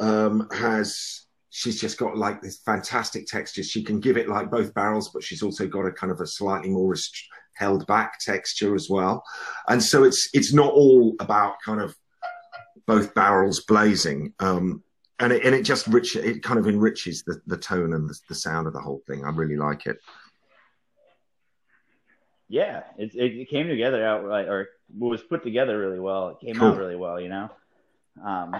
um, 0.00 0.48
has 0.52 1.23
she's 1.56 1.80
just 1.80 1.98
got 1.98 2.16
like 2.18 2.42
this 2.42 2.58
fantastic 2.58 3.26
texture. 3.26 3.62
She 3.62 3.84
can 3.84 4.00
give 4.00 4.16
it 4.16 4.28
like 4.28 4.50
both 4.50 4.74
barrels, 4.74 5.10
but 5.10 5.22
she's 5.22 5.40
also 5.40 5.68
got 5.68 5.86
a 5.86 5.92
kind 5.92 6.10
of 6.10 6.20
a 6.20 6.26
slightly 6.26 6.68
more 6.68 6.90
rest- 6.90 7.28
held 7.54 7.86
back 7.86 8.18
texture 8.18 8.74
as 8.74 8.90
well. 8.90 9.22
And 9.68 9.80
so 9.80 10.02
it's 10.02 10.28
it's 10.34 10.52
not 10.52 10.72
all 10.72 11.14
about 11.20 11.54
kind 11.64 11.80
of 11.80 11.94
both 12.86 13.14
barrels 13.14 13.60
blazing. 13.60 14.34
Um, 14.40 14.82
and 15.20 15.32
it, 15.32 15.44
and 15.44 15.54
it 15.54 15.62
just 15.62 15.86
rich, 15.86 16.16
it 16.16 16.42
kind 16.42 16.58
of 16.58 16.66
enriches 16.66 17.22
the, 17.22 17.40
the 17.46 17.56
tone 17.56 17.94
and 17.94 18.10
the, 18.10 18.18
the 18.28 18.34
sound 18.34 18.66
of 18.66 18.72
the 18.72 18.80
whole 18.80 19.00
thing. 19.06 19.24
I 19.24 19.30
really 19.30 19.56
like 19.56 19.86
it. 19.86 19.98
Yeah, 22.48 22.82
it, 22.98 23.14
it 23.14 23.48
came 23.48 23.68
together 23.68 24.04
out 24.04 24.24
right, 24.24 24.48
or 24.48 24.70
was 24.92 25.22
put 25.22 25.44
together 25.44 25.78
really 25.78 26.00
well. 26.00 26.30
It 26.30 26.44
came 26.44 26.56
Cool. 26.56 26.72
out 26.72 26.78
really 26.78 26.96
well, 26.96 27.20
you 27.20 27.28
know. 27.28 27.48
Um, 28.22 28.56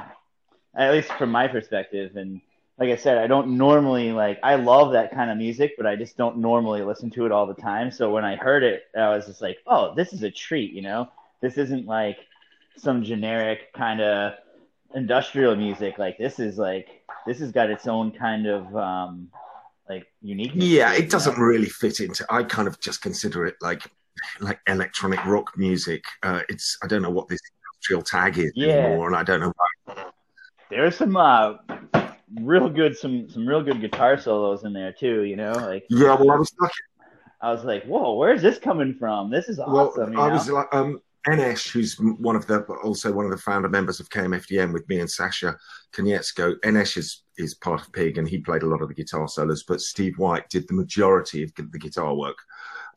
at 0.76 0.92
least 0.92 1.12
from 1.14 1.33
my 1.33 1.48
perspective, 1.48 2.14
and 2.14 2.40
like 2.78 2.90
I 2.90 2.96
said, 2.96 3.18
I 3.18 3.26
don't 3.26 3.56
normally 3.56 4.12
like. 4.12 4.40
I 4.42 4.56
love 4.56 4.92
that 4.92 5.12
kind 5.12 5.30
of 5.30 5.37
music, 5.38 5.74
but 5.76 5.87
I 5.87 5.94
just 5.96 6.16
don't 6.16 6.38
normally 6.38 6.82
listen 6.82 7.10
to 7.10 7.26
it 7.26 7.32
all 7.32 7.46
the 7.46 7.54
time. 7.54 7.90
So 7.90 8.10
when 8.10 8.24
I 8.24 8.37
heard 8.37 8.64
it, 8.64 8.84
I 8.96 9.10
was 9.10 9.26
just 9.26 9.40
like, 9.40 9.58
"Oh, 9.66 9.94
this 9.94 10.12
is 10.12 10.22
a 10.22 10.30
treat," 10.30 10.72
you 10.72 10.82
know. 10.82 11.08
This 11.40 11.56
isn't 11.56 11.87
like 11.87 12.18
some 12.76 13.04
generic 13.04 13.72
kind 13.74 14.00
of 14.00 14.34
industrial 14.94 15.54
music. 15.54 15.98
Like 15.98 16.18
this 16.18 16.40
is 16.40 16.58
like 16.58 17.02
this 17.26 17.38
has 17.38 17.52
got 17.52 17.70
its 17.70 17.87
own 17.87 18.10
kind 18.10 18.46
of 18.46 18.74
um, 18.76 19.28
like 19.88 20.06
uniqueness. 20.20 20.68
Yeah, 20.68 20.92
it 20.94 21.10
doesn't 21.10 21.38
know? 21.38 21.44
really 21.44 21.68
fit 21.68 22.00
into. 22.00 22.26
I 22.28 22.42
kind 22.42 22.66
of 22.66 22.80
just 22.80 23.02
consider 23.02 23.46
it 23.46 23.54
like 23.60 23.82
like 24.40 24.58
electronic 24.66 25.24
rock 25.26 25.56
music. 25.56 26.04
Uh, 26.24 26.40
it's 26.48 26.76
I 26.82 26.88
don't 26.88 27.02
know 27.02 27.10
what 27.10 27.28
this 27.28 27.40
industrial 27.76 28.02
tag 28.02 28.38
is 28.38 28.52
Yeah. 28.56 28.72
anymore, 28.72 29.06
and 29.06 29.16
I 29.16 29.22
don't 29.22 29.40
know. 29.40 29.52
There's 30.70 30.96
some 30.96 31.16
uh, 31.16 31.54
real 32.40 32.68
good 32.68 32.97
some 32.97 33.29
some 33.29 33.47
real 33.47 33.62
good 33.62 33.81
guitar 33.81 34.18
solos 34.18 34.64
in 34.64 34.73
there 34.73 34.92
too. 34.92 35.23
You 35.23 35.37
know, 35.37 35.53
like 35.53 35.87
Yeah, 35.88 36.14
well, 36.14 36.33
I 36.33 36.37
was 36.37 36.53
lucky. 36.61 36.75
I 37.40 37.53
was 37.53 37.64
like, 37.64 37.85
whoa, 37.85 38.14
where's 38.14 38.40
this 38.40 38.59
coming 38.59 38.94
from? 38.94 39.31
This 39.31 39.49
is 39.49 39.59
awesome. 39.59 40.12
you 40.14 40.20
I 40.20 40.29
know? 40.29 40.35
was 40.35 40.49
like 40.49 40.66
um, 40.73 41.01
En 41.27 41.40
Esch, 41.40 41.70
who's 41.70 41.94
one 41.99 42.37
of 42.37 42.47
the 42.47 42.62
also 42.83 43.12
one 43.12 43.25
of 43.25 43.31
the 43.31 43.38
founder 43.38 43.68
members 43.68 44.01
of 44.01 44.09
KMFDM 44.09 44.73
with 44.73 44.88
me 44.88 45.01
and 45.01 45.09
Sascha 45.09 45.57
Konietzko. 45.92 46.57
En 46.64 46.77
Esch 46.77 46.97
is 46.97 47.23
is 47.37 47.55
part 47.55 47.81
of 47.81 47.92
Pig, 47.92 48.18
and 48.18 48.29
he 48.29 48.38
played 48.38 48.62
a 48.62 48.66
lot 48.66 48.83
of 48.83 48.88
the 48.88 48.94
guitar 48.94 49.29
solos. 49.29 49.62
But 49.62 49.81
Steve 49.81 50.18
White 50.18 50.49
did 50.49 50.68
the 50.68 50.75
majority 50.75 51.42
of 51.42 51.53
the 51.55 51.79
guitar 51.79 52.14
work, 52.14 52.38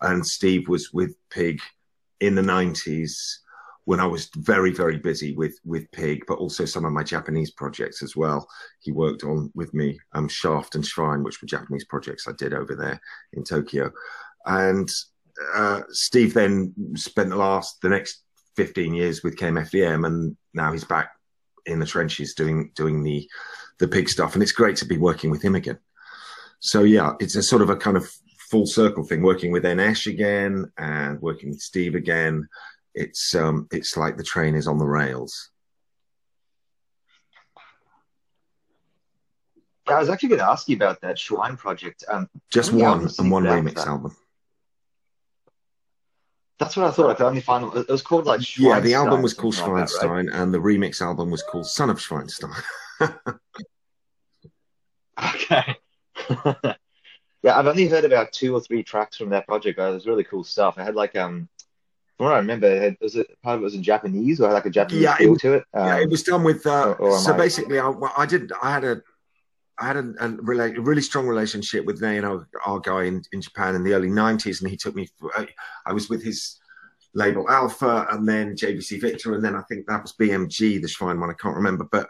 and 0.01 0.25
Steve 0.25 0.67
was 0.67 0.93
with 0.93 1.15
Pig 1.29 1.59
in 2.19 2.35
the 2.35 2.41
nineties 2.41 3.41
when 3.87 4.01
I 4.01 4.05
was 4.05 4.29
very 4.35 4.71
very 4.71 4.97
busy 4.97 5.33
with 5.33 5.57
with 5.63 5.89
Pig, 5.91 6.25
but 6.27 6.39
also 6.39 6.65
some 6.65 6.83
of 6.83 6.91
my 6.91 7.03
Japanese 7.03 7.51
projects 7.51 8.03
as 8.03 8.17
well. 8.17 8.45
He 8.81 8.91
worked 8.91 9.23
on 9.23 9.49
with 9.55 9.73
me, 9.73 9.97
um, 10.11 10.27
Shaft 10.27 10.75
and 10.75 10.85
Shrine, 10.85 11.23
which 11.23 11.41
were 11.41 11.47
Japanese 11.47 11.85
projects 11.85 12.27
I 12.27 12.33
did 12.37 12.53
over 12.53 12.75
there 12.75 12.99
in 13.31 13.45
Tokyo, 13.45 13.89
and 14.45 14.89
uh, 15.55 15.83
Steve 15.89 16.33
then 16.33 16.73
spent 16.95 17.29
the 17.29 17.37
last 17.37 17.81
the 17.81 17.87
next 17.87 18.23
15 18.57 18.93
years 18.93 19.23
with 19.23 19.37
KMFDM 19.37 20.05
and 20.05 20.35
now 20.53 20.73
he's 20.73 20.83
back 20.83 21.11
in 21.65 21.79
the 21.79 21.85
trenches 21.85 22.33
doing 22.33 22.71
doing 22.75 23.03
the 23.03 23.29
the 23.79 23.87
pig 23.87 24.09
stuff. 24.09 24.33
And 24.33 24.43
it's 24.43 24.51
great 24.51 24.75
to 24.77 24.85
be 24.85 24.97
working 24.97 25.31
with 25.31 25.41
him 25.41 25.55
again. 25.55 25.79
So 26.59 26.83
yeah 26.83 27.13
it's 27.21 27.35
a 27.35 27.43
sort 27.43 27.61
of 27.61 27.69
a 27.69 27.77
kind 27.77 27.95
of 27.95 28.11
full 28.49 28.65
circle 28.65 29.05
thing 29.05 29.21
working 29.21 29.51
with 29.51 29.65
En 29.65 29.79
Esch 29.79 30.07
again 30.07 30.69
and 30.77 31.21
working 31.21 31.51
with 31.51 31.61
Steve 31.61 31.95
again 31.95 32.47
it's 32.97 33.35
um 33.35 33.67
it's 33.71 33.95
like 33.95 34.17
the 34.17 34.23
train 34.23 34.55
is 34.55 34.67
on 34.67 34.77
the 34.77 34.85
rails 34.85 35.51
I 39.87 39.99
was 39.99 40.09
actually 40.09 40.29
going 40.29 40.39
to 40.39 40.49
ask 40.49 40.67
you 40.67 40.75
about 40.75 40.99
that 40.99 41.15
Schwein 41.15 41.57
project. 41.57 42.03
Um, 42.09 42.29
just 42.51 42.73
one 42.73 43.07
and 43.19 43.31
one 43.31 43.45
remix 43.45 43.77
album 43.77 44.13
that's 46.59 46.75
what 46.75 46.87
I 46.87 46.91
thought. 46.91 47.11
I 47.11 47.13
could 47.13 47.27
only 47.27 47.41
find 47.41 47.73
it 47.75 47.87
was 47.87 48.01
called 48.01 48.25
like 48.25 48.41
Schweinstein, 48.41 48.63
yeah 48.63 48.79
the 48.79 48.93
album 48.95 49.21
was 49.21 49.33
called 49.33 49.53
something 49.55 49.75
like 49.75 49.87
that, 49.87 50.07
right? 50.07 50.25
Schweinstein 50.25 50.41
and 50.41 50.53
the 50.53 50.57
remix 50.57 51.01
album 51.01 51.29
was 51.29 51.43
called 51.43 51.67
Son 51.67 51.89
of 51.89 51.99
Schweinstein 51.99 52.53
Okay. 55.35 55.75
yeah, 57.43 57.57
I've 57.57 57.67
only 57.67 57.87
heard 57.87 58.05
about 58.05 58.31
two 58.31 58.53
or 58.53 58.61
three 58.61 58.83
tracks 58.83 59.17
from 59.17 59.29
that 59.29 59.47
project. 59.47 59.77
but 59.77 59.89
It 59.89 59.93
was 59.93 60.05
really 60.07 60.23
cool 60.23 60.43
stuff. 60.43 60.75
I 60.77 60.83
had 60.83 60.95
like 60.95 61.15
um 61.15 61.47
from 62.17 62.25
what 62.25 62.33
I 62.33 62.37
remember, 62.37 62.67
it 62.67 62.81
had, 62.81 62.97
was 62.99 63.15
it 63.15 63.27
part 63.43 63.55
of 63.55 63.61
it 63.61 63.63
was 63.63 63.75
in 63.75 63.83
Japanese 63.83 64.41
or 64.41 64.47
had 64.47 64.53
like 64.53 64.65
a 64.65 64.69
Japanese 64.71 65.01
Yeah, 65.03 65.15
feel 65.17 65.31
was- 65.31 65.41
to 65.41 65.53
it? 65.53 65.63
yeah, 65.73 65.95
Um, 65.95 66.01
it 66.01 66.09
was 66.09 66.23
done 66.23 66.43
with. 66.43 66.65
Uh, 66.65 66.95
or- 66.99 67.09
or 67.11 67.17
so 67.19 67.33
I- 67.33 67.37
basically, 67.37 67.79
I, 67.79 67.93
I 68.17 68.25
did. 68.25 68.51
I 68.61 68.71
had 68.73 68.83
a, 68.83 69.01
I 69.79 69.85
had 69.87 69.97
a, 69.97 70.13
a, 70.19 70.27
a 70.27 70.81
really 70.81 71.03
strong 71.03 71.27
relationship 71.27 71.85
with 71.85 72.01
Naino, 72.01 72.45
our 72.65 72.79
guy 72.79 73.03
in, 73.03 73.21
in 73.31 73.41
Japan 73.41 73.75
in 73.75 73.83
the 73.83 73.93
early 73.93 74.09
'90s, 74.09 74.61
and 74.61 74.69
he 74.69 74.75
took 74.77 74.95
me. 74.95 75.07
I, 75.35 75.47
I 75.85 75.93
was 75.93 76.09
with 76.09 76.23
his 76.23 76.59
label 77.13 77.47
Alpha, 77.49 78.07
and 78.11 78.27
then 78.27 78.55
JVC 78.55 78.99
Victor, 78.99 79.35
and 79.35 79.43
then 79.45 79.55
I 79.55 79.61
think 79.69 79.85
that 79.87 80.01
was 80.01 80.13
BMG, 80.13 80.81
the 80.81 80.87
Shrine 80.87 81.19
one. 81.19 81.29
I 81.29 81.33
can't 81.33 81.55
remember, 81.55 81.87
but 81.91 82.09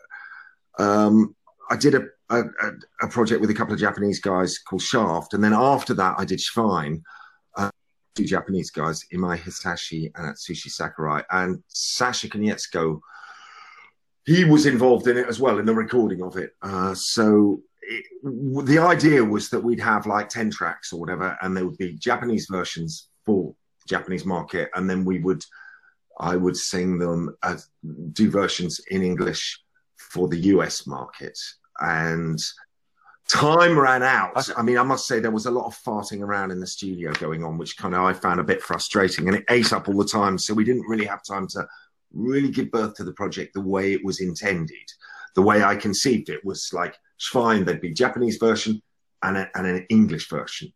um, 0.79 1.35
I 1.69 1.75
did 1.75 1.95
a, 1.95 2.03
a 2.29 2.39
a 2.43 2.71
a 3.01 3.07
project 3.09 3.41
with 3.41 3.49
a 3.49 3.53
couple 3.53 3.73
of 3.73 3.79
Japanese 3.81 4.19
guys 4.21 4.57
called 4.59 4.81
Shaft, 4.81 5.33
and 5.33 5.43
then 5.43 5.53
after 5.53 5.93
that, 5.95 6.15
I 6.17 6.23
did 6.23 6.39
Shrine. 6.39 7.03
Two 8.17 8.25
Japanese 8.25 8.71
guys, 8.71 9.05
Imai 9.13 9.37
Hisashi 9.37 10.11
and 10.15 10.35
Atsushi 10.35 10.71
Sakurai, 10.71 11.21
and 11.29 11.63
Sascha 11.69 12.27
Konietzko 12.29 12.99
he 14.27 14.43
was 14.43 14.65
involved 14.65 15.07
in 15.07 15.17
it 15.17 15.27
as 15.27 15.39
well 15.39 15.57
in 15.57 15.65
the 15.65 15.73
recording 15.73 16.21
of 16.21 16.35
it. 16.35 16.53
Uh, 16.61 16.93
so 16.93 17.61
it, 17.81 18.03
the 18.65 18.77
idea 18.77 19.23
was 19.23 19.49
that 19.49 19.63
we'd 19.63 19.79
have 19.79 20.05
like 20.05 20.27
10 20.27 20.51
tracks 20.51 20.91
or 20.91 20.99
whatever, 20.99 21.37
and 21.41 21.55
there 21.55 21.65
would 21.65 21.77
be 21.77 21.93
Japanese 21.93 22.47
versions 22.51 23.07
for 23.25 23.55
Japanese 23.87 24.25
market. 24.25 24.69
And 24.75 24.89
then 24.89 25.05
we 25.05 25.19
would, 25.19 25.45
I 26.19 26.35
would 26.35 26.57
sing 26.57 26.99
them, 26.99 27.37
as, 27.41 27.69
do 28.11 28.29
versions 28.29 28.81
in 28.91 29.01
English 29.01 29.61
for 29.95 30.27
the 30.27 30.39
US 30.55 30.85
market. 30.85 31.39
And 31.79 32.37
time 33.29 33.77
ran 33.77 34.03
out. 34.03 34.49
I 34.57 34.61
mean, 34.61 34.77
I 34.77 34.83
must 34.83 35.07
say 35.07 35.19
there 35.19 35.31
was 35.31 35.45
a 35.45 35.51
lot 35.51 35.65
of 35.65 35.77
farting 35.77 36.21
around 36.21 36.51
in 36.51 36.59
the 36.59 36.67
studio 36.67 37.11
going 37.13 37.43
on, 37.43 37.57
which 37.57 37.77
kind 37.77 37.93
of 37.93 38.01
I 38.01 38.13
found 38.13 38.39
a 38.39 38.43
bit 38.43 38.61
frustrating 38.61 39.27
and 39.27 39.37
it 39.37 39.45
ate 39.49 39.73
up 39.73 39.87
all 39.87 39.97
the 39.97 40.05
time. 40.05 40.37
So 40.37 40.53
we 40.53 40.63
didn't 40.63 40.87
really 40.87 41.05
have 41.05 41.23
time 41.23 41.47
to 41.49 41.67
really 42.13 42.49
give 42.49 42.71
birth 42.71 42.95
to 42.95 43.03
the 43.03 43.13
project 43.13 43.53
the 43.53 43.61
way 43.61 43.93
it 43.93 44.03
was 44.03 44.21
intended. 44.21 44.75
The 45.35 45.41
way 45.41 45.63
I 45.63 45.75
conceived 45.75 46.29
it 46.29 46.43
was 46.45 46.71
like 46.73 46.95
fine, 47.19 47.65
there'd 47.65 47.81
be 47.81 47.93
Japanese 47.93 48.37
version 48.37 48.81
and, 49.21 49.37
a, 49.37 49.49
and 49.55 49.67
an 49.67 49.85
English 49.89 50.29
version. 50.29 50.73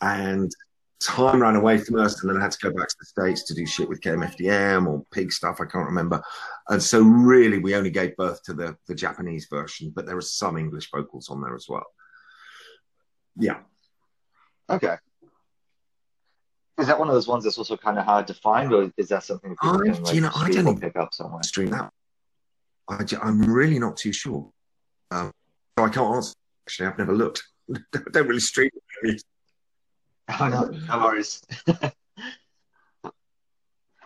And 0.00 0.50
time 1.00 1.42
ran 1.42 1.56
away 1.56 1.78
from 1.78 1.98
us, 1.98 2.20
and 2.20 2.30
then 2.30 2.38
I 2.38 2.42
had 2.42 2.52
to 2.52 2.58
go 2.62 2.70
back 2.76 2.88
to 2.88 2.96
the 2.98 3.06
States 3.06 3.42
to 3.44 3.54
do 3.54 3.66
shit 3.66 3.88
with 3.88 4.00
KMFDM 4.00 4.86
or 4.86 5.04
pig 5.10 5.32
stuff, 5.32 5.60
I 5.60 5.64
can't 5.64 5.86
remember. 5.86 6.22
And 6.68 6.82
so 6.82 7.00
really 7.00 7.58
we 7.58 7.74
only 7.74 7.90
gave 7.90 8.16
birth 8.16 8.42
to 8.44 8.52
the, 8.52 8.76
the 8.86 8.94
Japanese 8.94 9.46
version, 9.50 9.92
but 9.94 10.06
there 10.06 10.16
are 10.16 10.22
some 10.22 10.56
English 10.56 10.90
vocals 10.90 11.30
on 11.30 11.40
there 11.40 11.54
as 11.54 11.66
well. 11.68 11.86
Yeah. 13.36 13.60
Okay. 14.68 14.96
Is 16.78 16.86
that 16.86 16.98
one 16.98 17.08
of 17.08 17.14
those 17.14 17.28
ones 17.28 17.44
that's 17.44 17.58
also 17.58 17.76
kind 17.76 17.98
of 17.98 18.04
hard 18.04 18.26
to 18.28 18.34
find, 18.34 18.72
or 18.72 18.90
is 18.96 19.08
that 19.08 19.24
something 19.24 19.50
that 19.50 19.60
people 19.60 19.80
I- 19.80 19.94
can 19.94 20.02
like, 20.02 20.14
you 20.14 20.20
know, 20.20 20.30
I 20.34 20.50
don't 20.50 20.80
pick 20.80 20.96
up 20.96 21.12
somewhere? 21.12 21.42
stream 21.42 21.70
that. 21.70 21.90
I, 22.88 23.04
am 23.22 23.42
really 23.42 23.78
not 23.78 23.96
too 23.96 24.12
sure. 24.12 24.50
Um, 25.10 25.30
so 25.78 25.84
I 25.84 25.88
can't 25.88 26.16
answer. 26.16 26.34
Actually, 26.66 26.88
I've 26.88 26.98
never 26.98 27.12
looked. 27.12 27.42
I 27.74 27.78
don't 28.12 28.26
really 28.26 28.40
stream. 28.40 28.70
Oh, 30.38 30.48
no, 30.48 30.64
no 30.86 30.98
worries. 30.98 31.42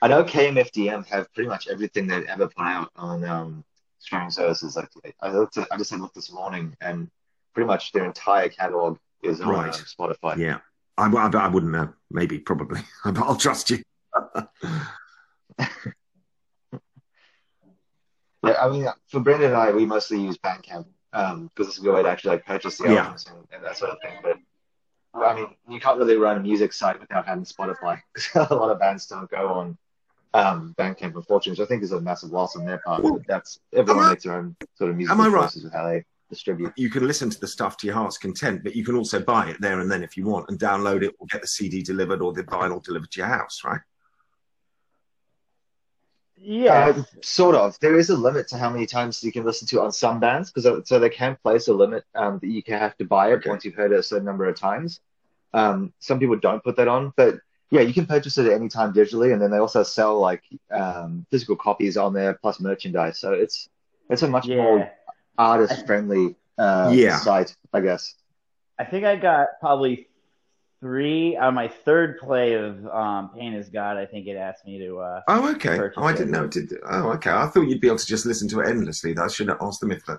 I 0.03 0.09
know 0.09 0.23
KMFDM 0.25 1.07
have 1.07 1.33
pretty 1.35 1.49
much 1.49 1.69
everything 1.69 2.07
they've 2.07 2.27
ever 2.27 2.47
put 2.49 2.65
out 2.65 2.91
on 2.97 3.25
um, 3.25 3.65
streaming 3.99 4.31
services. 4.31 4.77
Like 4.77 4.91
I 5.21 5.31
looked, 5.31 5.57
at, 5.57 5.67
I 5.71 5.77
just 5.79 5.91
had 5.91 6.01
a 6.01 6.03
look 6.03 6.15
this 6.15 6.31
morning, 6.33 6.77
and 6.81 7.11
pretty 7.55 7.67
much 7.67 7.93
their 7.93 8.05
entire 8.05 8.49
catalog 8.49 8.99
is 9.23 9.41
on 9.41 9.49
Right. 9.49 9.69
uh, 9.73 9.79
Spotify. 9.79 10.37
Yeah, 10.37 10.59
I, 10.99 11.07
I, 11.09 11.29
I 11.29 11.49
wouldn't 11.49 11.73
know. 11.73 11.93
Maybe, 12.11 12.39
probably. 12.39 12.81
But 13.05 13.19
I'll 13.19 13.37
trust 13.37 13.71
you. 13.71 13.83
Yeah, 18.47 18.57
I 18.61 18.69
mean, 18.69 18.87
for 19.09 19.21
Brendan 19.21 19.49
and 19.53 19.57
I, 19.57 19.71
we 19.73 19.87
mostly 19.87 20.21
use 20.21 20.37
Bandcamp 20.37 20.85
um, 21.15 21.49
because 21.55 21.69
it's 21.69 21.79
a 21.79 21.81
good 21.81 21.95
way 21.95 22.03
to 22.03 22.09
actually 22.11 22.33
like 22.33 22.45
purchase 22.45 22.77
the 22.77 22.85
Yeah. 22.93 23.05
albums 23.05 23.27
and, 23.27 23.39
and 23.53 23.65
that 23.65 23.79
sort 23.79 23.93
of 23.93 23.99
thing. 24.03 24.19
But 24.23 24.37
I 25.15 25.35
mean, 25.35 25.47
you 25.69 25.81
can't 25.81 25.99
really 25.99 26.17
run 26.17 26.37
a 26.37 26.41
music 26.41 26.73
site 26.73 26.99
without 27.01 27.27
having 27.27 27.45
Spotify. 27.45 28.01
a 28.35 28.55
lot 28.55 28.71
of 28.71 28.79
bands 28.81 29.07
don't 29.07 29.31
go 29.31 29.49
on 29.49 29.79
um, 30.35 30.75
Bandcamp, 30.77 31.15
unfortunately, 31.15 31.53
which 31.53 31.61
I 31.61 31.67
think 31.69 31.83
is 31.83 31.93
a 31.93 32.01
massive 32.01 32.31
loss 32.31 32.57
on 32.57 32.67
their 32.67 32.79
part. 32.79 33.03
Well, 33.03 33.21
that's 33.27 33.61
everyone 33.73 34.07
I- 34.07 34.11
makes 34.11 34.25
their 34.25 34.35
own 34.35 34.57
sort 34.75 34.91
of 34.91 34.97
music 34.97 35.13
am 35.13 35.21
I 35.21 35.29
right? 35.29 35.51
with 35.55 35.73
how 35.73 35.89
they 35.89 36.05
distribute. 36.29 36.73
you 36.77 36.91
can 36.91 37.07
listen 37.07 37.31
to 37.31 37.39
the 37.39 37.47
stuff 37.47 37.77
to 37.79 37.87
your 37.87 37.95
heart's 37.95 38.19
content, 38.19 38.65
but 38.65 38.75
you 38.75 38.85
can 38.85 38.97
also 38.97 39.21
buy 39.21 39.49
it 39.49 39.61
there 39.61 39.81
and 39.81 39.91
then 39.91 40.03
if 40.03 40.17
you 40.17 40.25
want 40.25 40.49
and 40.49 40.59
download 40.59 41.03
it 41.03 41.15
or 41.19 41.27
get 41.29 41.43
the 41.43 41.47
CD 41.47 41.83
delivered 41.83 42.21
or 42.21 42.33
the 42.33 42.43
vinyl 42.45 42.83
delivered 42.83 43.11
to 43.13 43.21
your 43.21 43.29
house, 43.29 43.63
right? 43.65 43.81
Yeah. 46.37 46.89
Uh, 46.89 47.03
sort 47.23 47.55
of. 47.55 47.79
There 47.81 47.99
is 47.99 48.11
a 48.11 48.17
limit 48.17 48.49
to 48.49 48.59
how 48.59 48.71
many 48.71 48.87
times 48.87 49.23
you 49.23 49.33
can 49.33 49.45
listen 49.45 49.67
to 49.69 49.79
it 49.79 49.83
on 49.83 49.93
some 49.93 50.21
bands, 50.21 50.51
because 50.51 50.87
so 50.89 50.99
they 50.99 51.09
can 51.09 51.37
place 51.43 51.69
a 51.69 51.73
limit 51.73 52.05
um, 52.15 52.39
that 52.41 52.49
you 52.49 52.63
can 52.63 52.79
have 52.79 52.97
to 52.99 53.05
buy 53.05 53.31
it 53.31 53.35
Okay. 53.35 53.51
once 53.51 53.65
you've 53.65 53.75
heard 53.75 53.93
it 53.93 53.99
a 53.99 54.03
certain 54.03 54.25
number 54.27 54.47
of 54.47 54.59
times. 54.59 55.01
Um, 55.53 55.93
some 56.01 56.19
people 56.19 56.37
don't 56.37 56.63
put 56.63 56.77
that 56.77 56.89
on, 56.89 57.13
but 57.17 57.37
yeah, 57.71 57.81
you 57.81 57.95
can 57.95 58.07
purchase 58.07 58.39
it 58.39 58.47
at 58.47 58.53
any 58.53 58.69
time 58.69 58.93
digitally, 58.93 59.33
and 59.33 59.41
then 59.41 59.51
they 59.51 59.59
also 59.59 59.83
sell 59.83 60.19
like 60.19 60.43
um, 60.71 61.25
physical 61.31 61.57
copies 61.57 61.97
on 61.97 62.13
there 62.13 62.35
plus 62.35 62.61
merchandise. 62.61 63.19
So 63.19 63.33
it's 63.33 63.69
it's 64.11 64.23
a 64.23 64.29
much 64.29 64.47
yeah. 64.47 64.57
more 64.57 64.91
artist 65.39 65.87
friendly 65.87 66.37
uh, 66.59 66.91
Yeah. 66.95 67.19
site, 67.19 67.57
I 67.73 67.81
guess. 67.81 68.15
I 68.79 68.85
think 68.85 69.05
I 69.05 69.17
got 69.17 69.61
probably 69.61 70.09
three 70.85 71.35
on 71.35 71.55
my 71.55 71.67
third 71.67 72.19
play 72.19 72.53
of 72.53 72.87
um, 72.89 73.31
Pain 73.35 73.55
is 73.55 73.71
God. 73.71 73.97
I 73.97 74.05
think 74.05 74.27
it 74.27 74.37
asked 74.37 74.67
me 74.67 74.79
to. 74.81 74.99
Uh, 74.99 75.23
Oh, 75.29 75.51
okay. 75.53 75.79
Oh, 75.97 76.03
I 76.03 76.13
didn't 76.13 76.31
know 76.31 76.45
it 76.45 76.51
did. 76.51 76.75
Oh, 76.91 77.09
okay. 77.13 77.31
I 77.31 77.47
thought 77.47 77.63
you'd 77.63 77.81
be 77.81 77.87
able 77.87 77.97
to 77.97 78.07
just 78.07 78.27
listen 78.27 78.49
to 78.49 78.61
it 78.61 78.69
endlessly. 78.69 79.17
I 79.17 79.29
should 79.29 79.49
have 79.49 79.63
asked 79.63 79.81
them 79.81 79.93
if 79.93 80.05
that. 80.05 80.19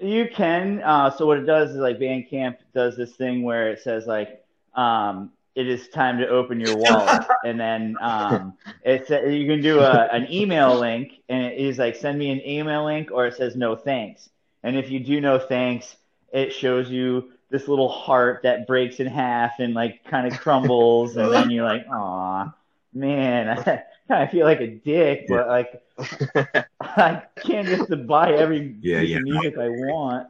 You 0.00 0.28
can. 0.32 0.82
Uh, 0.84 1.10
so 1.10 1.26
what 1.26 1.38
it 1.38 1.46
does 1.46 1.70
is 1.72 1.78
like 1.78 1.98
Bandcamp 1.98 2.58
does 2.72 2.96
this 2.96 3.16
thing 3.16 3.42
where 3.42 3.70
it 3.70 3.80
says 3.80 4.06
like, 4.06 4.44
um, 4.76 5.32
it 5.56 5.66
is 5.66 5.88
time 5.88 6.18
to 6.18 6.28
open 6.28 6.60
your 6.60 6.76
wallet, 6.76 7.26
and 7.44 7.58
then 7.58 7.96
um, 8.00 8.54
it's 8.84 9.10
you 9.10 9.48
can 9.48 9.60
do 9.60 9.80
a, 9.80 10.06
an 10.12 10.32
email 10.32 10.78
link, 10.78 11.14
and 11.28 11.44
it 11.44 11.58
is 11.58 11.76
like 11.76 11.96
send 11.96 12.20
me 12.20 12.30
an 12.30 12.40
email 12.46 12.84
link, 12.84 13.10
or 13.10 13.26
it 13.26 13.34
says 13.34 13.56
no 13.56 13.74
thanks. 13.74 14.30
And 14.62 14.76
if 14.76 14.90
you 14.92 15.00
do 15.00 15.20
no 15.20 15.40
thanks, 15.40 15.96
it 16.32 16.52
shows 16.52 16.88
you 16.88 17.32
this 17.50 17.68
little 17.68 17.88
heart 17.88 18.42
that 18.44 18.66
breaks 18.66 19.00
in 19.00 19.06
half 19.06 19.58
and 19.60 19.74
like 19.74 20.04
kind 20.04 20.26
of 20.26 20.36
crumbles, 20.36 21.16
and 21.16 21.32
then 21.32 21.50
you're 21.50 21.64
like, 21.64 21.86
aw, 21.90 22.52
man, 22.94 23.48
I, 23.50 23.84
I 24.24 24.26
feel 24.28 24.46
like 24.46 24.60
a 24.60 24.68
dick, 24.68 25.26
but 25.28 25.48
like 25.48 25.82
I 26.80 27.22
can't 27.40 27.68
just 27.68 27.90
buy 28.06 28.34
every 28.34 28.76
Yeah, 28.80 29.00
piece 29.00 29.02
yeah. 29.02 29.16
of 29.16 29.22
music 29.22 29.56
I 29.58 29.68
want. 29.68 30.28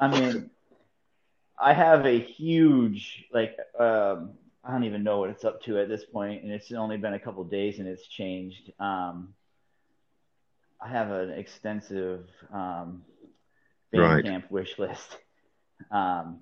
I 0.00 0.08
mean, 0.08 0.50
I 1.58 1.72
have 1.72 2.06
a 2.06 2.18
huge 2.18 3.24
like 3.32 3.56
um, 3.78 4.34
I 4.64 4.72
don't 4.72 4.84
even 4.84 5.02
know 5.04 5.18
what 5.18 5.30
it's 5.30 5.44
up 5.44 5.62
to 5.62 5.78
at 5.78 5.88
this 5.88 6.04
point, 6.04 6.42
and 6.42 6.52
it's 6.52 6.72
only 6.72 6.96
been 6.96 7.14
a 7.14 7.20
couple 7.20 7.44
days 7.44 7.78
and 7.78 7.88
it's 7.88 8.06
changed. 8.06 8.72
Um, 8.80 9.34
I 10.80 10.88
have 10.88 11.10
an 11.10 11.30
extensive 11.30 12.28
um, 12.52 13.04
Right. 13.94 14.26
Bandcamp 14.26 14.50
wish 14.50 14.78
list. 14.78 15.18
Um, 15.90 16.40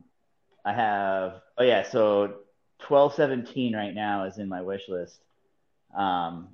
I 0.64 0.72
have 0.72 1.40
oh 1.58 1.64
yeah, 1.64 1.82
so 1.82 2.34
twelve 2.78 3.14
seventeen 3.14 3.74
right 3.74 3.94
now 3.94 4.24
is 4.24 4.38
in 4.38 4.48
my 4.48 4.62
wish 4.62 4.88
list. 4.88 5.20
Um, 5.96 6.48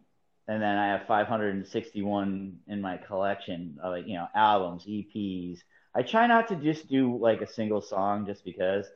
and 0.48 0.62
then 0.62 0.78
I 0.78 0.86
have 0.88 1.06
561 1.06 2.58
in 2.68 2.80
my 2.80 2.96
collection 2.96 3.78
of 3.82 4.06
you 4.06 4.14
know 4.14 4.28
albums, 4.34 4.84
EPs. 4.84 5.60
I 5.94 6.02
try 6.02 6.26
not 6.26 6.48
to 6.48 6.56
just 6.56 6.88
do 6.88 7.16
like 7.16 7.40
a 7.40 7.46
single 7.46 7.80
song 7.80 8.26
just 8.26 8.44
because, 8.44 8.86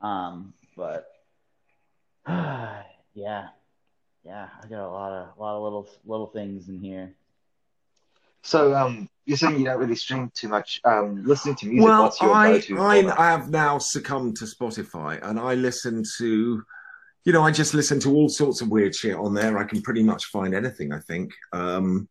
um, 0.00 0.54
but 0.76 1.08
yeah, 2.28 2.82
yeah, 3.14 4.48
I 4.62 4.66
got 4.66 4.86
a 4.86 4.90
lot 4.90 5.12
of 5.12 5.36
a 5.36 5.40
lot 5.40 5.56
of 5.56 5.62
little 5.62 5.88
little 6.04 6.26
things 6.26 6.68
in 6.68 6.80
here. 6.80 7.14
So 8.42 8.74
um, 8.74 9.08
you're 9.28 9.36
saying 9.36 9.58
you 9.58 9.64
don't 9.66 9.78
really 9.78 9.94
stream 9.94 10.32
too 10.34 10.48
much. 10.48 10.80
Um, 10.84 11.22
listening 11.24 11.54
to 11.56 11.66
music, 11.66 11.84
Well, 11.86 12.04
what's 12.04 12.20
your 12.20 12.32
I, 12.32 12.62
I? 12.78 13.14
I 13.18 13.30
have 13.30 13.50
now 13.50 13.76
succumbed 13.76 14.38
to 14.38 14.46
Spotify 14.46 15.18
and 15.22 15.38
I 15.38 15.54
listen 15.54 16.02
to, 16.16 16.62
you 17.24 17.32
know, 17.32 17.42
I 17.42 17.50
just 17.50 17.74
listen 17.74 18.00
to 18.00 18.14
all 18.14 18.30
sorts 18.30 18.62
of 18.62 18.68
weird 18.70 18.94
shit 18.94 19.14
on 19.14 19.34
there. 19.34 19.58
I 19.58 19.64
can 19.64 19.82
pretty 19.82 20.02
much 20.02 20.24
find 20.26 20.54
anything, 20.54 20.94
I 20.94 21.00
think. 21.00 21.34
Um, 21.52 22.08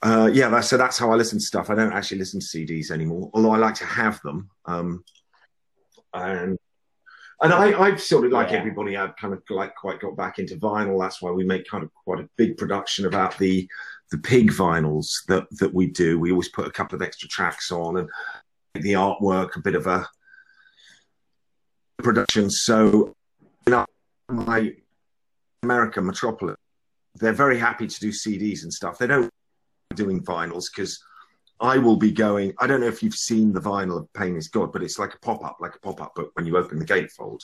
uh, 0.00 0.30
yeah, 0.32 0.48
that's, 0.48 0.68
so 0.68 0.76
that's 0.76 0.96
how 0.96 1.10
I 1.10 1.16
listen 1.16 1.40
to 1.40 1.44
stuff. 1.44 1.70
I 1.70 1.74
don't 1.74 1.92
actually 1.92 2.18
listen 2.18 2.38
to 2.38 2.46
CDs 2.46 2.92
anymore, 2.92 3.28
although 3.34 3.50
I 3.50 3.56
like 3.56 3.74
to 3.76 3.86
have 3.86 4.20
them. 4.22 4.48
Um, 4.64 5.02
and 6.14 6.56
and 7.42 7.52
I, 7.52 7.78
I've 7.78 8.00
sort 8.00 8.24
of 8.24 8.32
like 8.32 8.50
Yeah. 8.52 8.58
everybody, 8.58 8.96
I've 8.96 9.16
kind 9.16 9.34
of 9.34 9.42
like 9.50 9.74
quite 9.74 10.00
got 10.00 10.16
back 10.16 10.38
into 10.38 10.56
vinyl. 10.56 10.98
That's 11.00 11.20
why 11.20 11.32
we 11.32 11.44
make 11.44 11.68
kind 11.68 11.84
of 11.84 11.90
quite 11.92 12.20
a 12.20 12.28
big 12.36 12.56
production 12.56 13.04
about 13.06 13.36
the 13.36 13.68
the 14.10 14.18
pig 14.18 14.50
vinyls 14.50 15.24
that 15.26 15.46
that 15.58 15.72
we 15.72 15.86
do. 15.88 16.18
We 16.18 16.30
always 16.30 16.48
put 16.48 16.66
a 16.66 16.70
couple 16.70 16.96
of 16.96 17.02
extra 17.02 17.28
tracks 17.28 17.72
on 17.72 17.98
and 17.98 18.08
make 18.74 18.84
the 18.84 18.92
artwork 18.92 19.56
a 19.56 19.60
bit 19.60 19.74
of 19.74 19.86
a 19.86 20.08
production. 21.98 22.50
So 22.50 23.14
you 23.66 23.70
know, 23.72 23.86
my 24.28 24.74
America, 25.62 26.00
Metropolis, 26.00 26.56
they're 27.16 27.32
very 27.32 27.58
happy 27.58 27.86
to 27.86 28.00
do 28.00 28.10
CDs 28.10 28.62
and 28.62 28.72
stuff. 28.72 28.98
They 28.98 29.06
don't 29.06 29.30
doing 29.94 30.22
vinyls 30.22 30.66
because 30.74 31.02
I 31.60 31.78
will 31.78 31.96
be 31.96 32.12
going. 32.12 32.52
I 32.58 32.66
don't 32.66 32.80
know 32.80 32.86
if 32.86 33.02
you've 33.02 33.14
seen 33.14 33.52
the 33.52 33.60
vinyl 33.60 33.98
of 33.98 34.12
Pain 34.12 34.36
is 34.36 34.48
God, 34.48 34.72
but 34.72 34.82
it's 34.82 34.98
like 34.98 35.14
a 35.14 35.18
pop 35.18 35.44
up, 35.44 35.56
like 35.60 35.74
a 35.74 35.78
pop 35.80 36.00
up 36.02 36.14
book 36.14 36.30
when 36.34 36.46
you 36.46 36.56
open 36.56 36.78
the 36.78 36.84
gatefold. 36.84 37.40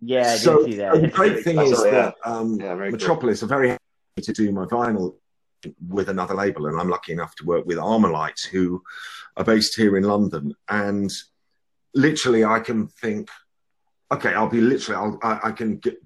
Yeah, 0.00 0.32
I 0.32 0.36
so 0.36 0.64
see 0.64 0.76
that. 0.76 1.00
the 1.00 1.08
great 1.08 1.42
thing 1.42 1.58
is 1.58 1.82
that 1.82 2.14
um, 2.24 2.60
Yeah, 2.60 2.74
very 2.74 2.90
cool. 2.90 2.98
Metropolis 2.98 3.42
are 3.42 3.46
very 3.46 3.70
happy 3.70 3.80
to 4.22 4.32
do 4.32 4.52
my 4.52 4.64
vinyl 4.64 5.16
with 5.88 6.08
another 6.08 6.34
label, 6.34 6.66
and 6.66 6.80
I'm 6.80 6.88
lucky 6.88 7.12
enough 7.12 7.34
to 7.36 7.44
work 7.44 7.66
with 7.66 7.78
Armalytes, 7.78 8.46
who 8.46 8.82
are 9.36 9.44
based 9.44 9.76
here 9.76 9.96
in 9.96 10.04
London. 10.04 10.54
And 10.68 11.10
literally, 11.94 12.44
I 12.44 12.60
can 12.60 12.88
think, 12.88 13.28
okay, 14.10 14.32
I'll 14.34 14.48
be 14.48 14.60
literally, 14.60 14.96
I'll, 14.96 15.18
I, 15.22 15.48
I 15.48 15.52
can 15.52 15.78
get, 15.78 15.96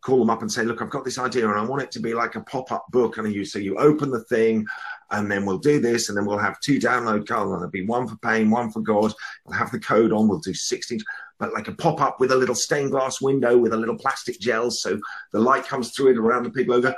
call 0.00 0.18
them 0.18 0.30
up 0.30 0.40
and 0.40 0.50
say, 0.50 0.64
look, 0.64 0.80
I've 0.80 0.90
got 0.90 1.04
this 1.04 1.18
idea, 1.18 1.48
and 1.48 1.58
I 1.58 1.64
want 1.64 1.82
it 1.82 1.92
to 1.92 2.00
be 2.00 2.14
like 2.14 2.34
a 2.34 2.40
pop-up 2.40 2.86
book. 2.90 3.18
And 3.18 3.32
you 3.32 3.44
so 3.44 3.58
you 3.58 3.76
open 3.76 4.10
the 4.10 4.24
thing, 4.24 4.66
and 5.10 5.30
then 5.30 5.44
we'll 5.44 5.58
do 5.58 5.80
this, 5.80 6.08
and 6.08 6.16
then 6.16 6.24
we'll 6.24 6.38
have 6.38 6.60
two 6.60 6.78
download 6.78 7.28
cards, 7.28 7.50
and 7.50 7.60
there'll 7.60 7.70
be 7.70 7.86
one 7.86 8.08
for 8.08 8.16
Pain, 8.16 8.50
one 8.50 8.70
for 8.70 8.80
God. 8.80 9.12
We'll 9.44 9.58
have 9.58 9.70
the 9.70 9.78
code 9.78 10.12
on. 10.12 10.28
We'll 10.28 10.38
do 10.38 10.54
16, 10.54 11.00
but 11.38 11.52
like 11.52 11.68
a 11.68 11.72
pop-up 11.72 12.18
with 12.20 12.32
a 12.32 12.36
little 12.36 12.54
stained 12.54 12.90
glass 12.90 13.20
window 13.20 13.58
with 13.58 13.74
a 13.74 13.76
little 13.76 13.96
plastic 13.96 14.40
gel, 14.40 14.70
so 14.70 14.98
the 15.32 15.40
light 15.40 15.66
comes 15.66 15.90
through 15.90 16.12
it 16.12 16.18
around 16.18 16.44
the 16.44 16.50
pig 16.50 16.68
logo. 16.68 16.94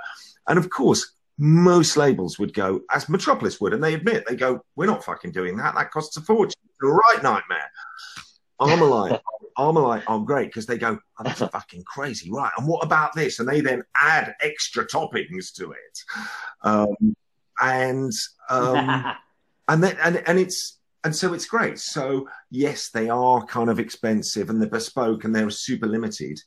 And 0.49 0.59
of 0.59 0.71
course, 0.71 1.13
most 1.39 1.97
labels 1.97 2.39
would 2.39 2.55
go, 2.55 2.81
as 2.91 3.09
Metropolis 3.09 3.61
would, 3.61 3.73
and 3.73 3.83
they 3.83 3.95
admit, 3.95 4.25
they 4.29 4.37
go, 4.37 4.61
we're 4.77 4.87
not 4.87 5.05
fucking 5.05 5.33
doing 5.33 5.57
that. 5.57 5.75
That 5.75 5.91
costs 5.91 6.17
a 6.17 6.21
fortune. 6.21 6.61
It's 6.65 6.83
a 6.83 6.87
right 6.87 7.23
nightmare. 7.23 7.71
Armalyte, 8.61 9.21
Armalyte 9.59 10.05
are 10.07 10.21
great 10.21 10.47
because 10.47 10.67
they 10.67 10.79
go, 10.79 10.99
oh, 11.19 11.25
that's 11.25 11.41
fucking 11.41 11.83
crazy, 11.85 12.31
right? 12.31 12.53
And 12.57 12.67
what 12.67 12.85
about 12.85 13.15
this? 13.15 13.39
And 13.41 13.49
they 13.49 13.61
then 13.61 13.83
add 14.01 14.35
extra 14.41 14.87
toppings 14.87 15.53
to 15.55 15.73
it, 15.73 15.99
um, 16.63 17.17
and 17.61 18.13
um, 18.49 19.05
and 19.69 19.83
then 19.83 19.97
and 20.03 20.23
and 20.27 20.39
it's 20.39 20.79
and 21.05 21.15
so 21.15 21.33
it's 21.33 21.47
great. 21.47 21.79
So 21.79 22.29
yes, 22.51 22.91
they 22.91 23.09
are 23.09 23.45
kind 23.47 23.69
of 23.69 23.81
expensive 23.81 24.51
and 24.51 24.61
they're 24.61 24.69
bespoke 24.69 25.25
and 25.25 25.35
they're 25.35 25.51
super 25.51 25.87
limited. 25.87 26.41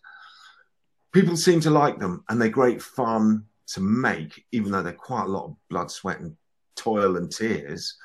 People 1.11 1.35
seem 1.35 1.59
to 1.61 1.69
like 1.69 1.99
them 1.99 2.23
and 2.29 2.41
they're 2.41 2.49
great 2.49 2.81
fun 2.81 3.45
to 3.67 3.81
make, 3.81 4.45
even 4.51 4.71
though 4.71 4.81
they're 4.83 4.93
quite 4.93 5.25
a 5.25 5.29
lot 5.29 5.45
of 5.45 5.55
blood, 5.69 5.89
sweat, 5.91 6.19
and 6.19 6.35
toil 6.75 7.17
and 7.17 7.31
tears. 7.31 7.97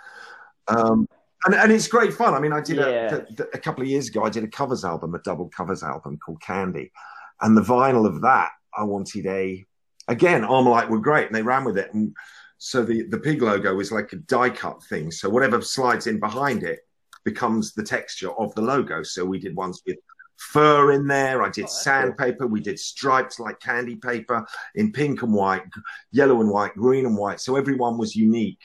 Um, 0.68 1.07
and, 1.44 1.55
and 1.55 1.73
it's 1.73 1.88
great 1.88 2.12
fun. 2.12 2.35
I 2.35 2.40
mean, 2.40 2.53
I 2.53 2.61
did 2.61 2.77
Yeah. 2.77 3.20
a, 3.38 3.42
a 3.55 3.59
couple 3.59 3.83
of 3.83 3.88
years 3.88 4.09
ago. 4.09 4.25
I 4.25 4.31
did 4.31 4.44
a 4.44 4.49
covers 4.49 4.85
album, 4.85 5.14
a 5.14 5.18
double 5.20 5.49
covers 5.49 5.83
album 5.83 6.18
called 6.18 6.40
Candy, 6.42 6.92
and 7.40 7.57
the 7.57 7.62
vinyl 7.62 8.07
of 8.07 8.20
that, 8.23 8.51
I 8.77 8.85
wanted 8.85 9.27
a. 9.27 9.64
Again, 10.09 10.42
Armalyte 10.42 10.88
were 10.88 10.99
great, 10.99 11.27
and 11.27 11.35
they 11.35 11.42
ran 11.42 11.64
with 11.64 11.79
it. 11.79 11.92
And 11.94 12.14
so 12.59 12.83
the 12.83 13.03
the 13.09 13.18
pig 13.18 13.42
logo 13.42 13.79
is 13.81 13.90
like 13.92 14.12
a 14.12 14.16
die 14.16 14.51
cut 14.51 14.83
thing. 14.85 15.11
So 15.11 15.29
whatever 15.31 15.61
slides 15.62 16.07
in 16.07 16.20
behind 16.20 16.62
it 16.62 16.81
becomes 17.25 17.73
the 17.73 17.83
texture 17.83 18.31
of 18.33 18.55
the 18.55 18.62
logo. 18.62 19.03
So 19.03 19.25
we 19.25 19.38
did 19.38 19.55
ones 19.57 19.83
with 19.87 19.96
fur 20.40 20.92
in 20.92 21.07
there. 21.07 21.42
I 21.42 21.50
did 21.50 21.66
Oh, 21.66 21.68
sandpaper. 21.68 22.46
We 22.46 22.61
did 22.61 22.79
stripes 22.79 23.38
like 23.38 23.61
candy 23.61 23.96
paper 23.96 24.44
in 24.74 24.90
pink 24.90 25.22
and 25.22 25.35
white, 25.35 25.62
yellow 26.11 26.40
and 26.40 26.50
white, 26.50 26.74
green 26.74 27.07
and 27.07 27.16
white. 27.16 27.40
So 27.40 27.57
everyone 27.57 27.98
was 27.98 28.16
unique. 28.16 28.62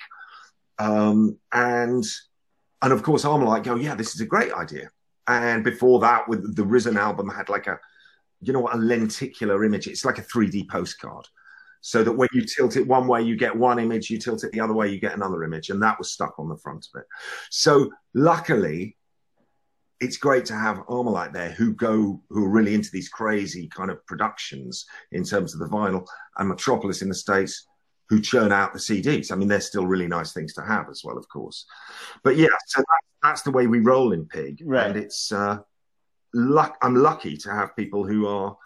Um, 0.79 1.37
and 1.51 2.03
and 2.81 2.93
of 2.93 3.03
course, 3.03 3.25
I'm 3.25 3.43
like, 3.43 3.63
go, 3.63 3.75
yeah, 3.75 3.95
this 3.95 4.15
is 4.15 4.21
a 4.21 4.25
great 4.25 4.53
idea. 4.53 4.89
And 5.27 5.63
before 5.63 5.99
that, 6.01 6.27
with 6.29 6.55
the 6.55 6.63
Risen 6.63 6.97
album, 6.97 7.29
had 7.29 7.49
like 7.49 7.67
a, 7.67 7.79
you 8.41 8.53
know 8.53 8.59
what, 8.59 8.75
a 8.75 8.77
lenticular 8.77 9.63
image. 9.63 9.87
It's 9.87 10.05
like 10.05 10.17
a 10.17 10.23
3D 10.23 10.69
postcard. 10.69 11.27
So 11.81 12.03
that 12.03 12.11
when 12.11 12.29
you 12.33 12.43
tilt 12.45 12.77
it 12.77 12.87
one 12.87 13.07
way, 13.07 13.21
you 13.21 13.35
get 13.35 13.55
one 13.55 13.79
image. 13.79 14.09
You 14.09 14.17
tilt 14.17 14.43
it 14.43 14.51
the 14.51 14.59
other 14.59 14.73
way, 14.73 14.89
you 14.89 14.99
get 14.99 15.13
another 15.13 15.43
image. 15.43 15.69
And 15.69 15.81
that 15.83 15.97
was 15.97 16.11
stuck 16.11 16.39
on 16.39 16.49
the 16.49 16.57
front 16.57 16.87
of 16.93 17.01
it. 17.01 17.07
So 17.49 17.91
luckily, 18.13 18.97
it's 19.99 20.17
great 20.17 20.45
to 20.45 20.55
have 20.55 20.85
Armalyte 20.87 21.33
there 21.33 21.51
who 21.51 21.73
go 21.73 22.21
who 22.29 22.45
are 22.45 22.49
really 22.49 22.73
into 22.73 22.89
these 22.91 23.09
crazy 23.09 23.67
kind 23.67 23.89
of 23.89 24.05
productions 24.05 24.85
in 25.11 25.23
terms 25.23 25.53
of 25.53 25.59
the 25.59 25.67
vinyl 25.67 26.05
and 26.37 26.49
Metropolis 26.49 27.01
in 27.01 27.09
the 27.09 27.15
States 27.15 27.67
who 28.09 28.21
churn 28.21 28.51
out 28.51 28.73
the 28.73 28.79
CDs. 28.79 29.31
I 29.31 29.35
mean, 29.35 29.47
they're 29.47 29.61
still 29.61 29.87
really 29.87 30.07
nice 30.07 30.31
things 30.31 30.53
to 30.53 30.61
have 30.61 30.89
as 30.89 31.01
well, 31.03 31.17
of 31.17 31.27
course. 31.27 31.65
But 32.23 32.35
yeah, 32.35 32.49
so 32.67 32.81
that, 32.81 33.01
that's 33.23 33.41
the 33.41 33.51
way 33.51 33.67
we 33.67 33.79
roll 33.79 34.11
in 34.11 34.25
Pig. 34.25 34.61
Right. 34.65 34.87
And 34.87 34.97
it's 34.97 35.31
uh 35.31 35.59
luck 36.33 36.77
I'm 36.81 36.95
lucky 36.95 37.37
to 37.37 37.51
have 37.51 37.75
people 37.75 38.05
who 38.05 38.27
are 38.27 38.57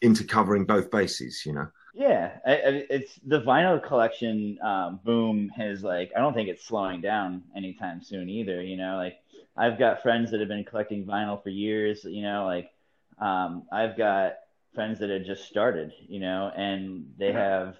into 0.00 0.24
covering 0.24 0.64
both 0.64 0.90
bases, 0.90 1.42
you 1.44 1.52
know. 1.52 1.68
Yeah, 1.94 2.38
I, 2.46 2.52
I, 2.52 2.86
it's 2.88 3.20
the 3.26 3.42
vinyl 3.42 3.82
collection 3.82 4.58
um, 4.64 5.00
boom 5.04 5.50
has 5.50 5.84
like 5.84 6.10
I 6.16 6.20
don't 6.20 6.32
think 6.32 6.48
it's 6.48 6.64
slowing 6.64 7.02
down 7.02 7.42
anytime 7.54 8.02
soon 8.02 8.30
either. 8.30 8.62
You 8.62 8.78
know, 8.78 8.96
like 8.96 9.18
I've 9.56 9.78
got 9.78 10.02
friends 10.02 10.30
that 10.30 10.40
have 10.40 10.48
been 10.48 10.64
collecting 10.64 11.04
vinyl 11.04 11.42
for 11.42 11.50
years. 11.50 12.04
You 12.04 12.22
know, 12.22 12.44
like 12.46 12.70
um, 13.18 13.64
I've 13.70 13.96
got 13.96 14.34
friends 14.74 15.00
that 15.00 15.10
had 15.10 15.24
just 15.24 15.44
started. 15.44 15.92
You 16.08 16.20
know, 16.20 16.50
and 16.54 17.12
they 17.18 17.30
uh-huh. 17.30 17.38
have 17.38 17.76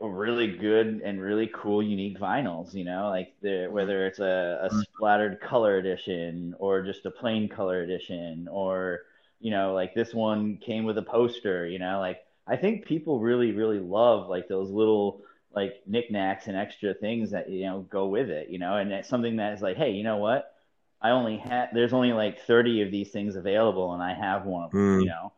really 0.00 0.46
good 0.46 1.02
and 1.04 1.20
really 1.20 1.50
cool 1.52 1.82
unique 1.82 2.18
vinyls. 2.18 2.74
You 2.74 2.84
know, 2.84 3.08
like 3.08 3.34
mm-hmm. 3.42 3.72
whether 3.72 4.06
it's 4.06 4.18
a, 4.18 4.60
a 4.62 4.68
mm-hmm. 4.68 4.80
splattered 4.80 5.40
color 5.40 5.76
edition 5.76 6.54
or 6.58 6.82
just 6.82 7.06
a 7.06 7.10
plain 7.10 7.48
color 7.48 7.82
edition 7.82 8.48
or 8.50 9.02
you 9.40 9.52
know 9.52 9.72
like 9.72 9.94
this 9.94 10.12
one 10.12 10.56
came 10.56 10.84
with 10.84 10.98
a 10.98 11.02
poster. 11.02 11.66
You 11.66 11.78
know, 11.78 12.00
like 12.00 12.24
I 12.48 12.56
think 12.56 12.86
people 12.86 13.20
really, 13.20 13.52
really 13.52 13.78
love 13.78 14.28
like 14.28 14.48
those 14.48 14.70
little 14.70 15.22
like 15.54 15.82
knickknacks 15.86 16.46
and 16.46 16.56
extra 16.56 16.94
things 16.94 17.30
that 17.30 17.48
you 17.50 17.64
know 17.66 17.80
go 17.90 18.06
with 18.06 18.30
it, 18.30 18.48
you 18.50 18.58
know, 18.58 18.76
and 18.76 18.92
it's 18.92 19.08
something 19.08 19.36
that 19.36 19.54
is 19.54 19.62
like, 19.62 19.76
hey, 19.76 19.90
you 19.92 20.04
know 20.04 20.18
what? 20.18 20.52
I 21.00 21.10
only 21.10 21.36
had 21.38 21.70
there's 21.72 21.92
only 21.92 22.12
like 22.12 22.40
30 22.42 22.82
of 22.82 22.90
these 22.90 23.10
things 23.10 23.36
available, 23.36 23.94
and 23.94 24.02
I 24.02 24.14
have 24.14 24.44
one 24.46 24.64
of 24.64 24.72
them, 24.72 24.80
Mm. 24.80 25.00
you 25.00 25.06
know. 25.06 25.32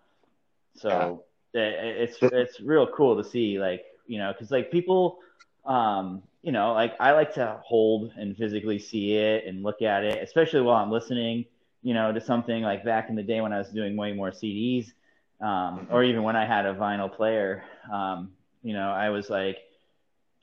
So 0.77 1.25
it, 1.55 1.61
it's 1.61 2.18
it's 2.23 2.61
real 2.61 2.87
cool 2.87 3.23
to 3.23 3.29
see, 3.29 3.59
like 3.59 3.85
you 4.07 4.18
know, 4.18 4.33
because 4.33 4.51
like 4.51 4.70
people, 4.70 5.18
um, 5.64 6.23
you 6.42 6.53
know, 6.53 6.73
like 6.73 6.94
I 7.01 7.12
like 7.12 7.35
to 7.35 7.61
hold 7.64 8.12
and 8.16 8.37
physically 8.37 8.79
see 8.79 9.14
it 9.16 9.46
and 9.46 9.62
look 9.62 9.83
at 9.83 10.05
it, 10.05 10.23
especially 10.23 10.62
while 10.62 10.77
I'm 10.83 10.90
listening, 10.90 11.44
you 11.83 11.94
know, 11.94 12.12
to 12.12 12.20
something 12.20 12.62
like 12.62 12.85
back 12.85 13.09
in 13.11 13.16
the 13.16 13.23
day 13.23 13.40
when 13.40 13.53
I 13.53 13.59
was 13.59 13.68
doing 13.68 13.96
way 13.96 14.12
more 14.12 14.31
CDs 14.31 14.92
um, 15.40 15.87
or 15.90 16.03
even 16.05 16.23
when 16.23 16.37
I 16.37 16.46
had 16.46 16.66
a 16.66 16.75
vinyl 16.75 17.14
player, 17.14 17.64
um, 17.92 18.33
you 18.62 18.75
know, 18.75 18.90
I 18.90 19.11
was 19.11 19.31
like 19.31 19.59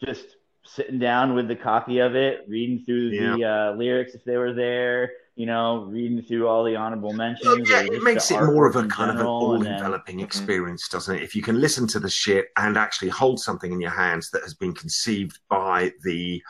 just 0.04 0.26
sitting 0.64 1.00
down 1.00 1.34
with 1.34 1.48
the 1.48 1.56
copy 1.56 2.00
of 2.00 2.16
it, 2.16 2.46
reading 2.48 2.84
through 2.86 3.10
the 3.12 3.44
uh, 3.44 3.72
lyrics 3.78 4.14
if 4.16 4.24
they 4.26 4.36
were 4.38 4.54
there, 4.54 5.12
you 5.36 5.46
know, 5.46 5.86
reading 5.86 6.22
through 6.22 6.48
all 6.48 6.64
the 6.64 6.76
honorable 6.76 7.14
mentions. 7.14 7.46
Well, 7.46 7.60
yeah, 7.60 7.84
it 7.90 8.04
makes 8.04 8.30
it 8.32 8.42
more 8.42 8.68
of 8.68 8.76
a 8.76 8.80
in 8.80 8.90
kind 8.90 9.10
of 9.12 9.16
an 9.16 9.20
general, 9.22 9.54
and 9.56 9.66
then- 9.66 9.74
all-enveloping 9.74 10.20
experience, 10.20 10.90
doesn't 10.90 11.16
it? 11.16 11.24
If 11.24 11.36
you 11.36 11.42
can 11.42 11.62
listen 11.62 11.88
to 11.88 12.00
the 12.00 12.10
shit 12.10 12.48
and 12.58 12.78
actually 12.78 13.10
hold 13.10 13.40
something 13.40 13.72
in 13.72 13.80
your 13.80 13.92
hands 13.92 14.30
that 14.32 14.44
has 14.44 14.54
been 14.56 14.74
conceived 14.74 15.40
by 15.50 15.92
the 16.04 16.42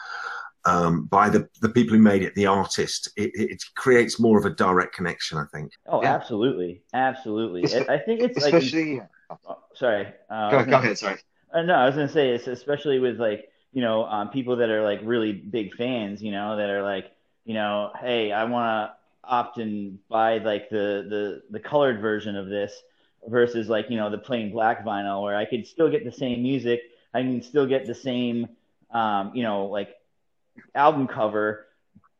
um, 0.65 1.05
by 1.05 1.29
the 1.29 1.47
the 1.61 1.69
people 1.69 1.95
who 1.95 2.01
made 2.01 2.23
it, 2.23 2.35
the 2.35 2.45
artist, 2.47 3.09
it, 3.15 3.31
it 3.35 3.51
it 3.51 3.63
creates 3.75 4.19
more 4.19 4.37
of 4.37 4.45
a 4.45 4.49
direct 4.49 4.93
connection. 4.95 5.37
I 5.37 5.45
think. 5.53 5.71
Oh, 5.85 6.01
Yeah. 6.01 6.13
absolutely, 6.13 6.81
absolutely. 6.93 7.63
Espe- 7.63 7.89
I 7.89 7.93
I 7.95 7.99
think 7.99 8.21
it's 8.21 8.41
like, 8.41 8.53
Especially, 8.53 9.01
oh, 9.29 9.59
sorry. 9.75 10.07
Uh, 10.29 10.49
go, 10.51 10.65
go 10.65 10.77
ahead. 10.77 10.97
Sorry. 10.97 11.17
Uh, 11.53 11.61
no, 11.61 11.73
I 11.75 11.85
was 11.85 11.95
gonna 11.95 12.07
say 12.09 12.29
it's 12.31 12.47
especially 12.47 12.99
with 12.99 13.19
like 13.19 13.49
you 13.71 13.81
know 13.81 14.05
um, 14.05 14.29
people 14.29 14.57
that 14.57 14.69
are 14.69 14.83
like 14.83 14.99
really 15.03 15.31
big 15.33 15.73
fans, 15.75 16.21
you 16.21 16.31
know, 16.31 16.57
that 16.57 16.69
are 16.69 16.83
like 16.83 17.11
you 17.45 17.53
know, 17.53 17.91
hey, 17.99 18.31
I 18.31 18.43
want 18.45 18.91
to 18.91 18.97
opt 19.29 19.57
and 19.57 19.99
buy 20.09 20.37
like 20.39 20.69
the 20.69 21.05
the 21.09 21.43
the 21.49 21.59
colored 21.59 22.01
version 22.01 22.35
of 22.35 22.47
this 22.47 22.73
versus 23.27 23.69
like 23.69 23.89
you 23.89 23.97
know 23.97 24.09
the 24.09 24.17
plain 24.17 24.51
black 24.51 24.85
vinyl 24.85 25.23
where 25.23 25.35
I 25.35 25.45
could 25.45 25.65
still 25.67 25.89
get 25.89 26.03
the 26.03 26.11
same 26.11 26.43
music, 26.43 26.81
I 27.13 27.21
can 27.21 27.41
still 27.41 27.65
get 27.65 27.85
the 27.87 27.95
same 27.95 28.49
um, 28.91 29.31
you 29.33 29.43
know 29.43 29.65
like 29.67 29.95
album 30.75 31.07
cover, 31.07 31.67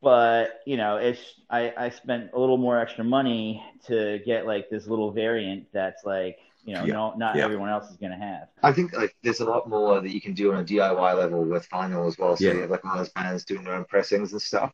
but 0.02 0.60
you 0.66 0.76
know 0.76 0.96
it's 0.96 1.20
I 1.50 1.72
I 1.76 1.90
spent 1.90 2.30
a 2.34 2.38
little 2.40 2.56
more 2.58 2.78
extra 2.78 3.04
money 3.04 3.62
to 3.86 4.20
get 4.24 4.46
like 4.46 4.70
this 4.70 4.86
little 4.86 5.10
variant 5.12 5.66
that's 5.72 6.04
like 6.04 6.38
you 6.68 6.74
know 6.74 6.84
Yeah. 6.84 6.92
no 6.92 7.14
not 7.16 7.36
Yeah. 7.36 7.44
everyone 7.44 7.70
else 7.70 7.90
is 7.90 7.96
gonna 7.96 8.18
have. 8.18 8.48
I 8.62 8.72
think 8.72 8.92
like 8.92 9.16
there's 9.22 9.40
a 9.40 9.44
lot 9.54 9.68
more 9.68 10.00
that 10.00 10.10
you 10.10 10.20
can 10.20 10.34
do 10.34 10.52
on 10.52 10.58
a 10.60 10.64
DIY 10.64 11.12
level 11.22 11.42
with 11.44 11.68
vinyl 11.70 12.06
as 12.06 12.18
well. 12.18 12.36
So 12.36 12.44
Yeah. 12.44 12.52
you 12.54 12.60
have 12.62 12.70
like 12.70 12.84
all 12.84 12.96
those 12.96 13.08
bands 13.08 13.44
doing 13.44 13.64
their 13.64 13.74
own 13.74 13.84
pressings 13.86 14.32
and 14.32 14.42
stuff. 14.42 14.70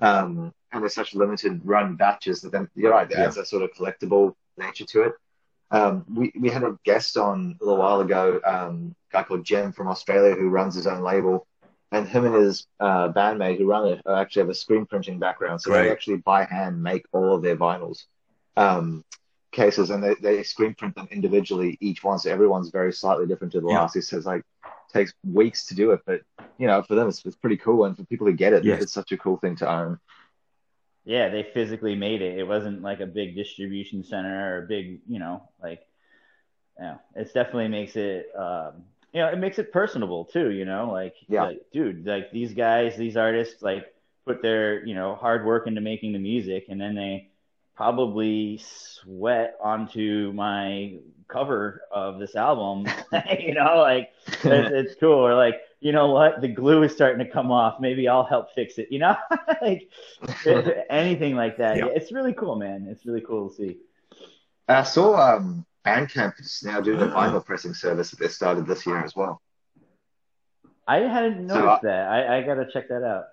Um, 0.00 0.52
and 0.72 0.82
there's 0.82 0.94
such 0.94 1.14
limited 1.14 1.60
run 1.64 1.96
batches 1.96 2.42
that 2.42 2.52
then 2.52 2.68
you're 2.74 2.90
right, 2.90 3.08
there's 3.08 3.36
a 3.38 3.44
sort 3.46 3.62
of 3.62 3.72
collectible 3.72 4.34
nature 4.58 4.84
to 4.86 5.02
it. 5.02 5.12
Um, 5.70 6.04
we, 6.12 6.32
we 6.38 6.50
had 6.50 6.64
a 6.64 6.76
guest 6.84 7.16
on 7.16 7.56
a 7.60 7.64
little 7.64 7.78
while 7.78 8.00
ago, 8.00 8.40
um, 8.44 8.94
a 9.10 9.12
guy 9.14 9.22
called 9.22 9.44
Jim 9.44 9.72
from 9.72 9.88
Australia 9.88 10.34
who 10.34 10.50
runs 10.50 10.74
his 10.74 10.86
own 10.86 11.02
label. 11.02 11.46
And 11.92 12.08
him 12.08 12.24
and 12.24 12.34
his 12.34 12.66
uh, 12.80 13.08
bandmate 13.12 13.58
who 13.58 13.66
run 13.66 13.86
it 13.88 14.00
actually 14.08 14.40
have 14.40 14.48
a 14.48 14.54
screen 14.54 14.86
printing 14.86 15.18
background. 15.18 15.60
So 15.60 15.70
Great. 15.70 15.82
they 15.84 15.90
actually 15.90 16.16
by 16.16 16.44
hand 16.44 16.82
make 16.82 17.04
all 17.12 17.34
of 17.34 17.42
their 17.42 17.56
vinyls. 17.56 18.04
Um, 18.56 19.04
cases, 19.52 19.90
and 19.90 20.02
they, 20.02 20.14
they 20.16 20.42
screen 20.42 20.74
print 20.74 20.94
them 20.94 21.08
individually, 21.10 21.78
each 21.80 22.02
one, 22.02 22.18
so 22.18 22.30
everyone's 22.30 22.70
very 22.70 22.92
slightly 22.92 23.26
different 23.26 23.52
to 23.52 23.60
the 23.60 23.68
Yeah. 23.68 23.80
last. 23.80 23.94
He 23.94 24.00
says 24.00 24.26
like 24.26 24.42
takes 24.92 25.12
weeks 25.24 25.66
to 25.66 25.74
do 25.74 25.92
it, 25.92 26.00
but 26.06 26.22
you 26.58 26.66
know, 26.66 26.82
for 26.82 26.94
them 26.94 27.08
it's, 27.08 27.24
it's 27.24 27.36
pretty 27.36 27.56
cool, 27.56 27.84
and 27.84 27.96
for 27.96 28.04
people 28.04 28.26
who 28.26 28.32
get 28.32 28.52
it, 28.52 28.64
Yes. 28.64 28.82
it's 28.82 28.92
such 28.92 29.12
a 29.12 29.16
cool 29.16 29.36
thing 29.38 29.56
to 29.56 29.70
own. 29.70 29.98
Yeah, 31.04 31.30
they 31.30 31.42
physically 31.42 31.96
made 31.96 32.22
it. 32.22 32.38
It 32.38 32.46
wasn't 32.46 32.82
like 32.82 33.00
a 33.00 33.06
big 33.06 33.34
distribution 33.34 34.04
center 34.04 34.54
or 34.54 34.64
a 34.64 34.66
big, 34.68 35.00
you 35.08 35.18
know, 35.18 35.48
like, 35.60 35.80
yeah, 36.78 36.98
it 37.16 37.32
definitely 37.34 37.68
makes 37.68 37.96
it, 37.96 38.30
um, 38.36 38.84
you 39.12 39.20
know, 39.20 39.28
it 39.28 39.38
makes 39.38 39.58
it 39.58 39.72
personable 39.72 40.24
too, 40.24 40.50
you 40.50 40.64
know, 40.64 40.90
like, 40.92 41.16
Yeah. 41.28 41.46
like, 41.46 41.60
dude, 41.72 42.06
like 42.06 42.30
these 42.30 42.54
guys, 42.54 42.96
these 42.96 43.16
artists, 43.16 43.62
like, 43.62 43.92
put 44.24 44.42
their, 44.42 44.86
you 44.86 44.94
know, 44.94 45.16
hard 45.16 45.44
work 45.44 45.66
into 45.66 45.80
making 45.80 46.12
the 46.12 46.18
music 46.20 46.66
and 46.68 46.80
then 46.80 46.94
they 46.94 47.31
probably 47.74 48.60
sweat 48.62 49.56
onto 49.62 50.32
my 50.34 50.98
cover 51.28 51.82
of 51.90 52.18
this 52.18 52.36
album, 52.36 52.86
you 53.38 53.54
know, 53.54 53.78
like, 53.78 54.10
it's, 54.26 54.90
it's 54.90 54.94
cool. 55.00 55.26
Or 55.26 55.34
like, 55.34 55.60
you 55.80 55.92
know 55.92 56.08
what, 56.10 56.40
the 56.40 56.48
glue 56.48 56.82
is 56.82 56.92
starting 56.92 57.24
to 57.24 57.30
come 57.32 57.50
off. 57.50 57.80
Maybe 57.80 58.08
I'll 58.08 58.24
help 58.24 58.52
fix 58.54 58.78
it, 58.78 58.88
you 58.90 58.98
know, 58.98 59.16
like, 59.62 59.90
anything 60.90 61.34
like 61.34 61.56
that. 61.58 61.76
Yeah. 61.78 61.86
It's 61.94 62.12
really 62.12 62.34
cool, 62.34 62.56
man. 62.56 62.86
It's 62.88 63.04
really 63.06 63.22
cool 63.22 63.48
to 63.50 63.54
see. 63.54 63.78
I 64.68 64.82
saw 64.84 65.36
um, 65.36 65.66
Bandcamp 65.84 66.38
is 66.40 66.62
now 66.64 66.80
doing 66.80 67.00
a 67.00 67.06
vinyl 67.06 67.44
pressing 67.44 67.74
service 67.74 68.10
that 68.10 68.20
they 68.20 68.28
started 68.28 68.66
this 68.66 68.86
year 68.86 69.02
as 69.02 69.16
well. 69.16 69.42
I 70.86 70.98
hadn't 70.98 71.48
So, 71.48 71.54
noticed 71.54 71.84
uh, 71.84 71.88
that. 71.88 72.08
I, 72.08 72.38
I 72.38 72.42
gotta 72.42 72.66
check 72.72 72.88
that 72.88 73.02
out. 73.02 73.24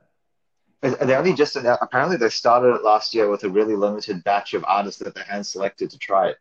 They 0.82 1.15
only 1.15 1.34
just 1.34 1.56
apparently 1.58 2.18
they 2.18 2.30
started 2.30 2.76
it 2.76 2.84
last 2.84 3.13
year 3.13 3.30
with 3.30 3.44
a 3.44 3.50
really 3.50 3.76
limited 3.76 4.24
batch 4.24 4.54
of 4.54 4.63
artists 4.65 5.02
that 5.04 5.13
they 5.13 5.22
hand 5.24 5.46
selected 5.46 5.89
to 5.92 5.98
try 5.98 6.30
it. 6.30 6.38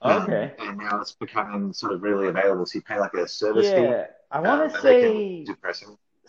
Um, 0.00 0.24
Okay. 0.24 0.52
and 0.58 0.78
now 0.78 1.00
it's 1.00 1.12
becoming 1.12 1.72
sort 1.72 1.92
of 1.92 2.02
really 2.02 2.28
available. 2.28 2.66
So 2.66 2.78
you 2.78 2.82
pay 2.82 2.98
like 2.98 3.14
a 3.14 3.28
service 3.28 3.70
fee. 3.70 3.82
Yeah, 3.82 4.06
I 4.30 4.40
um, 4.44 4.46
want 4.58 4.72
to 4.72 4.80
can 4.80 4.80
say. 4.80 5.46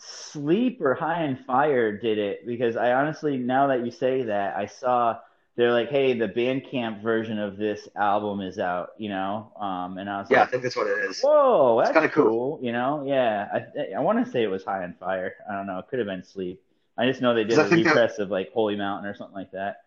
Sleep 0.00 0.80
or 0.80 0.94
High 0.94 1.24
on 1.26 1.36
Fire 1.46 1.96
did 1.96 2.18
it 2.18 2.46
because 2.46 2.76
I 2.76 2.92
honestly, 2.92 3.36
now 3.36 3.66
that 3.68 3.84
you 3.84 3.90
say 3.90 4.22
that, 4.22 4.56
I 4.56 4.66
saw 4.66 5.18
they're 5.56 5.72
like, 5.72 5.88
hey, 5.90 6.16
the 6.16 6.28
Bandcamp 6.28 7.02
version 7.02 7.38
of 7.40 7.56
this 7.56 7.88
album 7.96 8.40
is 8.40 8.60
out, 8.60 8.90
you 8.98 9.08
know, 9.08 9.52
um, 9.60 9.98
and 9.98 10.08
I 10.08 10.20
was 10.20 10.30
Yeah, 10.30 10.42
I 10.42 10.46
think 10.46 10.62
that's 10.62 10.76
what 10.76 10.86
it 10.86 11.04
is. 11.10 11.20
whoa, 11.20 11.80
that's 11.80 11.92
kinda 11.92 12.08
cool. 12.10 12.60
you 12.62 12.72
know, 12.72 13.04
yeah. 13.06 13.48
I 13.52 13.94
I 13.96 14.00
want 14.00 14.24
to 14.24 14.30
say 14.30 14.42
it 14.44 14.48
was 14.50 14.64
High 14.64 14.84
on 14.84 14.94
Fire. 15.00 15.34
I 15.50 15.54
don't 15.54 15.66
know, 15.66 15.78
it 15.78 15.88
could 15.88 15.98
have 15.98 16.06
been 16.06 16.22
Sleep. 16.24 16.62
I 16.98 17.06
just 17.06 17.22
know 17.22 17.32
they 17.32 17.44
did 17.44 17.58
a 17.58 17.64
think 17.64 17.84
that- 17.84 17.94
repress 17.94 18.18
of 18.18 18.30
like 18.30 18.52
Holy 18.52 18.76
Mountain 18.76 19.08
or 19.08 19.14
something 19.14 19.36
like 19.36 19.52
that. 19.52 19.82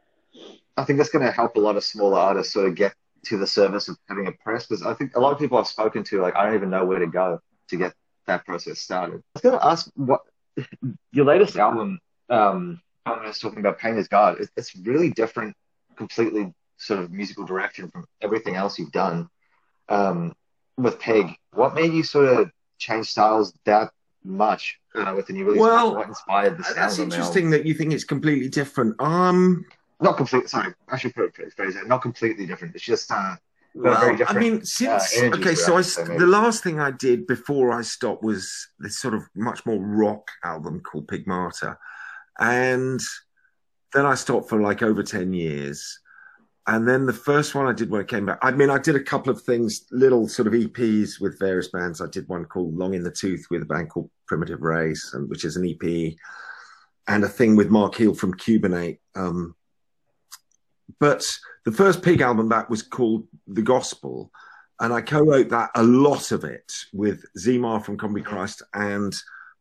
I 0.78 0.86
think 0.86 0.98
that's 0.98 1.10
going 1.10 1.26
to 1.26 1.32
help 1.32 1.58
a 1.58 1.60
lot 1.60 1.76
of 1.76 1.84
smaller 1.84 2.18
artists 2.18 2.54
sort 2.54 2.68
of 2.68 2.76
get 2.76 2.96
to 3.26 3.38
the 3.38 3.46
service 3.46 3.90
of 3.90 3.98
having 4.08 4.28
a 4.28 4.32
press 4.32 4.66
because 4.66 4.84
I 4.86 4.94
think 4.94 5.16
a 5.16 5.20
lot 5.20 5.34
of 5.34 5.40
people 5.40 5.58
I've 5.58 5.68
spoken 5.68 6.04
to, 6.06 6.22
like, 6.22 6.36
I 6.36 6.46
don't 6.46 6.56
even 6.56 6.70
know 6.70 6.86
where 6.86 7.00
to 7.00 7.08
go 7.08 7.40
to 7.68 7.76
get 7.78 7.94
that 8.28 8.46
process 8.46 8.80
started. 8.80 9.18
I 9.18 9.22
was 9.36 9.42
going 9.42 9.60
to 9.60 9.66
ask 9.66 9.92
what 9.96 10.22
your 11.12 11.26
latest 11.26 11.58
album, 11.58 12.00
um, 12.30 12.82
I 13.06 13.28
was 13.28 13.40
talking 13.40 13.60
about 13.60 13.78
Pain 13.78 13.98
is 13.98 14.08
God, 14.08 14.40
it, 14.40 14.50
it's 14.56 14.76
really 14.78 15.10
different, 15.12 15.56
completely 15.98 16.54
sort 16.78 17.02
of 17.02 17.12
musical 17.12 17.46
direction 17.46 17.92
from 17.92 18.06
everything 18.22 18.56
else 18.56 18.80
you've 18.80 18.92
done 18.92 19.30
um, 19.90 20.34
with 20.78 21.00
Pig. 21.00 21.36
What 21.54 21.76
made 21.76 21.94
you 21.94 22.04
sort 22.04 22.26
of 22.26 22.52
change 22.80 23.08
styles 23.08 23.54
that 23.66 23.92
much 24.24 24.80
uh, 24.96 25.14
with 25.16 25.28
the 25.28 25.34
new 25.34 25.46
release? 25.46 25.62
Well, 25.62 25.96
what 25.96 26.08
inspired 26.08 26.58
the 26.58 26.64
sound 26.64 26.78
That's 26.78 27.00
interesting 27.00 27.50
that 27.52 27.66
you 27.66 27.74
think 27.74 27.94
it's 27.94 28.04
completely 28.04 28.50
different. 28.50 28.96
Um, 29.00 29.66
Not 30.00 30.18
completely, 30.18 30.48
sorry, 30.48 30.74
I 30.90 30.98
should 30.98 31.14
put 31.14 31.26
it 31.38 31.54
phrase 31.54 31.76
it, 31.76 31.88
not 31.88 32.02
completely 32.02 32.46
different. 32.46 32.76
It's 32.76 32.84
just, 32.84 33.12
uh, 33.12 33.36
well, 33.74 34.18
I 34.28 34.34
mean, 34.34 34.66
since 34.66 35.18
energy 35.18 35.42
okay, 35.42 35.56
so 35.56 35.78
I, 35.78 35.82
so 35.82 36.04
the 36.04 36.26
last 36.26 36.62
thing 36.62 36.80
I 36.80 36.92
did 36.92 37.26
before 37.26 37.72
I 37.72 37.84
stopped 37.84 38.22
was 38.22 38.68
this 38.80 39.00
sort 39.00 39.14
of 39.14 39.24
much 39.34 39.66
more 39.66 39.80
rock 39.80 40.30
album 40.44 40.82
called 40.82 41.08
Pigmata, 41.08 41.78
and 42.38 43.00
then 43.94 44.06
I 44.06 44.16
stopped 44.16 44.50
for 44.50 44.60
like 44.60 44.82
over 44.82 45.04
ten 45.04 45.32
years, 45.32 46.00
and 46.68 46.86
then 46.86 47.06
the 47.06 47.14
first 47.14 47.56
one 47.56 47.66
I 47.66 47.72
did 47.72 47.90
when 47.90 48.02
I 48.02 48.04
came 48.04 48.26
back. 48.26 48.40
I 48.42 48.52
mean, 48.52 48.70
I 48.70 48.78
did 48.78 48.98
a 48.98 49.04
couple 49.04 49.32
of 49.32 49.42
things, 49.42 49.86
little 49.90 50.28
sort 50.28 50.50
of 50.50 50.54
EPs 50.54 51.22
with 51.22 51.40
various 51.40 51.70
bands. 51.70 52.02
I 52.02 52.08
did 52.08 52.28
one 52.28 52.44
called 52.44 52.76
Long 52.78 52.94
in 52.94 53.04
the 53.04 53.12
Tooth 53.12 53.46
with 53.50 53.62
a 53.62 53.66
band 53.66 53.90
called 53.90 54.10
Primitive 54.32 54.62
Race, 54.62 55.12
and 55.14 55.30
which 55.30 55.44
is 55.44 55.58
an 55.58 55.68
EP, 55.68 56.14
and 57.10 57.22
a 57.26 57.28
thing 57.28 57.58
with 57.58 57.70
Marc 57.70 57.96
Heal 57.96 58.14
from 58.14 58.34
Cubanate. 58.34 59.00
Um, 59.14 59.58
but 61.02 61.28
the 61.66 61.72
first 61.74 62.02
Pig 62.02 62.22
album 62.22 62.48
back 62.48 62.70
was 62.70 62.82
called 62.82 63.28
The 63.48 63.62
Gospel, 63.62 64.32
and 64.80 64.94
I 64.94 65.02
co-wrote 65.02 65.50
that 65.50 65.72
a 65.76 65.84
lot 65.84 66.32
of 66.32 66.46
it 66.46 66.72
with 66.94 67.26
Z. 67.38 67.58
Marr 67.58 67.82
from 67.82 67.98
Combichrist 67.98 68.62
and 68.74 69.14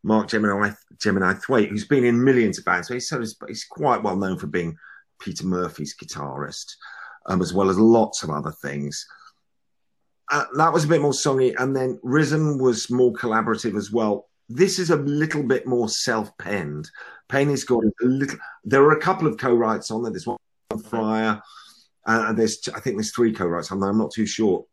Mark 0.04 0.28
Gemini 0.28 0.70
Gemini 1.00 1.34
Thwaite, 1.34 1.70
who's 1.70 1.88
been 1.88 2.04
in 2.04 2.22
millions 2.22 2.60
of 2.60 2.64
bands. 2.64 2.86
So 2.86 2.94
he's, 2.94 3.36
he's 3.48 3.64
quite 3.64 4.04
well 4.04 4.14
known 4.14 4.38
for 4.38 4.46
being 4.46 4.76
Peter 5.20 5.44
Murphy's 5.46 5.96
guitarist, 5.96 6.76
um, 7.26 7.42
as 7.42 7.52
well 7.52 7.70
as 7.70 7.76
lots 7.76 8.22
of 8.22 8.30
other 8.30 8.52
things. 8.52 9.04
Uh, 10.30 10.44
that 10.54 10.72
was 10.72 10.84
a 10.84 10.88
bit 10.88 11.02
more 11.02 11.10
songy, 11.10 11.56
and 11.58 11.74
then 11.74 11.98
Risen 12.04 12.58
was 12.58 12.88
more 12.88 13.12
collaborative 13.14 13.76
as 13.76 13.90
well. 13.90 14.29
This 14.52 14.80
is 14.80 14.90
a 14.90 14.96
little 14.96 15.44
bit 15.44 15.64
more 15.64 15.88
self-penned. 15.88 16.90
Pain 17.28 17.48
has 17.50 17.62
got 17.62 17.84
a 17.84 18.04
little. 18.04 18.36
There 18.64 18.82
are 18.82 18.98
a 18.98 19.00
couple 19.00 19.28
of 19.28 19.38
co-writes 19.38 19.92
on 19.92 20.02
there. 20.02 20.10
There's 20.10 20.26
one 20.26 20.36
on 20.72 20.80
Fire. 20.80 21.40
Uh, 22.04 22.32
there's, 22.32 22.68
I 22.74 22.80
think 22.80 22.96
there's 22.96 23.14
three 23.14 23.32
co-writes. 23.32 23.70
I'm, 23.70 23.82
I'm 23.84 23.96
not 23.96 24.10
too 24.10 24.26
sure. 24.26 24.66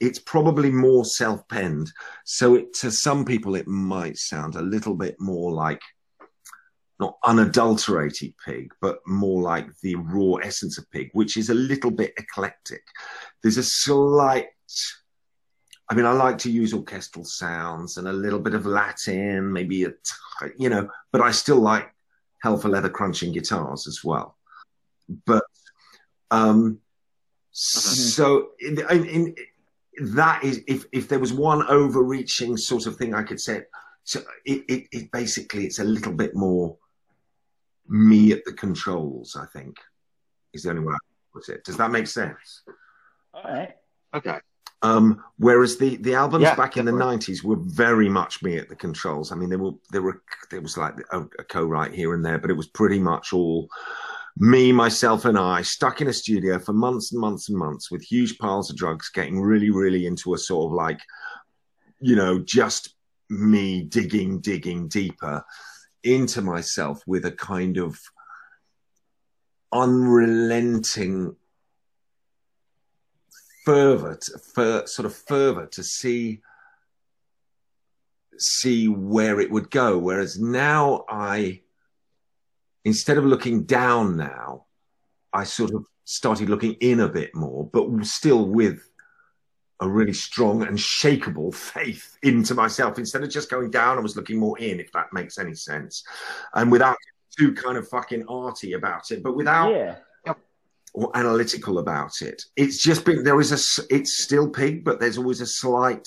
It's 0.00 0.18
probably 0.18 0.70
more 0.70 1.04
self-penned, 1.04 1.92
so 2.24 2.56
it, 2.56 2.74
to 2.80 2.90
some 2.90 3.24
people 3.24 3.54
it 3.54 3.68
might 3.68 4.18
sound 4.18 4.56
a 4.56 4.62
little 4.62 4.96
bit 4.96 5.14
more 5.20 5.52
like 5.52 5.80
not 6.98 7.18
unadulterated 7.24 8.34
pig, 8.44 8.72
but 8.80 8.98
more 9.06 9.40
like 9.42 9.68
the 9.82 9.94
raw 9.94 10.34
essence 10.42 10.78
of 10.78 10.90
pig, 10.90 11.10
which 11.12 11.36
is 11.36 11.50
a 11.50 11.54
little 11.54 11.92
bit 11.92 12.12
eclectic. 12.16 12.82
There's 13.42 13.58
a 13.58 13.62
slight. 13.62 14.48
I 15.88 15.94
mean, 15.94 16.06
I 16.06 16.12
like 16.12 16.38
to 16.38 16.50
use 16.50 16.72
orchestral 16.72 17.24
sounds 17.24 17.96
and 17.96 18.08
a 18.08 18.12
little 18.12 18.38
bit 18.38 18.54
of 18.54 18.66
Latin, 18.66 19.52
maybe 19.52 19.84
a, 19.84 19.90
t- 19.90 20.54
you 20.58 20.68
know, 20.68 20.88
but 21.10 21.20
I 21.20 21.30
still 21.32 21.58
like 21.58 21.92
hell 22.42 22.56
for 22.56 22.68
leather 22.68 22.88
crunching 22.88 23.32
guitars 23.32 23.86
as 23.86 24.02
well. 24.02 24.36
But 25.26 25.44
um, 26.30 26.80
so 27.50 28.50
in, 28.60 28.78
in, 28.90 29.06
in, 29.06 29.34
that 30.14 30.42
is 30.42 30.62
if 30.66 30.86
if 30.92 31.08
there 31.08 31.18
was 31.18 31.32
one 31.32 31.62
overreaching 31.68 32.56
sort 32.56 32.86
of 32.86 32.96
thing 32.96 33.14
I 33.14 33.22
could 33.22 33.40
say, 33.40 33.64
so 34.04 34.20
it, 34.46 34.64
it, 34.68 34.88
it 34.90 35.12
basically 35.12 35.66
it's 35.66 35.78
a 35.78 35.84
little 35.84 36.12
bit 36.12 36.34
more 36.34 36.76
me 37.88 38.32
at 38.32 38.44
the 38.44 38.52
controls. 38.52 39.36
I 39.36 39.46
think 39.46 39.76
is 40.54 40.62
the 40.62 40.70
only 40.70 40.82
way 40.82 40.94
I 40.94 40.98
put 41.32 41.48
it. 41.48 41.64
Does 41.64 41.76
that 41.76 41.90
make 41.90 42.06
sense? 42.06 42.62
All 43.34 43.44
right. 43.44 43.76
Okay. 44.14 44.38
Um, 44.82 45.22
whereas 45.38 45.76
the 45.76 45.96
the 45.96 46.14
albums 46.14 46.42
Yeah, 46.42 46.56
back 46.56 46.76
in 46.76 46.84
the 46.84 46.92
nineties 46.92 47.44
were 47.44 47.58
very 47.58 48.08
much 48.08 48.42
me 48.42 48.56
at 48.56 48.68
the 48.68 48.74
controls. 48.74 49.30
I 49.30 49.36
mean, 49.36 49.48
there 49.48 49.58
were 49.58 49.74
there 49.92 50.02
were 50.02 50.22
there 50.50 50.60
was 50.60 50.76
like 50.76 50.94
a, 51.12 51.20
a 51.38 51.44
co-write 51.44 51.94
here 51.94 52.14
and 52.14 52.24
there, 52.24 52.38
but 52.38 52.50
it 52.50 52.56
was 52.56 52.66
pretty 52.66 52.98
much 52.98 53.32
all 53.32 53.68
me, 54.36 54.72
myself, 54.72 55.24
and 55.24 55.38
I 55.38 55.62
stuck 55.62 56.00
in 56.00 56.08
a 56.08 56.12
studio 56.12 56.58
for 56.58 56.72
months 56.72 57.12
and 57.12 57.20
months 57.20 57.48
and 57.48 57.58
months 57.58 57.90
with 57.90 58.02
huge 58.02 58.38
piles 58.38 58.70
of 58.70 58.76
drugs, 58.76 59.10
getting 59.10 59.40
really, 59.40 59.70
really 59.70 60.06
into 60.06 60.34
a 60.34 60.38
sort 60.38 60.70
of 60.70 60.72
like, 60.72 61.00
you 62.00 62.16
know, 62.16 62.38
just 62.38 62.94
me 63.28 63.82
digging, 63.82 64.40
digging 64.40 64.88
deeper 64.88 65.44
into 66.02 66.40
myself 66.40 67.02
with 67.06 67.26
a 67.26 67.32
kind 67.32 67.76
of 67.76 68.00
unrelenting 69.70 71.36
fervor, 73.64 74.16
to, 74.16 74.38
fer, 74.38 74.86
sort 74.86 75.06
of 75.06 75.14
fervor 75.14 75.66
to 75.66 75.82
see 75.82 76.40
see 78.38 78.88
where 78.88 79.40
it 79.40 79.50
would 79.50 79.70
go. 79.70 79.98
Whereas 79.98 80.38
now 80.38 81.04
I, 81.08 81.60
instead 82.84 83.18
of 83.18 83.24
looking 83.24 83.64
down 83.64 84.16
now, 84.16 84.66
I 85.32 85.44
sort 85.44 85.72
of 85.72 85.84
started 86.04 86.48
looking 86.48 86.74
in 86.74 87.00
a 87.00 87.08
bit 87.08 87.34
more, 87.34 87.68
but 87.72 88.04
still 88.04 88.48
with 88.48 88.88
a 89.80 89.88
really 89.88 90.12
strong 90.12 90.62
and 90.62 90.78
shakable 90.78 91.54
faith 91.74 92.16
into 92.22 92.54
myself. 92.54 92.98
Instead 92.98 93.22
of 93.22 93.30
just 93.30 93.50
going 93.50 93.70
down, 93.70 93.98
I 93.98 94.00
was 94.00 94.16
looking 94.16 94.38
more 94.38 94.58
in, 94.58 94.80
if 94.80 94.92
that 94.92 95.12
makes 95.12 95.38
any 95.38 95.54
sense. 95.54 96.04
And 96.54 96.70
without 96.70 96.96
too 97.38 97.54
kind 97.54 97.78
of 97.78 97.88
fucking 97.88 98.24
arty 98.28 98.74
about 98.74 99.10
it, 99.10 99.22
but 99.22 99.36
without 99.36 99.70
Yeah. 99.70 99.96
Or 100.94 101.16
analytical 101.16 101.78
about 101.78 102.20
it. 102.20 102.42
It's 102.56 102.78
just 102.82 103.04
been 103.04 103.24
there 103.24 103.40
is 103.40 103.52
a 103.52 103.84
it's 103.94 104.18
still 104.18 104.48
pig, 104.48 104.84
but 104.84 105.00
there's 105.00 105.18
always 105.18 105.40
a 105.40 105.46
slight, 105.46 106.06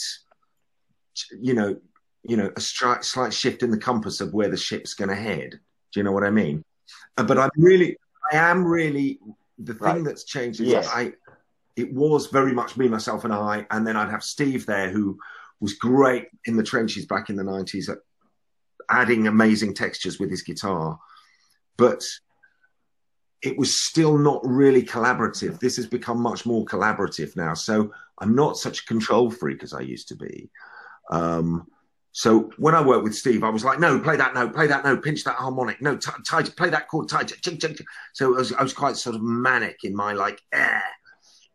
you 1.40 1.54
know, 1.54 1.78
you 2.24 2.38
know, 2.38 2.48
a 2.48 2.60
stri- 2.60 3.04
slight 3.04 3.34
shift 3.34 3.64
in 3.64 3.72
the 3.72 3.78
compass 3.78 4.22
of 4.22 4.34
where 4.34 4.50
the 4.50 4.58
ship's 4.58 4.94
going 4.94 5.10
to 5.10 5.16
head. 5.16 5.52
Do 5.92 6.00
you 6.00 6.04
know 6.04 6.12
what 6.12 6.24
I 6.24 6.30
mean? 6.30 6.64
Uh, 7.18 7.24
but 7.24 7.38
I'm 7.38 7.50
really, 7.58 7.98
I 8.32 8.38
am 8.38 8.64
really 8.66 9.20
the 9.58 9.74
thing 9.74 9.82
Right. 9.82 10.04
that's 10.04 10.24
changed 10.24 10.60
is 10.62 10.68
Yes. 10.68 10.88
I 10.94 11.14
it 11.76 11.92
was 11.94 12.28
very 12.28 12.54
much 12.54 12.78
me, 12.78 12.88
myself, 12.88 13.26
and 13.26 13.34
I. 13.34 13.68
And 13.70 13.86
then 13.86 13.98
I'd 13.98 14.10
have 14.10 14.24
Steve 14.24 14.66
there, 14.66 14.90
who 14.90 15.20
was 15.60 15.74
great 15.74 16.28
in 16.46 16.56
the 16.56 16.64
trenches 16.64 17.06
back 17.06 17.30
in 17.30 17.36
the 17.36 17.44
90s 17.44 17.90
at 17.90 17.98
adding 18.90 19.28
amazing 19.28 19.74
textures 19.74 20.18
with 20.20 20.30
his 20.30 20.42
guitar. 20.42 20.98
But 21.76 22.02
it 23.46 23.58
was 23.58 23.78
still 23.78 24.18
not 24.18 24.42
really 24.44 24.82
collaborative. 24.82 25.60
This 25.60 25.76
has 25.76 25.86
become 25.86 26.20
much 26.20 26.46
more 26.46 26.66
collaborative 26.66 27.36
now. 27.36 27.54
So 27.54 27.92
I'm 28.18 28.34
not 28.34 28.58
such 28.58 28.82
a 28.82 28.86
control 28.86 29.30
freak 29.30 29.64
as 29.64 29.74
I 29.74 29.82
used 29.82 30.08
to 30.08 30.16
be. 30.16 30.50
Um, 31.12 31.68
so 32.12 32.50
when 32.58 32.74
I 32.74 32.82
worked 32.82 33.04
with 33.04 33.14
Steve, 33.14 33.44
I 33.44 33.50
was 33.50 33.64
like, 33.64 33.80
no, 33.80 34.00
play 34.00 34.16
that 34.16 34.34
note, 34.34 34.56
play 34.56 34.68
that 34.68 34.84
note, 34.84 35.04
pinch 35.04 35.24
that 35.26 35.36
harmonic, 35.36 35.82
no, 35.82 35.98
tight, 35.98 36.56
play 36.56 36.70
that 36.70 36.88
chord 36.88 37.08
tight. 37.08 37.32
So 38.14 38.34
I 38.34 38.38
was, 38.38 38.54
I 38.54 38.64
was 38.64 38.74
quite 38.74 38.96
sort 38.96 39.16
of 39.16 39.22
manic 39.22 39.84
in 39.84 39.96
my 39.96 40.14
like, 40.14 40.42
eh, 40.52 40.80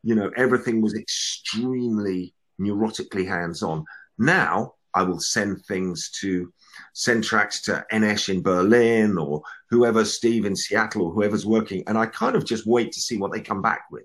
you 0.03 0.15
know, 0.15 0.31
everything 0.37 0.81
was 0.81 0.95
extremely 0.95 2.35
neurotically 2.61 3.27
hands 3.27 3.63
on. 3.63 3.85
Now 4.19 4.75
I 4.95 5.03
will 5.03 5.21
send 5.21 5.65
things 5.65 6.11
to 6.21 6.53
send 6.93 7.25
tracks 7.25 7.63
to 7.63 7.85
En 7.91 8.05
Esch 8.05 8.29
in 8.29 8.43
Berlin 8.43 9.19
or 9.19 9.43
whoever, 9.69 10.05
Steve 10.05 10.45
in 10.45 10.57
Seattle 10.57 11.03
or 11.03 11.13
whoever's 11.13 11.47
working, 11.47 11.83
and 11.87 11.97
I 11.97 12.07
kind 12.07 12.37
of 12.37 12.45
just 12.45 12.67
wait 12.67 12.93
to 12.93 13.01
see 13.01 13.17
what 13.17 13.33
they 13.33 13.41
come 13.41 13.63
back 13.63 13.83
with. 13.91 14.05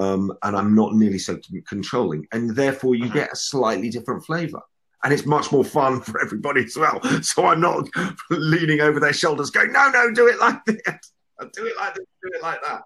Um, 0.00 0.32
and 0.42 0.56
I'm 0.56 0.74
not 0.74 0.94
nearly 0.94 1.18
so 1.18 1.38
controlling, 1.66 2.26
and 2.32 2.54
therefore 2.54 2.94
you 2.94 3.08
get 3.10 3.32
a 3.32 3.36
slightly 3.36 3.90
different 3.90 4.24
flavor 4.24 4.60
and 5.04 5.12
it's 5.12 5.26
much 5.26 5.52
more 5.52 5.64
fun 5.64 6.00
for 6.02 6.20
everybody 6.20 6.64
as 6.64 6.76
well. 6.76 7.00
So 7.22 7.46
I'm 7.46 7.60
not 7.60 7.88
leaning 8.30 8.80
over 8.80 9.00
their 9.00 9.12
shoulders 9.12 9.50
going, 9.50 9.72
no, 9.72 9.90
no, 9.90 10.12
do 10.12 10.28
it 10.28 10.38
like 10.38 10.64
this. 10.64 10.80
Do 11.54 11.66
it 11.66 11.76
like 11.76 11.94
this, 11.94 12.04
do 12.20 12.30
it 12.34 12.42
like 12.42 12.58
that. 12.64 12.82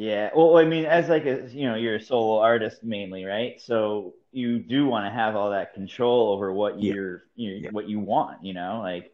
Yeah. 0.00 0.30
Well, 0.34 0.56
I 0.56 0.64
mean, 0.64 0.86
as 0.86 1.08
like 1.10 1.26
a, 1.26 1.46
you 1.50 1.68
know, 1.68 1.74
you're 1.74 1.96
a 1.96 2.00
solo 2.00 2.40
artist 2.40 2.82
mainly, 2.82 3.24
right? 3.24 3.60
So 3.60 4.14
you 4.32 4.58
do 4.58 4.86
want 4.86 5.04
to 5.04 5.10
have 5.10 5.36
all 5.36 5.50
that 5.50 5.74
control 5.74 6.30
over 6.32 6.50
what 6.52 6.80
Yeah. 6.80 6.94
you're, 6.94 7.24
you 7.36 7.50
Yeah. 7.52 7.70
what 7.70 7.86
you 7.86 8.00
want, 8.00 8.42
you 8.42 8.54
know, 8.54 8.80
like, 8.82 9.12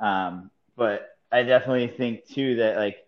um, 0.00 0.50
but 0.76 1.16
I 1.32 1.42
definitely 1.42 1.88
think 1.88 2.26
too 2.26 2.56
that 2.56 2.76
like, 2.76 3.06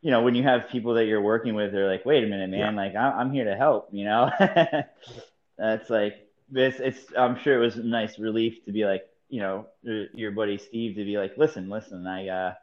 you 0.00 0.10
know, 0.10 0.22
when 0.22 0.34
you 0.34 0.42
have 0.44 0.68
people 0.70 0.94
that 0.94 1.04
you're 1.06 1.20
working 1.20 1.54
with, 1.54 1.72
they're 1.72 1.90
like, 1.90 2.06
wait 2.06 2.24
a 2.24 2.26
minute, 2.26 2.48
man, 2.50 2.74
like 2.74 2.96
I'm, 2.96 3.18
I'm 3.18 3.32
here 3.32 3.44
to 3.44 3.56
help, 3.56 3.88
you 3.92 4.04
know, 4.06 4.30
that's 5.58 5.90
like 5.90 6.26
this. 6.50 6.80
It's, 6.80 7.00
I'm 7.16 7.38
sure 7.38 7.54
it 7.54 7.64
was 7.64 7.76
a 7.76 7.82
nice 7.84 8.18
relief 8.18 8.64
to 8.64 8.72
be 8.72 8.86
like, 8.86 9.04
you 9.28 9.40
know, 9.40 9.66
your 10.14 10.30
buddy 10.32 10.58
Steve 10.58 10.96
to 10.96 11.04
be 11.04 11.18
like, 11.18 11.36
listen, 11.36 11.68
listen, 11.68 12.06
I, 12.06 12.28
uh, 12.28 12.54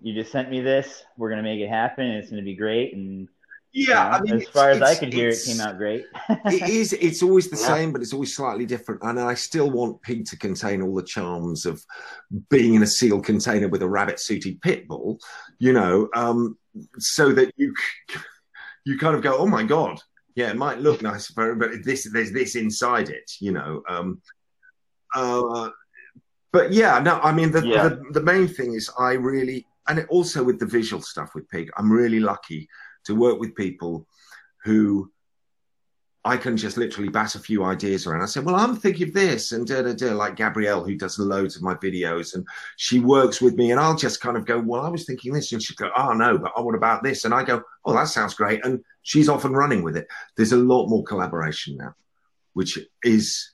you 0.00 0.14
just 0.14 0.32
sent 0.32 0.50
me 0.50 0.60
this. 0.60 1.04
We're 1.16 1.30
gonna 1.30 1.42
make 1.42 1.60
it 1.60 1.68
happen. 1.68 2.06
It's 2.06 2.30
gonna 2.30 2.42
be 2.42 2.54
great. 2.54 2.94
And 2.94 3.28
you 3.72 3.88
Yeah, 3.90 4.04
know, 4.04 4.10
I 4.10 4.20
mean, 4.22 4.34
as 4.34 4.48
far 4.48 4.70
as 4.70 4.80
I 4.80 4.94
could 4.94 5.12
hear, 5.12 5.28
it 5.28 5.40
came 5.44 5.60
out 5.60 5.76
great. 5.76 6.04
it 6.46 6.68
is. 6.68 6.92
It's 6.94 7.22
always 7.22 7.50
the 7.50 7.56
same, 7.56 7.92
but 7.92 8.00
it's 8.00 8.12
always 8.12 8.34
slightly 8.34 8.64
different. 8.66 9.02
And 9.02 9.20
I 9.20 9.34
still 9.34 9.70
want 9.70 10.00
Pig 10.02 10.24
to 10.26 10.38
contain 10.38 10.80
all 10.82 10.94
the 10.94 11.02
charms 11.02 11.66
of 11.66 11.84
being 12.48 12.74
in 12.74 12.82
a 12.82 12.86
sealed 12.86 13.24
container 13.24 13.68
with 13.68 13.82
a 13.82 13.88
rabbit-suited 13.88 14.60
pit 14.62 14.88
bull, 14.88 15.18
you 15.58 15.72
know, 15.72 16.08
um, 16.14 16.56
so 16.98 17.32
that 17.32 17.52
you 17.56 17.74
you 18.86 18.98
kind 18.98 19.14
of 19.14 19.22
go, 19.22 19.36
oh 19.36 19.46
my 19.46 19.62
god, 19.64 20.00
yeah, 20.34 20.50
it 20.50 20.56
might 20.56 20.78
look 20.78 21.02
nice, 21.02 21.30
but 21.30 21.58
this 21.84 22.08
there's 22.12 22.32
this 22.32 22.54
inside 22.54 23.10
it, 23.10 23.30
you 23.40 23.52
know. 23.52 23.82
Um, 23.88 24.22
uh, 25.14 25.70
but 26.52 26.72
yeah, 26.72 26.98
no, 27.00 27.18
I 27.20 27.32
mean 27.32 27.50
the, 27.50 27.66
Yeah. 27.66 27.88
the 27.88 28.02
the 28.12 28.22
main 28.22 28.48
thing 28.48 28.72
is 28.72 28.88
I 28.98 29.12
really, 29.12 29.66
and 29.88 30.06
also 30.08 30.44
with 30.44 30.58
the 30.58 30.66
visual 30.66 31.02
stuff 31.02 31.34
with 31.34 31.48
Pig, 31.48 31.70
I'm 31.76 31.90
really 31.90 32.20
lucky 32.20 32.68
to 33.04 33.14
work 33.14 33.40
with 33.40 33.54
people 33.54 34.06
who 34.64 35.10
I 36.24 36.36
can 36.36 36.56
just 36.56 36.76
literally 36.76 37.08
bat 37.08 37.36
a 37.36 37.38
few 37.38 37.64
ideas 37.64 38.06
around. 38.06 38.22
I 38.22 38.26
say, 38.26 38.40
well, 38.40 38.56
I'm 38.56 38.76
thinking 38.76 39.08
of 39.08 39.14
this 39.14 39.52
and 39.52 39.66
da 39.66 39.82
da 39.82 39.94
da, 39.94 40.12
like 40.12 40.36
Gabrielle, 40.36 40.84
who 40.84 40.96
does 40.96 41.18
loads 41.18 41.56
of 41.56 41.62
my 41.62 41.74
videos, 41.76 42.34
and 42.34 42.46
she 42.76 43.00
works 43.00 43.40
with 43.40 43.54
me, 43.54 43.70
and 43.70 43.80
I'll 43.80 43.96
just 43.96 44.20
kind 44.20 44.36
of 44.36 44.44
go, 44.44 44.58
well, 44.58 44.82
I 44.82 44.90
was 44.90 45.06
thinking 45.06 45.32
this, 45.32 45.52
and 45.52 45.62
she'd 45.62 45.76
go, 45.76 45.90
oh 45.96 46.12
no, 46.12 46.36
but 46.36 46.52
oh, 46.54 46.64
what 46.64 46.74
about 46.74 47.02
this? 47.02 47.24
And 47.24 47.32
I 47.32 47.44
go, 47.44 47.62
oh, 47.84 47.94
that 47.94 48.08
sounds 48.08 48.34
great, 48.34 48.64
and 48.64 48.84
she's 49.02 49.28
off 49.28 49.44
and 49.44 49.56
running 49.56 49.82
with 49.82 49.96
it. 49.96 50.06
There's 50.36 50.52
a 50.52 50.56
lot 50.56 50.88
more 50.88 51.04
collaboration 51.04 51.76
now, 51.76 51.94
which 52.52 52.78
is. 53.02 53.52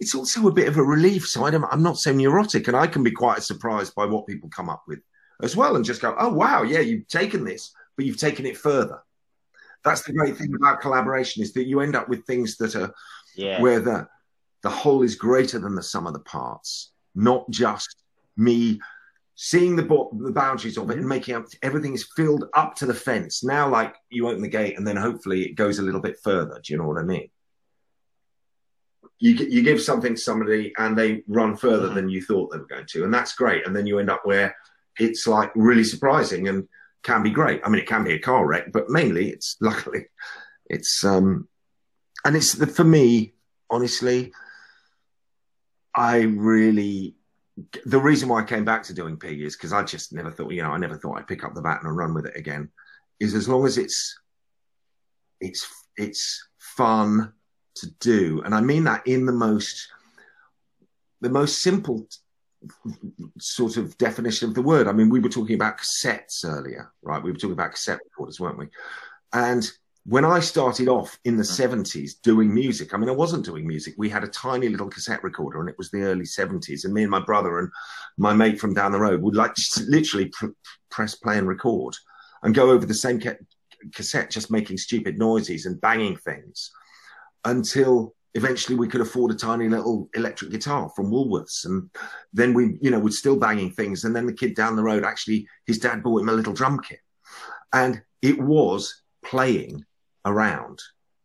It's 0.00 0.14
also 0.14 0.46
a 0.46 0.52
bit 0.52 0.68
of 0.68 0.76
a 0.76 0.82
relief. 0.82 1.26
So 1.26 1.44
I'm 1.44 1.82
not 1.82 1.98
so 1.98 2.12
neurotic, 2.12 2.68
and 2.68 2.76
I 2.76 2.86
can 2.86 3.02
be 3.02 3.10
quite 3.10 3.42
surprised 3.42 3.96
by 3.96 4.06
what 4.06 4.28
people 4.28 4.48
come 4.48 4.70
up 4.70 4.84
with 4.86 5.00
as 5.42 5.56
well, 5.56 5.76
and 5.76 5.84
just 5.84 6.02
go, 6.02 6.14
"Oh 6.18 6.32
wow, 6.32 6.62
yeah, 6.62 6.80
you've 6.80 7.08
taken 7.08 7.44
this, 7.44 7.72
but 7.96 8.06
you've 8.06 8.18
taken 8.18 8.46
it 8.46 8.56
further." 8.56 9.02
That's 9.84 10.02
the 10.02 10.12
great 10.12 10.36
thing 10.36 10.54
about 10.54 10.80
collaboration 10.80 11.42
is 11.42 11.52
that 11.54 11.66
you 11.66 11.80
end 11.80 11.96
up 11.96 12.08
with 12.08 12.26
things 12.26 12.56
that 12.56 12.74
are 12.74 12.92
yeah. 13.36 13.60
where 13.60 13.80
the 13.80 14.08
the 14.62 14.70
whole 14.70 15.02
is 15.02 15.14
greater 15.14 15.58
than 15.58 15.74
the 15.74 15.82
sum 15.82 16.06
of 16.06 16.12
the 16.12 16.20
parts, 16.20 16.92
not 17.14 17.48
just 17.50 18.02
me 18.36 18.80
seeing 19.40 19.76
the 19.76 19.84
bo- 19.84 20.10
the 20.20 20.32
boundaries 20.32 20.76
of 20.76 20.90
it 20.90 20.94
mm-hmm. 20.94 21.00
and 21.00 21.08
making 21.08 21.34
up 21.36 21.46
everything 21.62 21.94
is 21.94 22.08
filled 22.16 22.46
up 22.54 22.74
to 22.74 22.86
the 22.86 22.94
fence. 22.94 23.44
Now, 23.44 23.68
like 23.68 23.94
you 24.10 24.28
open 24.28 24.42
the 24.42 24.48
gate 24.48 24.76
and 24.76 24.86
then 24.86 24.96
hopefully 24.96 25.44
it 25.44 25.54
goes 25.54 25.78
a 25.78 25.82
little 25.82 26.00
bit 26.00 26.18
further. 26.22 26.60
Do 26.62 26.72
you 26.72 26.78
know 26.78 26.88
what 26.88 26.98
I 26.98 27.04
mean? 27.04 27.30
You 29.20 29.34
you 29.34 29.62
give 29.62 29.80
something 29.80 30.16
to 30.16 30.20
somebody 30.20 30.72
and 30.76 30.98
they 30.98 31.22
run 31.28 31.56
further 31.56 31.86
mm-hmm. 31.86 31.94
than 31.94 32.08
you 32.08 32.20
thought 32.20 32.50
they 32.50 32.58
were 32.58 32.66
going 32.66 32.86
to, 32.86 33.04
and 33.04 33.14
that's 33.14 33.34
great. 33.34 33.64
And 33.64 33.74
then 33.74 33.86
you 33.86 34.00
end 34.00 34.10
up 34.10 34.22
where 34.24 34.56
it's 34.98 35.26
like 35.26 35.50
really 35.54 35.84
surprising 35.84 36.48
and 36.48 36.68
can 37.02 37.22
be 37.22 37.30
great. 37.30 37.60
I 37.64 37.68
mean, 37.68 37.80
it 37.80 37.88
can 37.88 38.04
be 38.04 38.14
a 38.14 38.18
car 38.18 38.46
wreck, 38.46 38.72
but 38.72 38.90
mainly 38.90 39.30
it's 39.30 39.56
luckily 39.60 40.06
it's 40.68 41.04
um 41.04 41.48
and 42.24 42.36
it's 42.36 42.52
the, 42.52 42.66
for 42.66 42.84
me 42.84 43.32
honestly 43.70 44.32
i 45.94 46.20
really 46.20 47.14
the 47.86 47.98
reason 47.98 48.28
why 48.28 48.40
i 48.40 48.44
came 48.44 48.64
back 48.64 48.82
to 48.82 48.94
doing 48.94 49.16
pig 49.16 49.40
is 49.40 49.56
because 49.56 49.72
i 49.72 49.82
just 49.82 50.12
never 50.12 50.30
thought 50.30 50.52
you 50.52 50.62
know 50.62 50.70
i 50.70 50.78
never 50.78 50.96
thought 50.96 51.18
i'd 51.18 51.26
pick 51.26 51.44
up 51.44 51.54
the 51.54 51.62
baton 51.62 51.86
and 51.86 51.96
run 51.96 52.14
with 52.14 52.26
it 52.26 52.36
again 52.36 52.68
is 53.20 53.34
as 53.34 53.48
long 53.48 53.66
as 53.66 53.78
it's 53.78 54.18
it's 55.40 55.66
it's 55.96 56.48
fun 56.58 57.32
to 57.74 57.88
do 58.00 58.42
and 58.44 58.54
i 58.54 58.60
mean 58.60 58.84
that 58.84 59.06
in 59.06 59.26
the 59.26 59.32
most 59.32 59.88
the 61.20 61.30
most 61.30 61.62
simple 61.62 62.06
sort 63.38 63.76
of 63.76 63.96
definition 63.98 64.48
of 64.48 64.54
the 64.54 64.62
word 64.62 64.88
i 64.88 64.92
mean 64.92 65.08
we 65.08 65.20
were 65.20 65.28
talking 65.28 65.54
about 65.54 65.78
cassettes 65.78 66.44
earlier 66.44 66.92
right 67.02 67.22
we 67.22 67.30
were 67.30 67.36
talking 67.36 67.52
about 67.52 67.70
cassette 67.70 68.00
recorders 68.04 68.40
weren't 68.40 68.58
we 68.58 68.66
and 69.32 69.70
when 70.08 70.24
I 70.24 70.40
started 70.40 70.88
off 70.88 71.18
in 71.24 71.36
the 71.36 71.42
mm-hmm. 71.42 71.80
70s 71.82 72.12
doing 72.22 72.52
music, 72.52 72.94
I 72.94 72.96
mean, 72.96 73.10
I 73.10 73.12
wasn't 73.12 73.44
doing 73.44 73.66
music. 73.66 73.92
We 73.98 74.08
had 74.08 74.24
a 74.24 74.28
tiny 74.28 74.70
little 74.70 74.88
cassette 74.88 75.22
recorder 75.22 75.60
and 75.60 75.68
it 75.68 75.76
was 75.76 75.90
the 75.90 76.00
early 76.00 76.24
70s. 76.24 76.86
And 76.86 76.94
me 76.94 77.02
and 77.02 77.10
my 77.10 77.20
brother 77.20 77.58
and 77.58 77.70
my 78.16 78.32
mate 78.32 78.58
from 78.58 78.72
down 78.72 78.92
the 78.92 79.00
road 79.00 79.20
would 79.20 79.36
like 79.36 79.54
just 79.54 79.82
literally 79.82 80.26
pr- 80.26 80.46
press 80.90 81.14
play 81.14 81.36
and 81.36 81.46
record 81.46 81.94
and 82.42 82.54
go 82.54 82.70
over 82.70 82.86
the 82.86 82.94
same 82.94 83.20
ca- 83.20 83.36
cassette, 83.94 84.30
just 84.30 84.50
making 84.50 84.78
stupid 84.78 85.18
noises 85.18 85.66
and 85.66 85.78
banging 85.78 86.16
things 86.16 86.70
until 87.44 88.14
eventually 88.38 88.76
we 88.76 88.86
could 88.86 89.00
afford 89.00 89.32
a 89.32 89.34
tiny 89.34 89.68
little 89.68 90.08
electric 90.14 90.52
guitar 90.52 90.88
from 90.94 91.10
Woolworths. 91.10 91.64
And 91.64 91.90
then 92.32 92.54
we, 92.54 92.78
you 92.80 92.90
know, 92.90 93.00
we're 93.00 93.10
still 93.10 93.36
banging 93.36 93.72
things. 93.72 94.04
And 94.04 94.14
then 94.14 94.26
the 94.26 94.32
kid 94.32 94.54
down 94.54 94.76
the 94.76 94.82
road, 94.82 95.04
actually, 95.04 95.46
his 95.66 95.80
dad 95.80 96.04
bought 96.04 96.22
him 96.22 96.28
a 96.28 96.32
little 96.32 96.52
drum 96.52 96.78
kit. 96.80 97.00
And 97.72 98.00
it 98.22 98.38
was 98.40 99.02
playing 99.24 99.84
around. 100.24 100.80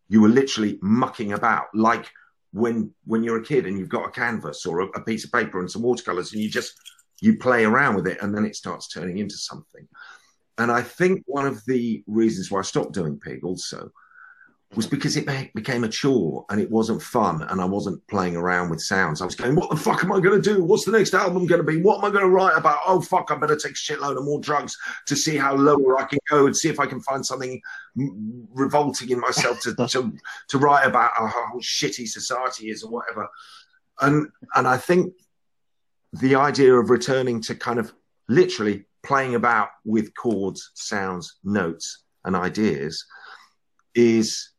You 0.10 0.22
were 0.22 0.30
literally 0.30 0.80
mucking 0.82 1.34
about, 1.34 1.68
like 1.76 2.10
when 2.52 2.92
when 3.06 3.24
you're 3.24 3.42
a 3.42 3.46
kid 3.46 3.66
and 3.66 3.78
you've 3.78 3.90
got 3.90 4.08
a 4.08 4.12
canvas 4.12 4.66
or 4.66 4.82
a, 4.82 4.86
a 4.88 5.02
piece 5.02 5.24
of 5.24 5.32
paper 5.32 5.60
and 5.60 5.70
some 5.70 5.84
watercolors, 5.84 6.34
and 6.34 6.42
you 6.42 6.50
just 6.50 6.74
you 7.22 7.38
play 7.38 7.64
around 7.64 7.96
with 7.96 8.08
it, 8.08 8.22
and 8.22 8.36
then 8.36 8.46
it 8.46 8.56
starts 8.56 8.88
turning 8.88 9.20
into 9.20 9.38
something. 9.38 9.88
And 10.58 10.72
I 10.72 10.82
think 10.82 11.24
one 11.26 11.48
of 11.48 11.64
the 11.66 12.04
reasons 12.08 12.52
why 12.52 12.60
I 12.60 12.64
stopped 12.64 12.94
doing 12.94 13.20
pig 13.20 13.44
also 13.44 13.92
was 14.76 14.88
because 14.88 15.18
it 15.18 15.28
be- 15.28 15.52
became 15.54 15.84
a 15.84 15.90
chore 15.90 16.46
and 16.50 16.60
it 16.60 16.70
wasn't 16.70 17.02
fun 17.02 17.42
and 17.44 17.62
I 17.62 17.66
wasn't 17.66 18.06
playing 18.08 18.36
around 18.36 18.70
with 18.70 18.82
sounds. 18.82 19.22
I 19.22 19.26
was 19.26 19.36
going, 19.36 19.56
what 19.56 19.70
the 19.70 19.76
fuck 19.76 20.04
am 20.04 20.12
I 20.12 20.20
going 20.20 20.42
to 20.42 20.54
do? 20.54 20.64
What's 20.64 20.86
the 20.86 20.92
next 20.92 21.14
album 21.14 21.46
going 21.46 21.64
to 21.64 21.72
be? 21.72 21.82
What 21.82 22.00
am 22.00 22.06
I 22.06 22.10
going 22.10 22.24
to 22.24 22.30
write 22.30 22.58
about? 22.58 22.80
Oh, 22.86 23.02
fuck, 23.02 23.30
I 23.32 23.36
better 23.36 23.56
take 23.56 23.74
a 23.74 23.76
shitload 23.76 24.18
of 24.18 24.26
more 24.26 24.40
drugs 24.40 24.78
to 25.08 25.16
see 25.16 25.38
how 25.38 25.56
lower 25.56 26.00
I 26.00 26.06
can 26.06 26.20
go 26.30 26.46
and 26.46 26.56
see 26.56 26.70
if 26.70 26.80
I 26.80 26.86
can 26.86 27.02
find 27.02 27.26
something 27.26 27.62
revolting 27.96 29.10
in 29.10 29.20
myself 29.20 29.60
to, 29.62 29.76
to, 29.76 30.14
to 30.50 30.58
write 30.58 30.86
about 30.86 31.12
how 31.16 31.28
how 31.28 31.60
shitty 31.60 32.08
society 32.08 32.70
is 32.70 32.84
or 32.84 32.92
whatever. 32.92 33.28
And, 34.02 34.28
and 34.56 34.68
I 34.68 34.78
think 34.78 35.14
the 36.14 36.36
idea 36.36 36.74
of 36.74 36.90
returning 36.90 37.42
to 37.42 37.56
kind 37.56 37.80
of 37.80 37.94
literally 38.28 38.86
playing 39.04 39.36
about 39.36 39.70
with 39.86 40.16
chords, 40.16 40.72
sounds, 40.74 41.36
notes, 41.44 42.04
and 42.26 42.36
ideas 42.36 43.06
is 43.96 44.53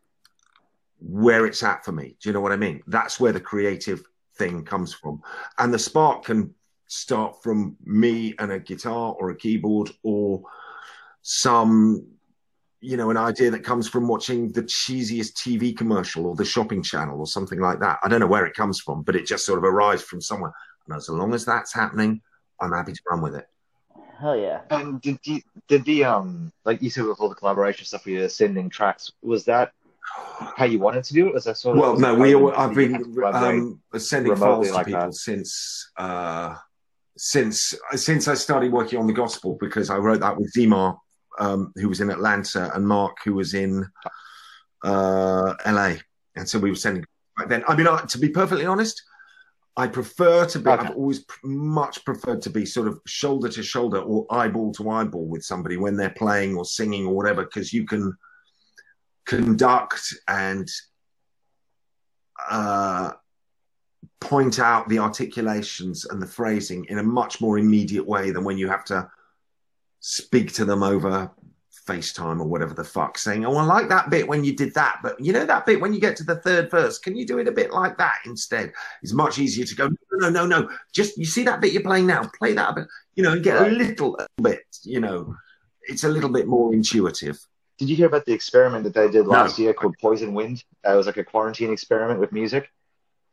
where 1.00 1.46
it's 1.46 1.62
at 1.62 1.84
for 1.84 1.92
me. 1.92 2.16
Do 2.20 2.28
you 2.28 2.32
know 2.32 2.40
what 2.40 2.52
I 2.52 2.56
mean? 2.56 2.82
That's 2.86 3.20
where 3.20 3.32
the 3.32 3.40
creative 3.40 4.02
thing 4.36 4.64
comes 4.64 4.92
from. 4.94 5.22
And 5.58 5.72
the 5.72 5.78
spark 5.78 6.24
can 6.24 6.54
start 6.86 7.42
from 7.42 7.76
me 7.84 8.34
and 8.38 8.52
a 8.52 8.58
guitar 8.58 9.14
or 9.18 9.30
a 9.30 9.36
keyboard 9.36 9.90
or 10.02 10.42
some 11.22 12.06
you 12.84 12.98
know, 12.98 13.08
an 13.08 13.16
idea 13.16 13.50
that 13.50 13.64
comes 13.64 13.88
from 13.88 14.06
watching 14.06 14.52
the 14.52 14.62
cheesiest 14.62 15.32
TV 15.32 15.74
commercial 15.74 16.26
or 16.26 16.36
the 16.36 16.44
shopping 16.44 16.82
channel 16.82 17.18
or 17.18 17.26
something 17.26 17.58
like 17.58 17.80
that. 17.80 17.98
I 18.04 18.08
don't 18.08 18.20
know 18.20 18.26
where 18.26 18.44
it 18.44 18.54
comes 18.54 18.78
from, 18.78 19.02
but 19.02 19.16
it 19.16 19.26
just 19.26 19.46
sort 19.46 19.56
of 19.58 19.64
arrives 19.64 20.02
from 20.02 20.20
somewhere. 20.20 20.52
And 20.86 20.94
as 20.94 21.08
long 21.08 21.32
as 21.32 21.46
that's 21.46 21.72
happening, 21.72 22.20
I'm 22.60 22.72
happy 22.72 22.92
to 22.92 23.00
run 23.10 23.22
with 23.22 23.36
it. 23.36 23.48
Hell 24.20 24.36
yeah. 24.36 24.60
And 24.68 25.00
did 25.00 25.18
the, 25.24 25.42
did 25.66 25.84
the 25.86 26.04
um 26.04 26.52
like 26.66 26.82
you 26.82 26.90
said 26.90 27.04
with 27.04 27.20
all 27.20 27.30
the 27.30 27.34
collaboration 27.34 27.86
stuff 27.86 28.04
where 28.04 28.16
you're 28.16 28.28
sending 28.28 28.68
tracks, 28.68 29.10
was 29.22 29.46
that 29.46 29.72
how 30.56 30.64
you 30.64 30.78
wanted 30.78 31.04
to 31.04 31.14
do 31.14 31.26
it? 31.28 31.34
Was 31.34 31.44
that 31.44 31.56
sort 31.56 31.76
of 31.76 31.82
well? 31.82 31.98
No, 31.98 32.14
we. 32.14 32.34
All, 32.34 32.52
I've 32.52 32.74
been 32.74 32.94
um, 33.24 33.80
sending 33.96 34.36
files 34.36 34.68
to 34.68 34.74
like 34.74 34.86
people 34.86 35.00
that? 35.00 35.14
since 35.14 35.90
uh, 35.96 36.54
since 37.16 37.74
since 37.92 38.28
I 38.28 38.34
started 38.34 38.72
working 38.72 38.98
on 38.98 39.06
the 39.06 39.12
gospel 39.12 39.56
because 39.60 39.90
I 39.90 39.96
wrote 39.96 40.20
that 40.20 40.36
with 40.36 40.50
Z. 40.50 40.66
Marr, 40.66 40.96
um, 41.38 41.72
who 41.76 41.88
was 41.88 42.00
in 42.00 42.10
Atlanta, 42.10 42.70
and 42.74 42.86
Mark, 42.86 43.18
who 43.24 43.34
was 43.34 43.54
in 43.54 43.86
uh, 44.82 45.54
LA, 45.66 45.94
and 46.36 46.48
so 46.48 46.58
we 46.58 46.70
were 46.70 46.76
sending 46.76 47.04
back 47.36 47.48
then. 47.48 47.64
I 47.66 47.76
mean, 47.76 47.86
I, 47.86 48.02
to 48.02 48.18
be 48.18 48.28
perfectly 48.28 48.66
honest, 48.66 49.02
I 49.76 49.86
prefer 49.86 50.46
to 50.46 50.58
be. 50.58 50.70
Okay. 50.70 50.86
I've 50.86 50.96
always 50.96 51.20
pr- 51.20 51.46
much 51.46 52.04
preferred 52.04 52.42
to 52.42 52.50
be 52.50 52.66
sort 52.66 52.88
of 52.88 53.00
shoulder 53.06 53.48
to 53.48 53.62
shoulder 53.62 53.98
or 53.98 54.26
eyeball 54.30 54.72
to 54.74 54.90
eyeball 54.90 55.26
with 55.26 55.44
somebody 55.44 55.76
when 55.76 55.96
they're 55.96 56.10
playing 56.10 56.56
or 56.56 56.64
singing 56.64 57.06
or 57.06 57.14
whatever, 57.14 57.44
because 57.44 57.72
you 57.72 57.86
can 57.86 58.14
conduct 59.26 60.14
and 60.28 60.68
uh, 62.50 63.12
point 64.20 64.58
out 64.58 64.88
the 64.88 64.98
articulations 64.98 66.04
and 66.06 66.20
the 66.20 66.26
phrasing 66.26 66.84
in 66.88 66.98
a 66.98 67.02
much 67.02 67.40
more 67.40 67.58
immediate 67.58 68.06
way 68.06 68.30
than 68.30 68.44
when 68.44 68.58
you 68.58 68.68
have 68.68 68.84
to 68.84 69.08
speak 70.00 70.52
to 70.52 70.64
them 70.64 70.82
over 70.82 71.30
FaceTime 71.86 72.40
or 72.40 72.46
whatever 72.46 72.72
the 72.72 72.84
fuck, 72.84 73.18
saying, 73.18 73.44
"Oh, 73.44 73.56
I 73.56 73.64
like 73.64 73.88
that 73.88 74.08
bit 74.08 74.26
when 74.26 74.42
you 74.44 74.56
did 74.56 74.72
that, 74.74 75.00
but 75.02 75.20
you 75.20 75.32
know 75.32 75.44
that 75.44 75.66
bit 75.66 75.80
when 75.80 75.92
you 75.92 76.00
get 76.00 76.16
to 76.16 76.24
the 76.24 76.36
third 76.36 76.70
verse, 76.70 76.98
can 76.98 77.16
you 77.16 77.26
do 77.26 77.38
it 77.38 77.48
a 77.48 77.52
bit 77.52 77.72
like 77.72 77.98
that 77.98 78.18
instead?" 78.24 78.72
It's 79.02 79.12
much 79.12 79.38
easier 79.38 79.66
to 79.66 79.74
go, 79.74 79.88
"No, 79.88 80.28
no, 80.28 80.30
no, 80.30 80.46
no. 80.46 80.70
Just 80.92 81.18
you 81.18 81.26
see 81.26 81.44
that 81.44 81.60
bit 81.60 81.72
you're 81.72 81.82
playing 81.82 82.06
now, 82.06 82.30
play 82.38 82.54
that 82.54 82.70
a 82.70 82.74
bit, 82.74 82.88
you 83.14 83.22
know, 83.22 83.32
and 83.32 83.42
get 83.42 83.60
a 83.60 83.70
little 83.70 84.18
bit, 84.40 84.64
you 84.82 85.00
know, 85.00 85.36
it's 85.82 86.04
a 86.04 86.08
little 86.08 86.30
bit 86.30 86.46
more 86.46 86.72
intuitive." 86.72 87.38
Did 87.78 87.90
you 87.90 87.96
hear 87.96 88.06
about 88.06 88.24
the 88.24 88.32
experiment 88.32 88.84
that 88.84 88.94
they 88.94 89.10
did 89.10 89.26
No. 89.26 89.32
last 89.32 89.58
year 89.58 89.74
called 89.74 89.98
Poison 89.98 90.34
Wind? 90.34 90.62
It 90.84 90.94
was 90.94 91.06
like 91.06 91.16
a 91.16 91.24
quarantine 91.24 91.72
experiment 91.72 92.20
with 92.20 92.32
music. 92.32 92.70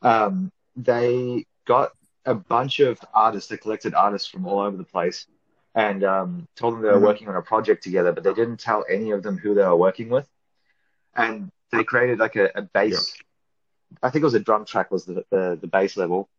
Um, 0.02 0.52
they 0.76 1.46
got 1.66 1.92
a 2.26 2.34
bunch 2.34 2.80
of 2.80 3.00
artists, 3.14 3.50
they 3.50 3.58
collected 3.58 3.94
artists 3.94 4.28
from 4.28 4.46
all 4.48 4.60
over 4.60 4.78
the 4.78 4.84
place, 4.84 5.28
and 5.76 6.04
um, 6.04 6.48
told 6.56 6.74
them 6.74 6.82
they 6.82 6.90
were 6.90 7.00
Mhm. 7.00 7.04
working 7.06 7.28
on 7.30 7.36
a 7.36 7.42
project 7.42 7.84
together, 7.84 8.12
but 8.12 8.24
they 8.24 8.34
didn't 8.34 8.60
tell 8.60 8.86
any 8.90 9.12
of 9.12 9.22
them 9.24 9.38
who 9.38 9.54
they 9.54 9.64
were 9.64 9.76
working 9.76 10.10
with. 10.10 10.28
And 11.16 11.52
they 11.72 11.84
created 11.84 12.20
like 12.20 12.36
a, 12.36 12.50
a 12.56 12.62
bass. 12.62 13.18
I 14.02 14.10
think 14.10 14.22
it 14.22 14.26
was 14.26 14.34
a 14.34 14.40
drum 14.40 14.66
track 14.66 14.92
was 14.92 15.06
the, 15.06 15.26
the 15.30 15.58
the 15.62 15.68
bass 15.68 15.98
level, 15.98 16.30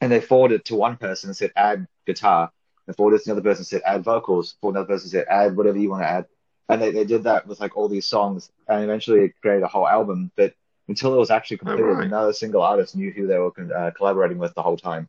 and 0.00 0.10
they 0.10 0.20
forwarded 0.20 0.60
it 0.60 0.64
to 0.66 0.76
one 0.76 0.96
person 0.96 1.28
and 1.30 1.36
said 1.36 1.52
add 1.56 1.86
guitar. 2.06 2.50
And 2.86 2.96
forwarded 2.96 3.20
it 3.20 3.24
to 3.24 3.30
another 3.30 3.42
person 3.48 3.60
and 3.60 3.66
said 3.66 3.82
add 3.84 4.04
vocals. 4.04 4.56
Forwarded 4.60 4.80
another 4.80 4.94
person 4.94 5.10
said 5.10 5.26
add 5.28 5.56
whatever 5.56 5.78
you 5.78 5.90
want 5.90 6.02
to 6.02 6.08
add 6.08 6.26
and 6.72 6.80
they, 6.82 6.90
they 6.90 7.04
did 7.04 7.24
that 7.24 7.46
with 7.46 7.60
like 7.60 7.76
all 7.76 7.88
these 7.88 8.06
songs 8.06 8.50
and 8.68 8.82
eventually 8.82 9.24
it 9.24 9.32
created 9.40 9.62
a 9.62 9.68
whole 9.68 9.86
album 9.86 10.30
but 10.36 10.54
until 10.88 11.14
it 11.14 11.18
was 11.18 11.30
actually 11.30 11.58
completed 11.58 11.84
right. 11.84 12.06
another 12.06 12.32
single 12.32 12.62
artist 12.62 12.96
knew 12.96 13.10
who 13.12 13.26
they 13.26 13.38
were 13.38 13.52
uh, 13.76 13.90
collaborating 13.92 14.38
with 14.38 14.54
the 14.54 14.62
whole 14.62 14.76
time 14.76 15.08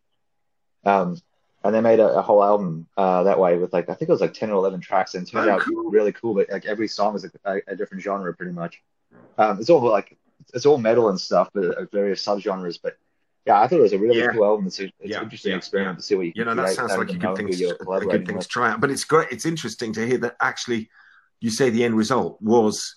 um, 0.86 1.20
and 1.64 1.74
they 1.74 1.82
made 1.82 2.00
a, 2.00 2.18
a 2.18 2.22
whole 2.22 2.44
album 2.44 2.88
uh, 2.98 3.24
that 3.24 3.40
way 3.40 3.58
with 3.58 3.72
like 3.74 3.90
i 3.90 3.94
think 3.94 4.10
it 4.10 4.12
was 4.12 4.22
like 4.22 4.34
10 4.34 4.50
or 4.50 4.56
11 4.56 4.82
tracks 4.82 5.16
and 5.16 5.26
it 5.28 5.32
turned 5.32 5.50
Oh, 5.50 5.54
out 5.54 5.62
cool. 5.62 5.90
really 5.90 6.12
cool 6.12 6.34
but 6.34 6.50
like 6.52 6.66
every 6.66 6.88
song 6.88 7.16
is 7.16 7.26
a, 7.46 7.62
a, 7.68 7.76
different 7.76 8.04
genre 8.04 8.34
pretty 8.34 8.52
much 8.52 8.82
um, 9.38 9.60
it's 9.60 9.70
all 9.70 9.82
like 9.82 10.18
it's 10.54 10.66
all 10.66 10.78
metal 10.78 11.10
and 11.10 11.20
stuff 11.20 11.50
but 11.54 11.66
uh, 11.78 11.86
various 11.92 12.24
subgenres 12.24 12.80
but 12.82 12.98
yeah 13.46 13.60
i 13.62 13.68
thought 13.68 13.80
it 13.80 13.84
was 13.84 13.94
a 13.94 13.98
really 14.00 14.20
Yeah. 14.20 14.34
cool 14.34 14.46
album 14.46 14.68
it's, 14.68 14.80
a, 14.80 14.86
it's 14.86 14.94
Yeah, 15.06 15.18
an 15.20 15.24
interesting 15.24 15.52
yeah, 15.52 15.58
experiment 15.58 16.00
to 16.00 16.04
see 16.04 16.16
what 16.16 16.26
you 16.26 16.34
You 16.36 16.46
know, 16.46 16.56
that 16.56 16.70
sounds 16.70 16.92
like 16.98 17.10
a 17.10 17.18
good 17.18 17.38
thing, 17.38 17.48
good 17.48 18.26
thing 18.28 18.40
to 18.40 18.48
try 18.48 18.72
out. 18.72 18.82
But 18.82 18.92
it's 18.92 19.04
great. 19.04 19.30
It's 19.32 19.46
interesting 19.46 19.94
to 19.94 20.06
hear 20.06 20.18
that 20.20 20.36
actually, 20.42 20.90
you 21.44 21.52
say 21.52 21.70
the 21.70 21.84
end 21.84 21.96
result 21.96 22.42
was 22.42 22.96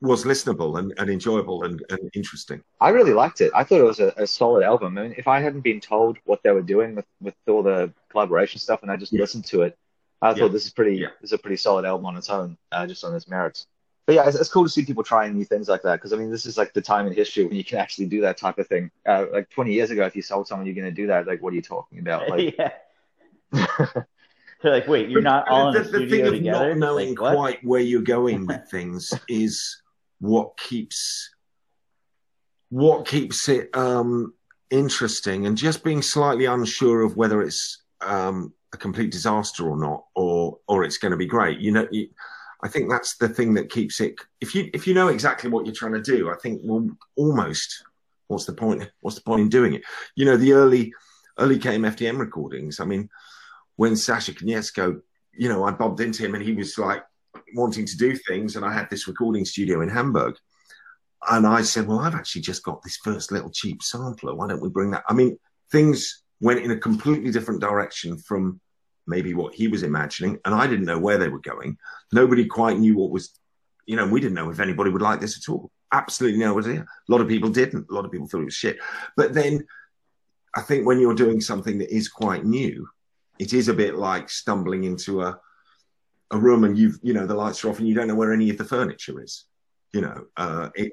was 0.00 0.24
listenable 0.24 0.78
and, 0.78 0.92
and 0.98 1.08
enjoyable 1.08 1.62
and, 1.62 1.82
and 1.88 2.10
interesting. 2.14 2.60
I 2.80 2.90
really 2.90 3.14
liked 3.14 3.40
it. 3.40 3.52
I 3.54 3.62
thought 3.64 3.80
it 3.80 3.84
was 3.84 4.00
a, 4.00 4.12
a 4.16 4.26
solid 4.26 4.62
album. 4.64 4.98
I 4.98 5.02
mean, 5.04 5.14
if 5.16 5.28
I 5.28 5.40
hadn't 5.40 5.62
been 5.62 5.80
told 5.80 6.18
what 6.24 6.42
they 6.42 6.50
were 6.50 6.60
doing 6.60 6.94
with, 6.96 7.06
with 7.22 7.34
all 7.48 7.62
the 7.62 7.90
collaboration 8.10 8.58
stuff 8.60 8.82
and 8.82 8.90
I 8.90 8.96
just 8.96 9.12
Yeah. 9.12 9.20
listened 9.20 9.46
to 9.46 9.62
it, 9.62 9.78
I 10.20 10.30
Yeah. 10.30 10.34
thought 10.34 10.52
this 10.52 10.66
is 10.66 10.72
pretty. 10.72 10.96
Yeah. 10.96 11.06
This 11.22 11.28
is 11.30 11.32
a 11.34 11.38
pretty 11.38 11.56
solid 11.56 11.84
album 11.86 12.04
on 12.04 12.16
its 12.16 12.28
own, 12.28 12.58
uh, 12.72 12.86
just 12.86 13.04
on 13.04 13.14
its 13.14 13.28
merits. 13.28 13.66
But 14.06 14.16
yeah, 14.16 14.26
it's, 14.26 14.36
it's 14.36 14.50
cool 14.50 14.64
to 14.64 14.68
see 14.68 14.84
people 14.84 15.04
trying 15.04 15.32
new 15.32 15.44
things 15.46 15.68
like 15.68 15.82
that 15.82 15.94
because 15.94 16.12
I 16.12 16.16
mean, 16.16 16.30
this 16.30 16.44
is 16.44 16.58
like 16.58 16.74
the 16.74 16.82
time 16.82 17.06
in 17.06 17.14
history 17.14 17.44
when 17.46 17.56
you 17.56 17.64
can 17.64 17.78
actually 17.78 18.06
do 18.06 18.20
that 18.22 18.36
type 18.36 18.58
of 18.58 18.66
thing. 18.66 18.90
Uh, 19.08 19.24
like 19.32 19.48
20 19.50 19.72
years 19.72 19.90
ago, 19.90 20.04
if 20.04 20.14
you 20.16 20.22
told 20.22 20.48
someone 20.48 20.66
you're 20.66 20.74
going 20.74 20.84
to 20.84 20.90
do 21.02 21.06
that, 21.06 21.26
like, 21.26 21.40
what 21.40 21.52
are 21.52 21.56
you 21.56 21.62
talking 21.62 22.00
about? 22.00 22.28
Like, 22.34 22.58
yeah. 22.58 22.72
They're 24.64 24.72
like, 24.72 24.88
wait, 24.88 25.10
you're 25.10 25.20
not 25.20 25.46
all 25.46 25.68
in 25.68 25.74
the, 25.74 25.80
a 25.80 25.82
the 25.84 25.90
thing 25.90 26.08
studio 26.08 26.28
of 26.28 26.32
together? 26.32 26.68
not 26.70 26.78
knowing 26.78 27.08
Like, 27.10 27.20
what? 27.20 27.34
quite 27.34 27.64
where 27.64 27.82
you're 27.82 28.00
going 28.00 28.46
with 28.46 28.66
things 28.70 29.12
is 29.28 29.82
what 30.20 30.56
keeps 30.56 31.30
what 32.70 33.06
keeps 33.06 33.50
it 33.50 33.68
um, 33.76 34.32
interesting, 34.70 35.46
and 35.46 35.54
just 35.54 35.84
being 35.84 36.00
slightly 36.00 36.46
unsure 36.46 37.02
of 37.02 37.14
whether 37.14 37.42
it's 37.42 37.82
um, 38.00 38.54
a 38.72 38.78
complete 38.78 39.12
disaster 39.12 39.68
or 39.68 39.76
not, 39.76 40.06
or 40.14 40.58
or 40.66 40.82
it's 40.82 40.96
going 40.96 41.12
to 41.12 41.18
be 41.18 41.26
great. 41.26 41.60
You 41.60 41.72
know, 41.72 41.86
you, 41.90 42.08
I 42.62 42.68
think 42.68 42.88
that's 42.88 43.16
the 43.18 43.28
thing 43.28 43.52
that 43.54 43.70
keeps 43.70 44.00
it. 44.00 44.14
If 44.40 44.54
you 44.54 44.70
if 44.72 44.86
you 44.86 44.94
know 44.94 45.08
exactly 45.08 45.50
what 45.50 45.66
you're 45.66 45.74
trying 45.74 45.92
to 45.92 46.00
do, 46.00 46.30
I 46.30 46.36
think 46.36 46.62
well, 46.64 46.88
almost 47.16 47.84
what's 48.28 48.46
the 48.46 48.54
point? 48.54 48.90
What's 49.00 49.16
the 49.16 49.24
point 49.24 49.42
in 49.42 49.48
doing 49.50 49.74
it? 49.74 49.82
You 50.16 50.24
know, 50.24 50.38
the 50.38 50.54
early 50.54 50.94
early 51.38 51.58
KMFDM 51.58 52.18
recordings. 52.18 52.80
I 52.80 52.86
mean, 52.86 53.10
when 53.76 53.92
Sascha 53.92 54.34
Konietzko, 54.34 55.00
you 55.32 55.48
know, 55.48 55.64
I 55.64 55.72
bumped 55.72 56.00
into 56.00 56.24
him 56.24 56.34
and 56.34 56.44
he 56.44 56.52
was 56.52 56.78
like 56.78 57.02
wanting 57.54 57.86
to 57.86 57.96
do 57.96 58.16
things, 58.16 58.56
and 58.56 58.64
I 58.64 58.72
had 58.72 58.88
this 58.90 59.08
recording 59.08 59.44
studio 59.44 59.80
in 59.80 59.88
Hamburg. 59.88 60.36
And 61.30 61.46
I 61.46 61.62
said, 61.62 61.86
Well, 61.86 62.00
I've 62.00 62.14
actually 62.14 62.42
just 62.42 62.62
got 62.62 62.82
this 62.82 62.98
first 62.98 63.32
little 63.32 63.50
cheap 63.50 63.82
sampler. 63.82 64.34
Why 64.34 64.46
don't 64.46 64.62
we 64.62 64.68
bring 64.68 64.90
that? 64.90 65.04
I 65.08 65.14
mean, 65.14 65.38
things 65.72 66.22
went 66.40 66.60
in 66.60 66.70
a 66.70 66.76
completely 66.76 67.30
different 67.30 67.60
direction 67.60 68.18
from 68.18 68.60
maybe 69.06 69.34
what 69.34 69.54
he 69.54 69.68
was 69.68 69.82
imagining, 69.82 70.38
and 70.44 70.54
I 70.54 70.66
didn't 70.66 70.86
know 70.86 70.98
where 70.98 71.18
they 71.18 71.28
were 71.28 71.40
going. 71.40 71.78
Nobody 72.12 72.46
quite 72.46 72.78
knew 72.78 72.96
what 72.96 73.10
was, 73.10 73.38
you 73.86 73.96
know, 73.96 74.06
we 74.06 74.20
didn't 74.20 74.34
know 74.34 74.50
if 74.50 74.60
anybody 74.60 74.90
would 74.90 75.02
like 75.02 75.20
this 75.20 75.38
at 75.38 75.50
all. 75.50 75.70
Absolutely 75.92 76.38
no 76.38 76.58
idea. 76.58 76.80
A 76.80 77.12
lot 77.12 77.20
of 77.20 77.28
people 77.28 77.50
didn't. 77.50 77.86
A 77.90 77.94
lot 77.94 78.04
of 78.04 78.12
people 78.12 78.26
thought 78.26 78.40
it 78.40 78.46
was 78.46 78.54
shit. 78.54 78.78
But 79.16 79.32
then 79.32 79.64
I 80.56 80.60
think 80.60 80.86
when 80.86 81.00
you're 81.00 81.14
doing 81.14 81.40
something 81.40 81.78
that 81.78 81.94
is 81.94 82.08
quite 82.08 82.44
new, 82.44 82.88
it 83.38 83.52
is 83.52 83.68
a 83.68 83.74
bit 83.74 83.96
like 83.96 84.30
stumbling 84.30 84.84
into 84.84 85.22
a 85.22 85.38
a 86.30 86.38
room 86.38 86.64
and 86.64 86.76
you've 86.76 86.98
you 87.02 87.12
know 87.12 87.26
the 87.26 87.34
lights 87.34 87.64
are 87.64 87.70
off 87.70 87.78
and 87.78 87.88
you 87.88 87.94
don't 87.94 88.08
know 88.08 88.14
where 88.14 88.32
any 88.32 88.50
of 88.50 88.58
the 88.58 88.64
furniture 88.64 89.22
is. 89.22 89.44
You 89.92 90.00
know, 90.00 90.24
uh, 90.36 90.70
it, 90.74 90.92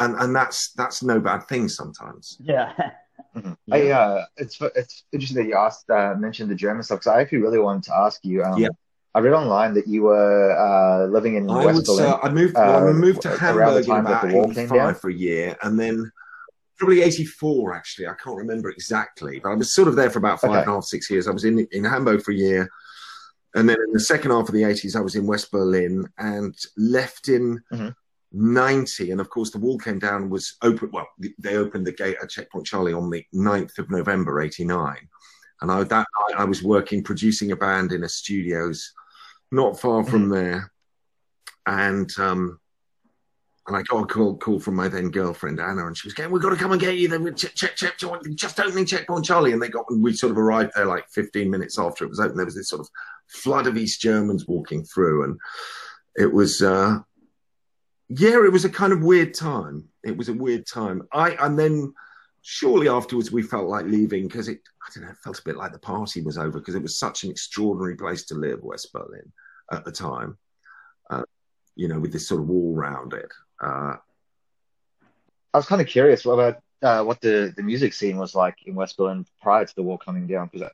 and 0.00 0.16
and 0.16 0.34
that's 0.34 0.72
that's 0.72 1.02
no 1.02 1.20
bad 1.20 1.46
thing 1.48 1.68
sometimes. 1.68 2.36
Yeah. 2.40 2.72
Mhm. 3.36 3.56
I, 3.70 3.90
uh, 3.90 4.24
it's 4.38 4.60
it's 4.74 5.04
interesting 5.12 5.42
that 5.44 5.48
you 5.48 5.54
asked 5.54 5.88
uh, 5.88 6.14
mentioned 6.18 6.50
the 6.50 6.54
German 6.56 6.82
stuff 6.82 6.98
because 6.98 7.12
I 7.12 7.20
actually 7.20 7.38
really 7.38 7.60
wanted 7.60 7.84
to 7.84 7.94
ask 7.94 8.24
you. 8.24 8.42
Um, 8.42 8.58
Yeah. 8.58 8.68
I 9.14 9.20
read 9.20 9.34
online 9.34 9.74
that 9.74 9.86
you 9.86 10.02
were 10.02 10.50
uh, 10.56 11.06
living 11.06 11.34
in 11.36 11.48
I 11.48 11.64
West 11.66 11.76
would 11.76 11.86
say 11.86 12.04
Berlin. 12.04 12.18
I 12.22 12.28
moved. 12.30 12.54
well, 12.54 12.86
I 12.86 12.90
uh, 12.90 12.92
moved 12.92 13.22
to 13.22 13.28
around 13.28 13.38
the 13.38 13.40
Hamburg 13.40 13.84
in 13.84 13.90
time 13.90 14.04
that 14.04 14.10
about 14.10 14.28
the 14.28 14.34
wall 14.34 14.54
came 14.54 14.68
down? 14.68 14.76
'85 14.78 15.00
for 15.00 15.10
a 15.10 15.14
year, 15.14 15.56
and 15.62 15.78
then 15.78 16.10
probably 16.80 17.02
'84 17.02 17.74
actually. 17.74 18.08
I 18.08 18.14
can't 18.14 18.36
remember 18.36 18.70
exactly, 18.70 19.38
but 19.38 19.50
I 19.50 19.54
was 19.54 19.70
sort 19.72 19.86
of 19.86 19.94
there 19.94 20.10
for 20.10 20.18
about 20.18 20.40
five 20.40 20.50
Okay. 20.50 20.60
and 20.60 20.68
a 20.68 20.72
half, 20.72 20.84
six 20.84 21.08
years. 21.10 21.28
I 21.28 21.30
was 21.30 21.44
in 21.44 21.60
in 21.70 21.84
Hamburg 21.84 22.22
for 22.22 22.32
a 22.32 22.34
year, 22.34 22.68
and 23.54 23.68
then 23.68 23.76
in 23.86 23.92
the 23.92 24.00
second 24.00 24.32
half 24.32 24.48
of 24.48 24.54
the 24.54 24.62
'80s, 24.62 24.96
I 24.96 25.00
was 25.00 25.14
in 25.14 25.26
West 25.26 25.52
Berlin 25.52 26.08
and 26.18 26.56
left 26.76 27.28
in 27.28 27.62
Mhm. 27.72 27.94
'90. 28.32 29.10
And 29.10 29.20
of 29.20 29.28
course, 29.30 29.50
the 29.50 29.58
wall 29.58 29.78
came 29.78 29.98
down. 29.98 30.30
Was 30.30 30.56
open. 30.62 30.90
Well, 30.92 31.06
they 31.38 31.56
opened 31.56 31.86
the 31.86 31.92
gate 31.92 32.16
at 32.22 32.30
Checkpoint 32.30 32.66
Charlie 32.66 32.92
on 32.94 33.10
the 33.10 33.24
9th 33.32 33.78
of 33.78 33.90
November 33.90 34.40
'89, 34.40 34.96
and 35.60 35.70
I, 35.70 35.84
that 35.84 36.06
night 36.20 36.38
I 36.38 36.44
was 36.44 36.62
working 36.62 37.04
producing 37.04 37.52
a 37.52 37.56
band 37.56 37.92
in 37.92 38.04
a 38.04 38.08
studios 38.08 38.92
not 39.52 39.78
far 39.80 40.04
from 40.04 40.28
there, 40.28 40.72
and 41.66 42.08
um, 42.18 42.59
and 43.66 43.76
I 43.76 43.82
got 43.82 44.02
a 44.02 44.06
call 44.06 44.36
call 44.36 44.58
from 44.58 44.74
my 44.74 44.88
then 44.88 45.10
girlfriend 45.10 45.60
Anna, 45.60 45.86
and 45.86 45.96
she 45.96 46.06
was 46.06 46.14
going, 46.14 46.30
"We've 46.30 46.42
got 46.42 46.50
to 46.50 46.56
come 46.56 46.72
and 46.72 46.80
get 46.80 46.96
you." 46.96 47.08
Then 47.08 47.22
we 47.22 47.32
check 47.32 47.54
check 47.54 47.76
check 47.76 47.98
just 48.34 48.58
opening 48.58 48.86
checkpoint 48.86 49.24
Charlie, 49.24 49.52
and 49.52 49.62
they 49.62 49.68
got 49.68 49.86
we 49.94 50.12
sort 50.12 50.32
of 50.32 50.38
arrived 50.38 50.72
there 50.74 50.86
like 50.86 51.08
15 51.10 51.50
minutes 51.50 51.78
after 51.78 52.04
it 52.04 52.08
was 52.08 52.20
open. 52.20 52.36
There 52.36 52.46
was 52.46 52.54
this 52.54 52.68
sort 52.68 52.80
of 52.80 52.88
flood 53.28 53.66
of 53.66 53.76
East 53.76 54.00
Germans 54.00 54.46
walking 54.46 54.84
through, 54.84 55.24
and 55.24 55.38
it 56.16 56.32
was 56.32 56.62
uh, 56.62 56.98
yeah, 58.08 58.44
it 58.44 58.52
was 58.52 58.64
a 58.64 58.70
kind 58.70 58.92
of 58.92 59.02
weird 59.02 59.34
time. 59.34 59.88
It 60.02 60.16
was 60.16 60.28
a 60.28 60.34
weird 60.34 60.66
time. 60.66 61.02
I 61.12 61.32
and 61.32 61.58
then 61.58 61.94
shortly 62.42 62.88
afterwards 62.88 63.30
we 63.30 63.42
felt 63.42 63.68
like 63.68 63.84
leaving 63.84 64.26
because 64.26 64.48
it 64.48 64.60
I 64.82 64.90
don't 64.94 65.04
know, 65.04 65.10
it 65.10 65.18
felt 65.18 65.38
a 65.38 65.44
bit 65.44 65.56
like 65.56 65.72
the 65.72 65.78
party 65.78 66.22
was 66.22 66.38
over 66.38 66.58
because 66.58 66.74
it 66.74 66.82
was 66.82 66.98
such 66.98 67.24
an 67.24 67.30
extraordinary 67.30 67.96
place 67.96 68.24
to 68.26 68.34
live, 68.34 68.62
West 68.62 68.92
Berlin. 68.92 69.32
at 69.70 69.84
the 69.84 69.92
time. 69.92 70.38
Uh, 71.10 71.22
you 71.76 71.88
know, 71.88 71.98
with 71.98 72.12
this 72.12 72.28
sort 72.28 72.40
of 72.40 72.48
wall 72.48 72.76
around 72.76 73.12
it. 73.14 73.30
Uh, 73.60 73.96
I 75.52 75.58
was 75.58 75.66
kind 75.66 75.80
of 75.80 75.88
curious 75.88 76.24
what 76.24 76.34
about 76.34 76.62
uh, 76.82 77.04
what 77.04 77.20
the, 77.20 77.52
the 77.56 77.62
music 77.62 77.92
scene 77.92 78.16
was 78.16 78.34
like 78.34 78.56
in 78.66 78.74
West 78.74 78.96
Berlin 78.96 79.26
prior 79.42 79.64
to 79.64 79.74
the 79.74 79.82
wall 79.82 79.98
coming 79.98 80.26
down. 80.26 80.48
Because 80.52 80.70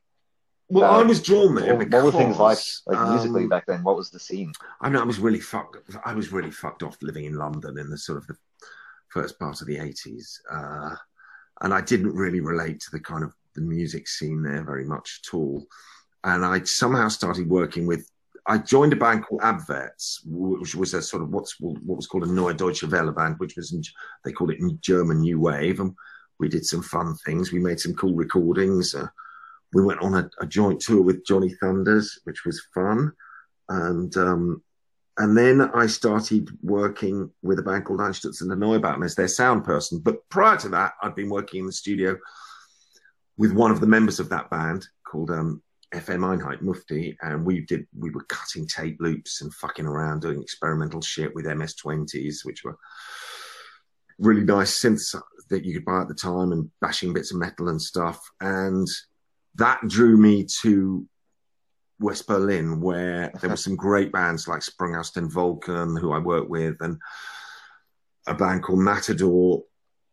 well, 0.69 0.91
I 0.91 1.03
was 1.03 1.21
drawn 1.21 1.55
there. 1.55 1.75
what, 1.75 1.85
because, 1.85 2.03
what 2.03 2.13
were 2.13 2.19
things 2.19 2.37
like, 2.37 2.57
like 2.85 3.09
musically 3.09 3.43
um, 3.43 3.49
back 3.49 3.65
then? 3.65 3.83
What 3.83 3.95
was 3.95 4.09
the 4.09 4.19
scene? 4.19 4.51
I 4.81 4.89
mean, 4.89 5.01
I 5.01 5.05
was 5.05 5.19
really 5.19 5.39
fucked. 5.39 5.77
I 6.05 6.13
was 6.13 6.31
really 6.31 6.51
fucked 6.51 6.83
off 6.83 6.97
living 7.01 7.25
in 7.25 7.35
London 7.35 7.77
in 7.77 7.89
the 7.89 7.97
sort 7.97 8.17
of 8.17 8.27
the 8.27 8.35
first 9.09 9.39
part 9.39 9.61
of 9.61 9.67
the 9.67 9.77
eighties, 9.77 10.41
uh, 10.51 10.95
and 11.61 11.73
I 11.73 11.81
didn't 11.81 12.15
really 12.15 12.41
relate 12.41 12.81
to 12.81 12.91
the 12.91 12.99
kind 12.99 13.23
of 13.23 13.33
the 13.55 13.61
music 13.61 14.07
scene 14.07 14.43
there 14.43 14.63
very 14.63 14.85
much 14.85 15.21
at 15.25 15.33
all. 15.33 15.65
And 16.23 16.45
I 16.45 16.63
somehow 16.63 17.07
started 17.07 17.49
working 17.49 17.87
with. 17.87 18.09
I 18.47 18.57
joined 18.57 18.93
a 18.93 18.95
band 18.95 19.25
called 19.25 19.41
Abwärts, 19.41 20.19
which 20.25 20.73
was 20.73 20.93
a 20.93 21.01
sort 21.01 21.21
of 21.21 21.29
what's 21.29 21.59
what 21.59 21.97
was 21.97 22.07
called 22.07 22.23
a 22.23 22.27
Neue 22.27 22.53
Deutsche 22.53 22.83
Welle 22.83 23.11
band, 23.11 23.35
which 23.39 23.57
was 23.57 23.73
in, 23.73 23.83
they 24.23 24.31
called 24.31 24.51
it 24.51 24.81
German 24.81 25.19
New 25.19 25.39
Wave, 25.39 25.81
and 25.81 25.93
we 26.39 26.47
did 26.47 26.65
some 26.65 26.81
fun 26.81 27.15
things. 27.25 27.51
We 27.51 27.59
made 27.59 27.79
some 27.79 27.93
cool 27.95 28.15
recordings. 28.15 28.95
Uh, 28.95 29.07
we 29.73 29.83
went 29.83 30.01
on 30.01 30.15
a, 30.15 30.29
a 30.39 30.45
joint 30.45 30.79
tour 30.79 31.01
with 31.01 31.25
Johnny 31.25 31.53
Thunders, 31.61 32.19
which 32.23 32.45
was 32.45 32.65
fun, 32.73 33.11
and 33.67 34.15
um, 34.15 34.63
and 35.17 35.37
then 35.37 35.61
I 35.61 35.87
started 35.87 36.49
working 36.61 37.29
with 37.41 37.59
a 37.59 37.63
band 37.63 37.85
called 37.85 37.99
Einstürzende 37.99 38.55
Neubauten 38.55 39.03
as 39.03 39.15
their 39.15 39.27
sound 39.27 39.65
person. 39.65 39.99
But 39.99 40.27
prior 40.29 40.57
to 40.57 40.69
that, 40.69 40.93
I'd 41.01 41.15
been 41.15 41.29
working 41.29 41.61
in 41.61 41.65
the 41.65 41.73
studio 41.73 42.17
with 43.35 43.51
one 43.51 43.71
of 43.71 43.81
the 43.81 43.87
members 43.87 44.19
of 44.19 44.29
that 44.29 44.49
band 44.49 44.87
called 45.03 45.31
um, 45.31 45.61
FM 45.93 46.19
Einheit 46.19 46.61
Mufti, 46.61 47.17
and 47.21 47.45
we 47.45 47.61
did 47.61 47.87
we 47.97 48.09
were 48.09 48.25
cutting 48.25 48.67
tape 48.67 48.97
loops 48.99 49.41
and 49.41 49.53
fucking 49.53 49.85
around 49.85 50.21
doing 50.21 50.41
experimental 50.41 51.01
shit 51.01 51.33
with 51.33 51.45
MS20s, 51.45 52.43
which 52.43 52.63
were 52.63 52.77
really 54.19 54.43
nice 54.43 54.79
synths 54.79 55.19
that 55.49 55.63
you 55.63 55.73
could 55.73 55.85
buy 55.85 56.01
at 56.01 56.07
the 56.07 56.13
time, 56.13 56.51
and 56.51 56.69
bashing 56.81 57.13
bits 57.13 57.31
of 57.31 57.37
metal 57.37 57.69
and 57.69 57.81
stuff. 57.81 58.21
And 58.41 58.87
that 59.55 59.79
drew 59.87 60.17
me 60.17 60.45
to 60.61 61.07
West 61.99 62.27
Berlin, 62.27 62.81
where 62.81 63.31
there 63.39 63.49
were 63.49 63.55
some 63.67 63.75
great 63.75 64.11
bands 64.11 64.47
like 64.47 64.63
Sprung 64.63 64.95
aus 64.95 65.11
den 65.11 65.29
Wolken, 65.29 65.99
who 65.99 66.11
I 66.11 66.19
worked 66.19 66.49
with, 66.49 66.75
and 66.81 66.99
a 68.27 68.33
band 68.33 68.63
called 68.63 68.79
Matador, 68.79 69.63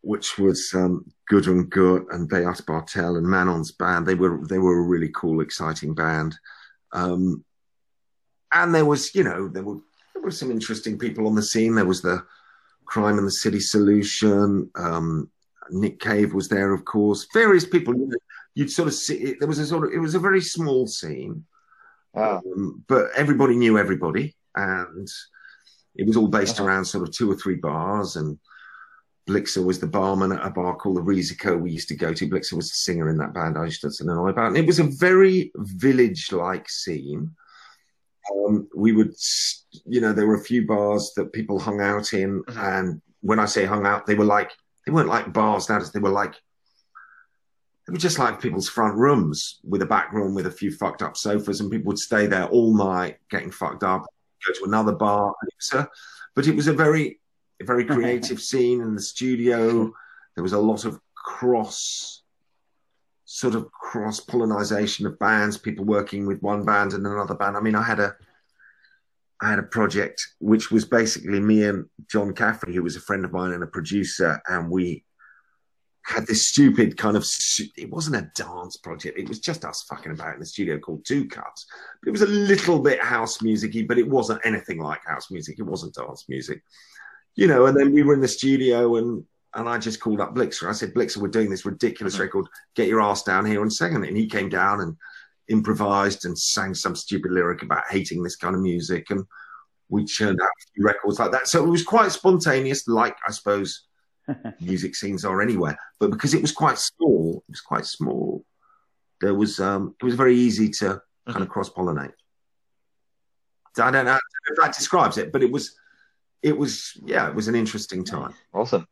which 0.05 0.37
was 0.37 0.71
um, 0.75 1.03
Gudrun 1.31 1.67
Gut 1.69 2.03
and 2.11 2.29
Beate 2.29 2.61
Bartel 2.67 3.15
and 3.17 3.27
Manon's 3.27 3.71
band. 3.71 4.05
They 4.05 4.13
were 4.15 4.39
they 4.47 4.59
were 4.59 4.77
a 4.77 4.83
really 4.83 5.09
cool, 5.15 5.41
exciting 5.41 5.95
band. 5.95 6.37
Um, 6.91 7.43
and 8.53 8.73
there 8.73 8.85
was, 8.85 9.13
you 9.15 9.23
know, 9.23 9.47
there 9.49 9.63
were 9.63 9.79
there 10.13 10.23
were 10.23 10.31
some 10.31 10.51
interesting 10.51 10.97
people 10.99 11.27
on 11.27 11.35
the 11.35 11.41
scene. 11.41 11.73
There 11.75 11.85
was 11.85 12.01
the 12.01 12.23
Crime 12.85 13.17
and 13.17 13.25
the 13.27 13.31
City 13.31 13.59
Solution. 13.59 14.69
Um, 14.75 15.29
Nick 15.71 15.99
Cave 15.99 16.33
was 16.35 16.47
there, 16.47 16.71
of 16.71 16.85
course. 16.85 17.27
Various 17.33 17.65
people. 17.65 17.93
You'd 18.53 18.71
sort 18.71 18.87
of 18.87 18.93
see. 18.93 19.15
It, 19.15 19.39
there 19.39 19.47
was 19.47 19.59
a 19.59 19.65
sort 19.65 19.87
of. 19.87 19.93
It 19.93 19.99
was 19.99 20.13
a 20.15 20.19
very 20.19 20.41
small 20.41 20.85
scene, 20.87 21.43
Oh, 22.13 22.37
um, 22.37 22.83
but 22.87 23.07
everybody 23.15 23.55
knew 23.55 23.77
everybody, 23.79 24.35
and 24.55 25.07
it 25.95 26.05
was 26.05 26.15
all 26.15 26.27
based 26.27 26.59
Uh-huh. 26.59 26.69
around 26.69 26.85
sort 26.85 27.07
of 27.07 27.13
two 27.13 27.29
or 27.31 27.35
three 27.35 27.55
bars. 27.55 28.15
And 28.15 28.37
Blixa 29.27 29.63
was 29.63 29.79
the 29.79 29.87
barman 29.87 30.31
at 30.31 30.45
a 30.45 30.49
bar 30.51 30.75
called 30.75 30.97
the 30.97 31.01
Risiko 31.01 31.59
we 31.59 31.71
used 31.71 31.87
to 31.89 31.95
go 31.95 32.13
to. 32.13 32.29
Blixa 32.29 32.53
was 32.53 32.69
the 32.69 32.75
singer 32.75 33.09
in 33.09 33.17
that 33.17 33.33
band 33.33 33.57
I 33.57 33.65
used 33.65 33.81
to 33.81 34.03
know 34.05 34.27
about. 34.27 34.47
And 34.49 34.57
it 34.57 34.67
was 34.67 34.79
a 34.79 34.83
very 34.83 35.51
village-like 35.55 36.69
scene. 36.69 37.31
Um, 38.47 38.67
we 38.75 38.91
would, 38.91 39.13
you 39.85 40.01
know, 40.01 40.13
there 40.13 40.27
were 40.27 40.35
a 40.35 40.43
few 40.43 40.65
bars 40.67 41.11
that 41.15 41.33
people 41.33 41.59
hung 41.59 41.81
out 41.81 42.13
in, 42.13 42.43
Mhm. 42.43 42.57
and 42.57 43.01
when 43.21 43.39
I 43.39 43.45
say 43.45 43.65
hung 43.65 43.85
out, 43.85 44.05
they 44.05 44.15
were 44.15 44.25
like 44.25 44.51
they 44.85 44.91
weren't 44.91 45.09
like 45.09 45.33
bars 45.33 45.67
nowadays. 45.67 45.91
They 45.91 45.99
were 45.99 46.09
like 46.09 46.35
they 47.87 47.91
were 47.91 47.97
just 47.99 48.19
like 48.19 48.41
people's 48.41 48.69
front 48.69 48.95
rooms 48.95 49.59
with 49.63 49.81
a 49.81 49.85
back 49.87 50.11
room 50.11 50.33
with 50.35 50.45
a 50.47 50.51
few 50.51 50.71
fucked 50.71 51.01
up 51.03 51.17
sofas, 51.17 51.59
and 51.61 51.71
people 51.71 51.87
would 51.87 51.99
stay 51.99 52.25
there 52.27 52.45
all 52.45 52.75
night 52.75 53.17
getting 53.29 53.51
fucked 53.51 53.83
up, 53.83 54.05
go 54.45 54.53
to 54.53 54.65
another 54.65 54.91
bar. 54.91 55.33
And 55.41 55.49
it 55.49 55.55
was 55.59 55.81
a, 55.81 55.89
but 56.35 56.47
it 56.47 56.55
was 56.55 56.67
a 56.67 56.73
very, 56.73 57.19
a 57.61 57.65
very 57.65 57.85
creative 57.95 58.41
scene 58.41 58.81
in 58.81 58.95
the 58.95 59.01
studio. 59.01 59.91
There 60.35 60.43
was 60.43 60.53
a 60.53 60.59
lot 60.59 60.85
of 60.85 60.99
cross, 61.15 62.23
sort 63.25 63.55
of 63.55 63.71
cross 63.71 64.19
pollination 64.19 65.05
of 65.05 65.19
bands, 65.19 65.57
people 65.57 65.85
working 65.85 66.25
with 66.25 66.41
one 66.41 66.65
band 66.65 66.93
and 66.93 67.05
another 67.05 67.35
band. 67.35 67.57
I 67.57 67.61
mean, 67.61 67.75
I 67.75 67.83
had 67.83 67.99
a, 67.99 68.15
I 69.41 69.49
had 69.49 69.59
a 69.59 69.63
project 69.63 70.25
which 70.39 70.71
was 70.71 70.85
basically 70.85 71.39
me 71.39 71.63
and 71.63 71.85
John 72.09 72.33
Caffery, 72.33 72.73
who 72.73 72.83
was 72.83 72.95
a 72.95 73.01
friend 73.01 73.25
of 73.25 73.33
mine 73.33 73.51
and 73.53 73.63
a 73.63 73.67
producer, 73.67 74.41
and 74.47 74.69
we 74.69 75.05
had 76.05 76.27
this 76.27 76.49
stupid 76.49 76.97
kind 76.97 77.17
of 77.17 77.25
it 77.77 77.89
wasn't 77.89 78.15
a 78.15 78.29
dance 78.35 78.77
project 78.77 79.17
it 79.17 79.27
was 79.27 79.39
just 79.39 79.65
us 79.65 79.83
fucking 79.89 80.11
about 80.11 80.35
in 80.35 80.39
the 80.39 80.45
studio 80.45 80.77
called 80.77 81.03
two 81.03 81.27
cuts 81.27 81.65
it 82.05 82.11
was 82.11 82.21
a 82.21 82.27
little 82.27 82.79
bit 82.79 83.01
house 83.01 83.41
musicy 83.41 83.81
but 83.81 83.97
it 83.97 84.07
wasn't 84.07 84.39
anything 84.45 84.79
like 84.79 85.03
house 85.05 85.31
music 85.31 85.57
it 85.57 85.63
wasn't 85.63 85.93
dance 85.95 86.25
music 86.29 86.61
you 87.35 87.47
know 87.47 87.65
and 87.65 87.77
then 87.77 87.93
we 87.93 88.03
were 88.03 88.13
in 88.13 88.21
the 88.21 88.27
studio 88.27 88.95
and 88.95 89.23
and 89.53 89.69
I 89.69 89.77
just 89.77 89.99
called 89.99 90.21
up 90.21 90.35
Blixa 90.35 90.67
I 90.67 90.73
said 90.73 90.93
Blixa 90.93 91.17
we're 91.17 91.27
doing 91.27 91.49
this 91.49 91.65
ridiculous 91.65 92.19
record 92.19 92.45
get 92.75 92.87
your 92.87 93.01
ass 93.01 93.23
down 93.23 93.45
here 93.45 93.61
and 93.61 93.71
sing 93.71 93.93
it 93.93 94.07
and 94.07 94.17
he 94.17 94.27
came 94.27 94.49
down 94.49 94.81
and 94.81 94.95
improvised 95.47 96.25
and 96.25 96.37
sang 96.37 96.73
some 96.73 96.95
stupid 96.95 97.31
lyric 97.31 97.61
about 97.61 97.83
hating 97.89 98.23
this 98.23 98.35
kind 98.35 98.55
of 98.55 98.61
music 98.61 99.09
and 99.11 99.23
we 99.89 100.03
churned 100.03 100.41
out 100.41 100.47
a 100.47 100.71
few 100.73 100.83
records 100.83 101.19
like 101.19 101.31
that 101.31 101.47
so 101.47 101.63
it 101.63 101.69
was 101.69 101.83
quite 101.83 102.11
spontaneous 102.11 102.87
like 102.87 103.15
I 103.27 103.31
suppose 103.31 103.85
music 104.59 104.95
scenes 104.95 105.25
are 105.25 105.41
anywhere. 105.41 105.77
But 105.99 106.11
because 106.11 106.33
it 106.33 106.41
was 106.41 106.51
quite 106.51 106.77
small, 106.77 107.43
it 107.47 107.51
was 107.51 107.61
quite 107.61 107.85
small. 107.85 108.45
There 109.21 109.33
was 109.33 109.59
um, 109.59 109.95
it 109.99 110.05
was 110.05 110.15
very 110.15 110.35
easy 110.35 110.69
to 110.69 111.01
kind 111.27 111.41
of 111.41 111.49
cross 111.49 111.69
pollinate. 111.69 112.13
I 113.77 113.91
don't 113.91 114.05
know 114.05 114.19
if 114.47 114.57
that 114.61 114.75
describes 114.75 115.17
it, 115.17 115.33
but 115.33 115.43
it 115.43 115.51
was, 115.51 115.75
it 116.45 116.55
was, 116.57 116.93
yeah, 117.03 117.27
it 117.27 117.33
was 117.35 117.47
an 117.47 117.55
interesting 117.55 118.03
time. 118.05 118.33
awesome. 118.53 118.87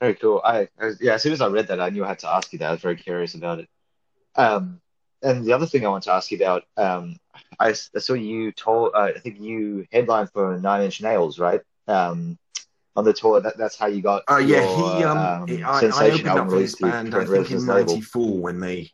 Very 0.00 0.14
cool. 0.14 0.40
I, 0.44 0.68
I 0.78 0.84
was- 0.86 1.00
yeah, 1.00 1.14
as 1.14 1.22
soon 1.22 1.32
as 1.32 1.40
I 1.40 1.48
read 1.48 1.66
that, 1.68 1.80
I 1.80 1.90
knew 1.90 2.04
I 2.04 2.08
had 2.08 2.20
to 2.20 2.28
ask 2.28 2.52
you 2.52 2.58
that. 2.60 2.68
I 2.68 2.72
was 2.72 2.80
very 2.80 2.96
curious 2.96 3.34
about 3.34 3.58
it. 3.58 3.68
Um, 4.36 4.80
and 5.22 5.44
the 5.44 5.52
other 5.52 5.66
thing 5.66 5.84
I 5.84 5.88
want 5.88 6.04
to 6.04 6.12
ask 6.12 6.30
you 6.30 6.38
about, 6.38 6.62
um, 6.76 7.16
I, 7.58 7.70
I 7.70 7.98
saw 7.98 8.12
you 8.14 8.52
told, 8.52 8.92
uh, 8.94 9.10
I 9.16 9.18
think 9.18 9.40
you 9.40 9.86
headlined 9.90 10.30
for 10.30 10.56
Nine 10.58 10.82
Inch 10.82 11.00
Nails, 11.02 11.38
right? 11.38 11.60
Um, 11.88 12.38
on 12.96 13.04
the 13.04 13.12
tour. 13.12 13.40
That, 13.40 13.56
that's 13.56 13.76
how 13.76 13.86
you 13.86 14.02
got 14.02 14.22
Oh 14.28 14.38
yeah, 14.38 14.60
your, 14.60 14.98
he 14.98 15.04
um, 15.04 15.18
um, 15.18 15.48
he- 15.48 15.62
I, 15.64 15.80
I 15.80 16.10
opened 16.10 16.28
up 16.38 16.50
for 16.50 16.64
to 16.64 16.82
band. 16.82 17.14
I 17.14 17.24
think 17.24 17.50
in 17.50 17.66
'94 17.66 18.38
when 18.38 18.60
they 18.60 18.90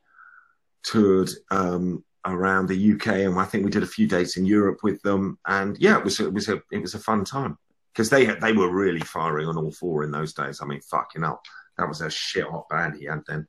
toured 0.82 1.30
um 1.50 2.02
around 2.26 2.68
the 2.68 2.92
UK, 2.92 3.06
and 3.08 3.38
I 3.38 3.44
think 3.44 3.64
we 3.64 3.70
did 3.70 3.82
a 3.82 3.86
few 3.86 4.06
dates 4.06 4.36
in 4.36 4.44
Europe 4.44 4.80
with 4.82 5.00
them. 5.02 5.38
And 5.46 5.76
yeah, 5.78 5.98
it 5.98 6.04
was 6.04 6.20
it 6.20 6.32
was 6.32 6.48
a 6.48 6.62
it 6.70 6.78
was 6.78 6.94
a 6.94 6.98
fun 6.98 7.24
time 7.24 7.58
because 7.92 8.10
they 8.10 8.24
had, 8.24 8.40
they 8.40 8.52
were 8.52 8.72
really 8.72 9.00
firing 9.00 9.48
on 9.48 9.56
all 9.56 9.72
four 9.72 10.04
in 10.04 10.10
those 10.10 10.32
days. 10.32 10.60
I 10.62 10.66
mean, 10.66 10.80
fucking 10.82 11.22
hell, 11.22 11.40
that 11.78 11.88
was 11.88 12.00
a 12.00 12.10
shit 12.10 12.46
hot 12.46 12.68
band 12.68 12.96
he 12.96 13.06
had 13.06 13.22
then. 13.26 13.46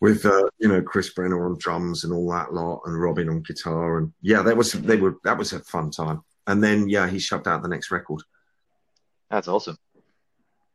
With 0.00 0.26
uh, 0.26 0.48
you 0.58 0.68
know 0.68 0.82
Chris 0.82 1.12
Vrenna 1.14 1.44
on 1.44 1.58
drums 1.58 2.04
and 2.04 2.12
all 2.12 2.30
that 2.30 2.52
lot, 2.52 2.82
and 2.86 3.00
Robin 3.00 3.28
on 3.28 3.42
guitar, 3.42 3.98
and 3.98 4.12
yeah, 4.20 4.42
that 4.42 4.56
was 4.56 4.72
they 4.72 4.96
were 4.96 5.16
that 5.24 5.38
was 5.38 5.52
a 5.52 5.60
fun 5.60 5.90
time. 5.90 6.22
And 6.46 6.62
then 6.62 6.88
yeah, 6.88 7.08
he 7.08 7.20
shoved 7.20 7.46
out 7.46 7.62
the 7.62 7.68
next 7.68 7.90
record. 7.90 8.22
That's 9.30 9.46
awesome. 9.46 9.78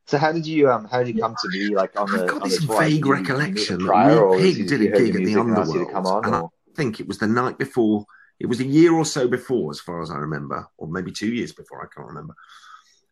So 0.07 0.17
how 0.17 0.31
did 0.31 0.47
you 0.47 0.71
um 0.71 0.85
how 0.85 1.03
did 1.03 1.15
you 1.15 1.21
come 1.21 1.35
to 1.41 1.49
be 1.49 1.75
like 1.75 1.99
on 1.99 2.09
the 2.09 2.23
I've 2.23 2.29
got 2.29 2.43
this 2.45 2.63
vague 2.63 3.05
recollection 3.05 3.79
that 3.79 4.37
Pig 4.39 4.67
did 4.67 4.81
a 4.81 4.97
gig 4.97 5.09
at 5.09 5.13
the 5.13 5.19
music 5.19 5.37
and 5.37 5.57
asked 5.57 5.73
you 5.73 5.85
to 5.85 5.91
come 5.91 6.05
on, 6.05 6.23
Underworld, 6.23 6.25
and 6.25 6.35
I 6.35 6.56
think 6.77 6.99
it 6.99 7.07
was 7.07 7.17
the 7.17 7.27
night 7.27 7.57
before. 7.57 8.05
It 8.39 8.45
was 8.45 8.59
a 8.59 8.65
year 8.65 8.93
or 8.93 9.03
so 9.03 9.27
before, 9.27 9.71
as 9.71 9.79
far 9.79 10.01
as 10.01 10.11
I 10.11 10.15
remember, 10.17 10.65
or 10.77 10.87
maybe 10.87 11.11
two 11.11 11.33
years 11.33 11.51
before. 11.51 11.81
I 11.81 11.87
can't 11.93 12.07
remember. 12.07 12.35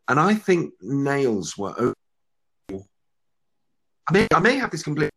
And 0.08 0.20
I 0.20 0.36
think 0.36 0.74
Nails 0.82 1.58
were. 1.58 1.94
I 4.08 4.12
may, 4.14 4.28
I 4.34 4.40
may 4.40 4.56
have 4.58 4.70
this 4.70 4.84
complete. 4.84 5.10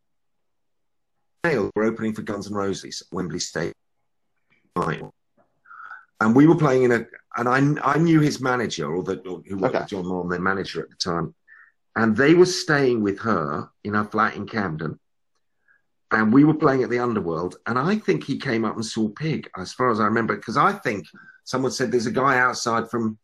Nails 1.45 1.71
were 1.77 1.85
opening 1.85 2.15
for 2.15 2.23
Guns 2.23 2.47
N' 2.49 2.55
Roses 2.55 3.03
at 3.03 3.15
Wembley 3.15 3.39
Stadium, 3.39 3.75
and 6.21 6.35
we 6.35 6.47
were 6.47 6.57
playing 6.57 6.85
in 6.85 6.93
a. 6.93 7.07
And 7.37 7.79
I, 7.79 7.95
I 7.95 7.99
knew 7.99 8.21
his 8.21 8.41
manager, 8.41 8.93
or 8.93 9.03
the 9.03 9.19
or 9.29 9.43
who 9.47 9.59
worked 9.59 9.75
Okay. 9.75 9.83
with 9.83 9.91
John 9.91 10.05
Malm, 10.05 10.31
their 10.31 10.41
manager 10.41 10.81
at 10.83 10.89
the 10.89 10.97
time, 10.97 11.35
and 11.95 12.17
they 12.17 12.33
were 12.35 12.47
staying 12.47 13.03
with 13.03 13.19
her 13.21 13.69
in 13.85 13.93
her 13.93 14.05
flat 14.05 14.37
in 14.37 14.47
Camden 14.47 14.99
and 16.11 16.33
we 16.33 16.45
were 16.45 16.55
playing 16.55 16.83
at 16.83 16.91
the 16.91 16.99
Underworld, 16.99 17.57
and 17.67 17.79
I 17.79 17.97
think 17.97 18.25
he 18.25 18.39
came 18.39 18.65
up 18.65 18.77
and 18.77 18.85
saw 18.85 19.09
Pig, 19.09 19.51
as 19.57 19.73
far 19.73 19.91
as 19.91 20.01
I 20.01 20.05
remember, 20.05 20.37
because 20.37 20.57
I 20.57 20.73
think 20.73 21.07
someone 21.45 21.73
said 21.73 21.91
there's 21.91 22.07
a 22.07 22.11
guy 22.11 22.39
outside 22.39 22.91
from 22.91 23.19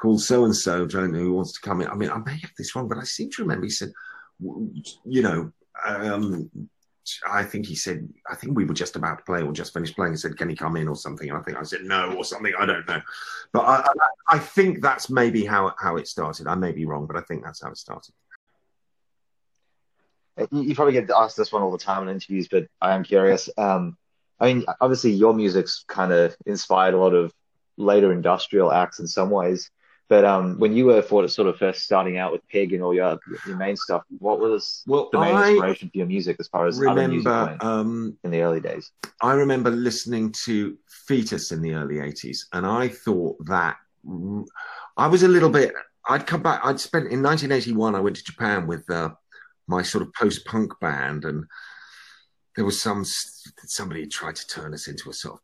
called 0.00 0.22
so 0.22 0.44
and 0.44 0.54
so, 0.54 0.86
don't 0.86 1.12
know 1.12 1.18
who 1.18 1.32
wants 1.32 1.52
to 1.52 1.60
come 1.60 1.80
in. 1.80 1.88
I 1.88 1.94
mean, 1.94 2.10
I 2.10 2.18
may 2.18 2.36
have 2.38 2.52
this 2.56 2.74
wrong, 2.76 2.88
but 2.88 2.98
I 2.98 3.04
seem 3.04 3.30
to 3.30 3.42
remember 3.42 3.64
he 3.64 3.70
said, 3.70 3.92
you 4.40 5.22
know, 5.22 5.52
um, 5.84 6.50
I 7.26 7.42
think 7.42 7.66
he 7.66 7.74
said, 7.74 8.08
I 8.30 8.34
think 8.34 8.56
we 8.56 8.64
were 8.64 8.74
just 8.74 8.96
about 8.96 9.18
to 9.18 9.24
play 9.24 9.42
or 9.42 9.52
just 9.52 9.72
finished 9.72 9.96
playing. 9.96 10.12
He 10.12 10.18
said, 10.18 10.36
"Can 10.36 10.48
he 10.48 10.54
come 10.54 10.76
in 10.76 10.88
or 10.88 10.96
something?" 10.96 11.28
And 11.30 11.38
I 11.38 11.42
think 11.42 11.56
I 11.56 11.62
said 11.62 11.82
no 11.82 12.12
or 12.12 12.24
something. 12.24 12.52
I 12.58 12.66
don't 12.66 12.86
know, 12.86 13.00
but 13.52 13.60
I, 13.60 13.76
I, 13.76 14.36
I 14.36 14.38
think 14.38 14.82
that's 14.82 15.08
maybe 15.08 15.44
how 15.44 15.74
how 15.78 15.96
it 15.96 16.06
started. 16.06 16.46
I 16.46 16.54
may 16.54 16.72
be 16.72 16.84
wrong, 16.84 17.06
but 17.06 17.16
I 17.16 17.22
think 17.22 17.44
that's 17.44 17.62
how 17.62 17.70
it 17.70 17.78
started. 17.78 18.12
You, 20.50 20.74
probably 20.74 20.92
get 20.94 21.10
asked 21.10 21.36
this 21.36 21.52
one 21.52 21.62
all 21.62 21.72
the 21.72 21.78
time 21.78 22.02
in 22.02 22.08
interviews, 22.08 22.48
but 22.48 22.66
I 22.80 22.94
am 22.94 23.04
curious. 23.04 23.48
Um, 23.56 23.96
I 24.40 24.52
mean, 24.52 24.64
obviously, 24.80 25.12
your 25.12 25.34
music's 25.34 25.84
kind 25.88 26.12
of 26.12 26.36
inspired 26.46 26.94
a 26.94 26.98
lot 26.98 27.14
of 27.14 27.32
later 27.76 28.12
industrial 28.12 28.72
acts 28.72 29.00
in 29.00 29.06
some 29.06 29.30
ways. 29.30 29.70
But 30.08 30.24
um, 30.24 30.58
when 30.58 30.72
you 30.72 30.86
were 30.86 31.02
for 31.02 31.28
sort 31.28 31.48
of 31.48 31.58
first 31.58 31.82
starting 31.82 32.16
out 32.16 32.32
with 32.32 32.46
Pig 32.48 32.72
and 32.72 32.82
all 32.82 32.94
your 32.94 33.18
your 33.46 33.56
main 33.56 33.76
stuff, 33.76 34.02
what 34.18 34.40
was 34.40 34.82
Well, 34.86 35.10
the 35.12 35.20
main 35.20 35.34
I 35.34 35.50
inspiration 35.50 35.90
for 35.90 35.98
your 35.98 36.06
music 36.06 36.36
as 36.40 36.48
far 36.48 36.66
as 36.66 36.78
other 36.78 37.08
music 37.08 37.26
remember 37.26 37.46
went 37.46 37.62
um, 37.62 38.18
in 38.24 38.30
the 38.30 38.40
early 38.40 38.60
days? 38.60 38.90
I 39.20 39.34
remember 39.34 39.70
listening 39.70 40.32
to 40.44 40.78
Foetus 41.06 41.52
in 41.52 41.60
the 41.60 41.74
early 41.74 41.96
80s, 41.96 42.46
and 42.54 42.64
I 42.64 42.88
thought 42.88 43.36
that 43.46 43.76
I 44.96 45.06
was 45.08 45.24
a 45.24 45.28
little 45.28 45.50
bit. 45.50 45.74
I'd 46.08 46.26
come 46.26 46.42
back, 46.42 46.62
I'd 46.64 46.80
spent 46.80 47.12
in 47.12 47.22
1981, 47.22 47.94
I 47.94 48.00
went 48.00 48.16
to 48.16 48.24
Japan 48.24 48.66
with 48.66 48.88
uh, 48.88 49.10
my 49.68 49.82
sort 49.82 50.02
of 50.02 50.12
post 50.14 50.44
punk 50.46 50.72
band, 50.80 51.24
and 51.24 51.44
there 52.56 52.64
was 52.64 52.80
some 52.80 53.04
somebody 53.04 54.06
tried 54.06 54.36
to 54.36 54.46
turn 54.46 54.74
us 54.74 54.88
into 54.88 55.10
a 55.10 55.14
sort 55.14 55.34
of 55.34 55.40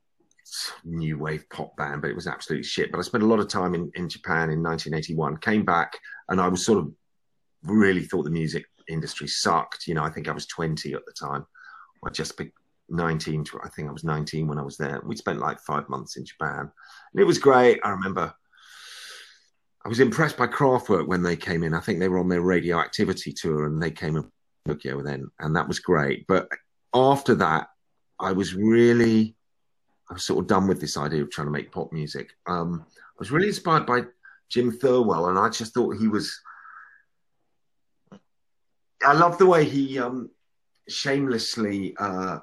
new 0.84 1.18
wave 1.18 1.44
pop 1.50 1.76
band, 1.76 2.02
but 2.02 2.10
it 2.10 2.16
was 2.16 2.26
absolutely 2.26 2.64
shit. 2.64 2.90
But 2.90 2.98
I 2.98 3.02
spent 3.02 3.22
a 3.22 3.28
lot 3.28 3.40
of 3.40 3.48
time 3.48 3.74
in, 3.74 3.90
in 3.94 4.08
Japan 4.08 4.50
in 4.50 4.62
1981, 4.62 5.36
came 5.38 5.64
back, 5.64 5.96
and 6.28 6.40
I 6.40 6.48
was 6.48 6.64
sort 6.64 6.78
of 6.78 6.92
really 7.62 8.04
thought 8.04 8.24
the 8.24 8.30
music 8.30 8.64
industry 8.88 9.28
sucked. 9.28 9.86
You 9.86 9.94
know, 9.94 10.04
I 10.04 10.10
think 10.10 10.28
I 10.28 10.32
was 10.32 10.46
20 10.46 10.94
at 10.94 11.04
the 11.06 11.12
time. 11.12 11.46
I 12.04 12.10
just 12.10 12.36
picked 12.36 12.58
19 12.90 13.44
I 13.62 13.68
think 13.70 13.88
I 13.88 13.92
was 13.92 14.04
19 14.04 14.46
when 14.46 14.58
I 14.58 14.62
was 14.62 14.76
there. 14.76 15.00
We 15.04 15.16
spent 15.16 15.38
like 15.38 15.58
five 15.60 15.88
months 15.88 16.16
in 16.16 16.24
Japan 16.24 16.70
and 17.12 17.20
it 17.20 17.24
was 17.24 17.38
great. 17.38 17.80
I 17.82 17.90
remember 17.90 18.34
I 19.84 19.88
was 19.88 20.00
impressed 20.00 20.38
by 20.38 20.46
Kraftwerk 20.46 21.06
when 21.06 21.22
they 21.22 21.36
came 21.36 21.62
in. 21.62 21.74
I 21.74 21.80
think 21.80 21.98
they 21.98 22.08
were 22.08 22.18
on 22.18 22.28
their 22.28 22.40
radioactivity 22.40 23.32
tour 23.32 23.66
and 23.66 23.82
they 23.82 23.90
came 23.90 24.16
in 24.16 24.30
Tokyo 24.66 25.02
then, 25.02 25.30
and 25.40 25.54
that 25.56 25.68
was 25.68 25.78
great. 25.78 26.26
But 26.26 26.48
after 26.94 27.34
that, 27.34 27.68
I 28.18 28.32
was 28.32 28.54
really, 28.54 29.36
I 30.08 30.14
was 30.14 30.24
sort 30.24 30.38
of 30.40 30.46
done 30.46 30.66
with 30.66 30.80
this 30.80 30.96
idea 30.96 31.22
of 31.22 31.30
trying 31.30 31.48
to 31.48 31.52
make 31.52 31.70
pop 31.70 31.92
music. 31.92 32.30
Um, 32.46 32.86
I 32.88 33.18
was 33.18 33.30
really 33.30 33.48
inspired 33.48 33.84
by 33.84 34.04
Jim 34.48 34.72
Thirlwell, 34.72 35.28
and 35.28 35.38
I 35.38 35.50
just 35.50 35.74
thought 35.74 35.98
he 35.98 36.08
was. 36.08 36.40
I 39.04 39.12
love 39.12 39.36
the 39.36 39.46
way 39.46 39.64
he 39.66 39.98
um, 39.98 40.30
shamelessly, 40.88 41.94
uh, 41.98 42.38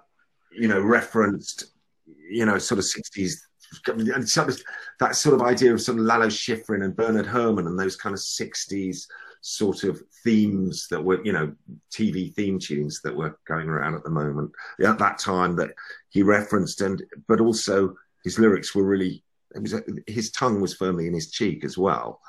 you 0.51 0.67
know, 0.67 0.79
referenced, 0.79 1.71
you 2.05 2.45
know, 2.45 2.59
sort 2.59 2.77
of 2.77 2.85
sixties 2.85 3.47
and 3.87 4.07
that 4.07 5.15
sort 5.15 5.35
of 5.35 5.41
idea 5.41 5.73
of 5.73 5.87
of 5.87 5.97
Lalo 5.97 6.27
Schifrin 6.27 6.83
and 6.83 6.95
Bernard 6.95 7.25
Herrmann 7.25 7.67
and 7.67 7.79
those 7.79 7.95
kind 7.95 8.13
of 8.13 8.19
60s 8.19 9.05
sort 9.41 9.83
of 9.83 10.01
themes 10.23 10.87
that 10.89 11.03
were, 11.03 11.23
you 11.25 11.33
know, 11.33 11.53
TV 11.91 12.33
theme 12.33 12.59
tunes 12.59 13.01
that 13.01 13.15
were 13.15 13.37
going 13.47 13.67
around 13.67 13.95
at 13.95 14.03
the 14.03 14.09
moment 14.09 14.51
at 14.83 14.99
that 14.99 15.17
time 15.17 15.55
that 15.55 15.71
he 16.09 16.21
referenced. 16.21 16.81
And, 16.81 17.03
but 17.27 17.41
also 17.41 17.95
his 18.23 18.37
lyrics 18.37 18.75
were 18.75 18.83
really, 18.83 19.23
was, 19.55 19.73
his 20.05 20.31
tongue 20.31 20.61
was 20.61 20.75
firmly 20.75 21.07
in 21.07 21.13
his 21.13 21.31
cheek 21.31 21.65
as 21.65 21.77
well. 21.77 22.21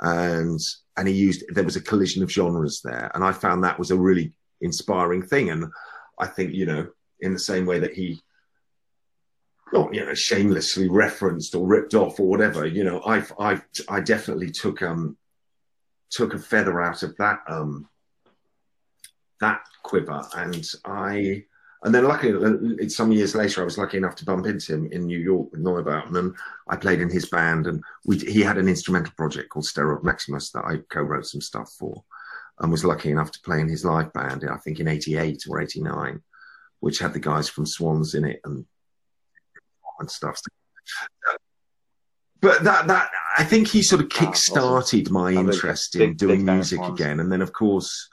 And, 0.00 0.60
and 0.96 1.08
he 1.08 1.14
used, 1.14 1.44
there 1.50 1.64
was 1.64 1.76
a 1.76 1.80
collision 1.80 2.22
of 2.22 2.30
genres 2.30 2.80
there. 2.82 3.10
And 3.14 3.24
I 3.24 3.32
found 3.32 3.64
that 3.64 3.78
was 3.78 3.90
a 3.90 3.98
really 3.98 4.32
inspiring 4.60 5.22
thing. 5.22 5.50
And 5.50 5.66
I 6.20 6.26
think, 6.26 6.54
you 6.54 6.66
know, 6.66 6.86
in 7.20 7.32
the 7.32 7.38
same 7.38 7.66
way 7.66 7.80
that 7.80 7.94
he, 7.94 8.20
not 9.74 9.92
you 9.92 10.06
know 10.06 10.14
shamelessly 10.14 10.88
referenced 10.88 11.54
or 11.54 11.66
ripped 11.66 11.94
off 11.94 12.20
or 12.20 12.28
whatever 12.28 12.64
you 12.64 12.84
know 12.84 13.02
i've 13.04 13.32
i've 13.38 13.62
i 13.88 14.00
definitely 14.00 14.50
took 14.50 14.80
um 14.82 15.16
took 16.10 16.32
a 16.32 16.38
feather 16.38 16.80
out 16.80 17.02
of 17.02 17.16
that 17.16 17.40
um 17.48 17.88
that 19.40 19.62
quiver. 19.82 20.22
And 20.36 20.66
i 20.84 21.44
and 21.82 21.94
then 21.94 22.04
luckily 22.04 22.88
some 22.88 23.12
years 23.12 23.34
later 23.34 23.60
i 23.60 23.64
was 23.64 23.76
lucky 23.76 23.96
enough 23.96 24.14
to 24.16 24.24
bump 24.24 24.46
into 24.46 24.74
him 24.74 24.86
in 24.92 25.06
new 25.06 25.18
york 25.18 25.50
with 25.50 25.62
neubauten 25.62 26.16
and 26.16 26.34
i 26.68 26.76
played 26.76 27.00
in 27.00 27.10
his 27.10 27.28
band 27.28 27.66
and 27.66 27.82
we 28.06 28.16
he 28.18 28.40
had 28.40 28.58
an 28.58 28.68
instrumental 28.68 29.12
project 29.16 29.50
called 29.50 29.66
steroid 29.66 30.04
maximus 30.04 30.50
that 30.50 30.64
i 30.64 30.78
co-wrote 30.88 31.26
some 31.26 31.40
stuff 31.40 31.70
for 31.78 32.02
and 32.60 32.70
was 32.70 32.84
lucky 32.84 33.10
enough 33.10 33.32
to 33.32 33.40
play 33.40 33.60
in 33.60 33.68
his 33.68 33.84
live 33.84 34.12
band 34.12 34.48
i 34.50 34.56
think 34.56 34.78
in 34.80 34.88
88 34.88 35.44
or 35.48 35.60
89 35.60 36.22
which 36.80 37.00
had 37.00 37.12
the 37.12 37.18
guys 37.18 37.48
from 37.48 37.66
swans 37.66 38.14
in 38.14 38.24
it 38.24 38.40
and 38.44 38.64
and 39.98 40.10
stuff. 40.10 40.40
But 42.40 42.62
that 42.64 42.86
that 42.88 43.10
I 43.38 43.44
think 43.44 43.68
he 43.68 43.82
sort 43.82 44.02
of 44.02 44.10
kick-started 44.10 45.10
my 45.10 45.32
interest 45.32 45.94
big- 45.94 46.02
in 46.10 46.16
doing 46.16 46.44
big 46.44 46.54
music 46.54 46.78
Swans. 46.78 47.00
again, 47.00 47.20
and 47.20 47.32
then 47.32 47.40
of 47.40 47.52
course, 47.52 48.10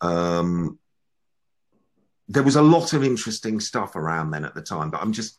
um, 0.00 0.78
there 2.28 2.42
was 2.44 2.56
a 2.56 2.62
lot 2.62 2.92
of 2.92 3.02
interesting 3.02 3.58
stuff 3.58 3.96
around 3.96 4.30
then 4.30 4.44
at 4.44 4.54
the 4.54 4.62
time. 4.62 4.90
But 4.90 5.02
I'm 5.02 5.12
just, 5.12 5.38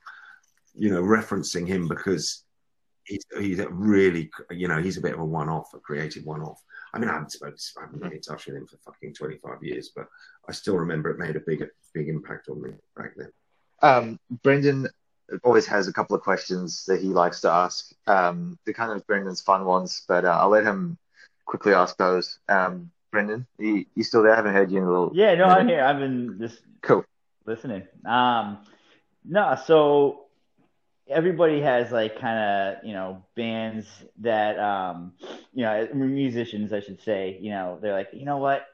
you 0.75 0.89
know, 0.91 1.01
referencing 1.01 1.65
him 1.65 1.87
because 1.87 2.43
he's 3.05 3.23
he's 3.39 3.59
a 3.59 3.69
really, 3.69 4.29
you 4.51 4.67
know, 4.67 4.81
he's 4.81 4.97
a 4.97 5.01
bit 5.01 5.13
of 5.13 5.19
a 5.19 5.25
one-off, 5.25 5.73
a 5.73 5.79
creative 5.79 6.25
one-off. 6.25 6.61
I 6.93 6.99
mean, 6.99 7.09
I 7.09 7.13
haven't 7.13 7.31
spoken, 7.31 7.57
I 7.77 7.81
haven't 7.81 8.01
been 8.01 8.11
in 8.11 8.21
touch 8.21 8.45
with 8.45 8.55
him 8.55 8.67
for 8.67 8.77
fucking 8.85 9.13
25 9.13 9.63
years, 9.63 9.91
but 9.95 10.07
I 10.47 10.51
still 10.51 10.77
remember 10.77 11.09
it 11.09 11.17
made 11.17 11.35
a 11.35 11.39
big, 11.39 11.65
big 11.93 12.09
impact 12.09 12.49
on 12.49 12.61
me 12.61 12.69
back 12.95 13.13
then. 13.15 13.31
Um, 13.81 14.19
Brendan 14.43 14.87
always 15.43 15.65
has 15.67 15.87
a 15.87 15.93
couple 15.93 16.15
of 16.15 16.21
questions 16.21 16.85
that 16.87 17.01
he 17.01 17.07
likes 17.07 17.41
to 17.41 17.49
ask. 17.49 17.91
Um, 18.07 18.57
they're 18.65 18.73
kind 18.73 18.91
of 18.91 19.05
Brendan's 19.07 19.41
fun 19.41 19.65
ones, 19.65 20.03
but 20.07 20.25
uh, 20.25 20.37
I'll 20.39 20.49
let 20.49 20.63
him 20.63 20.97
quickly 21.45 21.73
ask 21.73 21.97
those. 21.97 22.39
Um, 22.49 22.91
Brendan, 23.11 23.45
you, 23.59 23.85
you 23.95 24.03
still 24.03 24.23
there? 24.23 24.33
I 24.33 24.35
haven't 24.35 24.53
heard 24.53 24.71
you 24.71 24.79
in 24.79 24.83
a 24.83 24.89
little. 24.89 25.11
Yeah, 25.13 25.35
no, 25.35 25.45
I'm 25.45 25.67
here. 25.67 25.83
I've 25.83 25.99
been 25.99 26.37
just 26.39 26.59
Cool. 26.81 27.05
listening. 27.45 27.83
Um, 28.05 28.59
no, 29.23 29.57
so 29.65 30.25
everybody 31.07 31.61
has 31.61 31.91
like 31.91 32.19
kind 32.19 32.39
of 32.77 32.85
you 32.85 32.93
know 32.93 33.23
bands 33.35 33.87
that 34.19 34.57
um, 34.59 35.13
you 35.53 35.63
know 35.63 35.87
musicians, 35.93 36.73
I 36.73 36.79
should 36.81 37.01
say. 37.01 37.37
You 37.39 37.51
know, 37.51 37.79
they're 37.81 37.93
like, 37.93 38.09
you 38.13 38.25
know 38.25 38.37
what, 38.37 38.65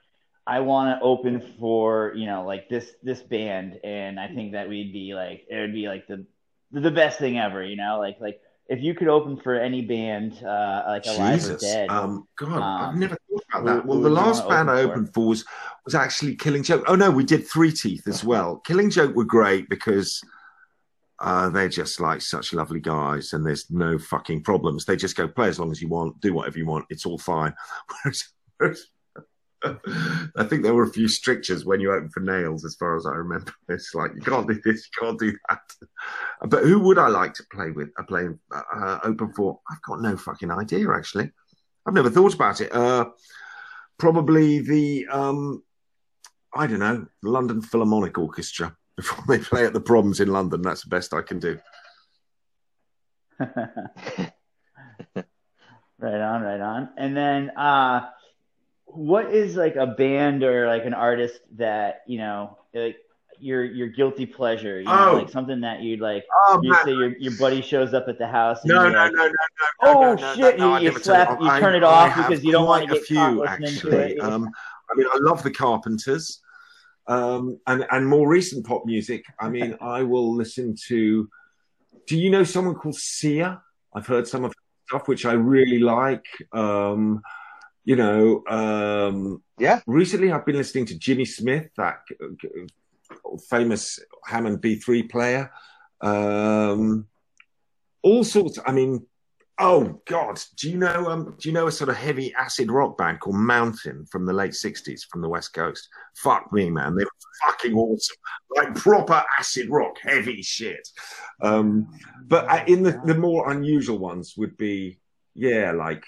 I 0.48 0.62
want 0.62 0.98
to 0.98 1.04
open 1.06 1.56
for 1.60 2.14
you 2.16 2.26
know 2.26 2.46
like 2.46 2.70
this 2.70 2.92
this 3.04 3.22
band, 3.22 3.80
and 3.84 4.20
I 4.20 4.28
think 4.28 4.54
that 4.54 4.70
we'd 4.70 4.94
be 4.94 5.14
like 5.14 5.46
it 5.50 5.60
would 5.60 5.74
be 5.74 5.88
like 5.88 6.08
the 6.08 6.26
the 6.72 6.92
best 6.92 7.20
thing 7.20 7.38
ever. 7.38 7.64
You 7.64 7.76
know, 7.76 8.00
like 8.00 8.18
like 8.20 8.40
if 8.68 8.82
you 8.82 8.94
could 8.94 9.08
open 9.08 9.36
for 9.38 9.56
any 9.56 9.82
band 9.82 10.44
uh, 10.44 10.84
like 10.88 11.06
Alive 11.08 11.34
or 11.34 11.38
Jesus. 11.38 11.62
Dead. 11.62 11.90
Um, 11.90 12.28
God, 12.38 12.62
I've 12.62 12.90
Um, 12.94 13.00
never 13.00 13.18
thought 13.30 13.44
about 13.52 13.66
that. 13.66 13.82
who 13.82 13.88
Well, 13.90 14.00
the 14.02 14.10
last 14.12 14.48
band 14.48 14.70
I 14.70 14.82
opened 14.82 15.12
for 15.14 15.28
was, 15.28 15.44
was 15.86 15.96
actually 15.96 16.36
Killing 16.36 16.62
Joke. 16.62 16.84
Oh, 16.88 16.96
no, 16.96 17.10
we 17.10 17.24
did 17.24 17.48
Three 17.48 17.72
Teeth 17.72 18.08
as 18.08 18.24
well. 18.24 18.58
Killing 18.58 18.92
Joke 18.92 19.16
were 19.16 19.26
great 19.26 19.70
because 19.70 20.22
uh, 21.18 21.50
they're 21.50 21.68
just 21.68 22.00
like 22.00 22.22
such 22.22 22.54
lovely 22.54 22.80
guys 22.80 23.34
and 23.34 23.44
there's 23.44 23.72
no 23.72 23.98
fucking 23.98 24.44
problems. 24.44 24.86
They 24.86 24.96
just 24.96 25.18
go 25.18 25.28
play 25.28 25.48
as 25.48 25.60
long 25.60 25.72
as 25.72 25.82
you 25.82 25.88
want, 25.88 26.22
do 26.22 26.34
whatever 26.36 26.60
you 26.60 26.68
want. 26.68 26.86
It's 26.90 27.08
all 27.08 27.18
fine. 27.18 27.54
Whereas, 28.04 28.24
whereas 28.58 28.86
I 29.64 30.44
think 30.46 30.64
there 30.64 30.74
were 30.74 30.84
a 30.84 30.94
few 30.94 31.08
strictures 31.08 31.66
when 31.66 31.80
you 31.82 31.92
opened 31.92 32.14
for 32.14 32.22
Nails, 32.22 32.64
as 32.64 32.76
far 32.76 32.96
as 32.96 33.06
I 33.06 33.12
remember. 33.12 33.52
It's 33.70 33.94
like 33.94 34.12
you 34.16 34.22
can't 34.22 34.48
do 34.48 34.60
this, 34.64 34.88
you 34.88 35.06
can't 35.06 35.20
do 35.20 35.34
that. 35.50 35.62
But 36.48 36.64
who 36.64 36.80
would 36.80 36.98
I 36.98 37.08
like 37.08 37.34
to 37.36 37.44
play 37.52 37.72
with? 37.72 37.90
Uh, 37.98 38.04
play 38.04 38.28
uh, 38.52 39.00
open 39.04 39.34
for? 39.34 39.60
I've 39.70 39.82
got 39.82 40.02
no 40.02 40.16
fucking 40.18 40.52
idea. 40.52 40.90
Actually, 40.92 41.32
I've 41.86 41.94
never 41.94 42.10
thought 42.10 42.34
about 42.34 42.62
it. 42.62 42.74
Uh, 42.74 43.10
probably 43.98 44.60
the 44.60 45.08
um, 45.12 45.64
I 46.54 46.68
don't 46.68 46.80
know, 46.80 47.06
London 47.22 47.62
Philharmonic 47.62 48.18
Orchestra 48.18 48.76
before 48.96 49.26
they 49.28 49.44
play 49.44 49.66
at 49.66 49.74
the 49.74 49.82
Proms 49.82 50.20
in 50.20 50.30
London. 50.30 50.62
That's 50.62 50.84
the 50.84 50.90
best 50.90 51.14
I 51.14 51.22
can 51.22 51.40
do. 51.40 51.60
Right 56.02 56.22
on, 56.22 56.42
right 56.42 56.62
on. 56.62 56.90
And 56.98 57.16
then 57.16 57.50
uh 57.58 58.10
what 58.94 59.34
is 59.34 59.56
like 59.56 59.76
a 59.76 59.88
band 59.88 60.44
or 60.44 60.68
like 60.68 60.86
an 60.86 60.94
artist 60.94 61.40
that, 61.56 62.02
you 62.08 62.18
know, 62.18 62.58
like 62.74 62.98
your 63.40 63.64
your 63.64 63.88
guilty 63.88 64.26
pleasure, 64.26 64.80
you 64.80 64.86
know, 64.86 65.12
Oh. 65.12 65.14
like 65.18 65.30
something 65.30 65.62
that 65.62 65.82
you'd 65.82 66.02
like 66.02 66.26
Oh 66.48 66.60
you 66.62 66.76
say 66.84 66.92
your 66.92 67.18
your 67.18 67.32
buddy 67.40 67.62
shows 67.62 67.94
up 67.94 68.08
at 68.10 68.18
the 68.18 68.28
house 68.28 68.60
and 68.64 68.70
no, 68.70 68.90
no, 68.90 69.00
like, 69.00 69.12
no, 69.14 69.18
no, 69.18 69.28
no. 69.28 69.32
Oh, 69.82 70.02
no, 70.02 70.14
no, 70.16 70.36
shit, 70.36 70.60
no, 70.60 70.78
you- 70.78 70.92
you 70.92 71.00
slap- 71.00 71.28
turn 71.30 71.38
it 71.40 71.44
you 71.44 71.50
off. 71.50 71.60
turn 71.62 71.76
it 71.76 71.84
I- 71.84 71.88
off 71.88 72.18
I 72.18 72.28
because 72.28 72.44
you 72.44 72.52
don't 72.52 72.66
quite 72.66 72.84
a 72.84 72.94
get 72.94 73.08
caught 73.08 73.08
few, 73.08 73.44
to 73.44 73.50
actually. 73.50 73.98
it. 74.14 74.20
Um, 74.20 74.50
I 74.92 74.96
mean, 74.98 75.08
I 75.14 75.18
love 75.22 75.42
the 75.44 75.52
Carpenters, 75.52 76.42
um, 77.08 77.60
and 77.68 77.86
and 77.92 78.06
more 78.08 78.28
recent 78.28 78.66
pop 78.66 78.86
music. 78.86 79.24
I 79.40 79.48
mean, 79.50 79.78
I 79.80 80.04
will 80.04 80.36
listen 80.36 80.76
to. 80.88 81.30
Do 82.08 82.18
you 82.18 82.30
know 82.32 82.44
someone 82.44 82.76
called 82.76 82.96
Sia? 82.96 83.62
I've 83.94 84.08
heard 84.08 84.28
some 84.28 84.44
of 84.44 84.52
her 84.52 84.62
stuff 84.88 85.08
which 85.08 85.26
I 85.26 85.34
really 85.34 85.80
like. 85.80 86.26
Um, 86.52 87.22
you 87.84 87.96
know, 87.96 88.44
um, 88.48 89.42
Yeah. 89.58 89.82
recently 89.88 90.32
I've 90.32 90.46
been 90.46 90.58
listening 90.58 90.86
to 90.88 90.98
Jimmy 90.98 91.26
Smith, 91.26 91.70
that 91.78 92.02
famous 93.50 94.00
Hammond 94.26 94.62
B3 94.62 95.10
player. 95.10 95.52
Um, 96.02 97.08
all 98.02 98.24
sorts. 98.24 98.60
I 98.66 98.72
mean, 98.72 99.06
oh 99.60 100.02
God, 100.06 100.42
do 100.56 100.70
you 100.70 100.78
know? 100.78 101.10
Um, 101.10 101.36
do 101.38 101.50
you 101.50 101.54
know 101.54 101.68
a 101.68 101.72
sort 101.72 101.90
of 101.90 101.98
heavy 101.98 102.34
acid 102.34 102.72
rock 102.72 102.98
band 102.98 103.20
called 103.20 103.36
Mountain 103.36 104.06
from 104.06 104.26
the 104.26 104.32
late 104.34 104.52
'60s 104.54 105.02
from 105.10 105.22
the 105.22 105.28
West 105.28 105.54
Coast? 105.54 105.90
Fuck 106.16 106.54
me, 106.54 106.70
man, 106.70 106.96
they 106.96 107.04
were 107.04 107.10
fucking 107.46 107.74
awesome, 107.76 108.16
like 108.56 108.74
proper 108.76 109.22
acid 109.38 109.70
rock, 109.70 109.98
heavy 110.02 110.42
shit. 110.42 110.88
Um, 111.42 111.90
but 112.28 112.48
uh, 112.50 112.64
in 112.68 112.84
the 112.84 113.02
the 113.06 113.16
more 113.16 113.52
unusual 113.52 113.98
ones 113.98 114.36
would 114.38 114.56
be, 114.56 115.00
yeah, 115.34 115.72
like, 115.72 116.06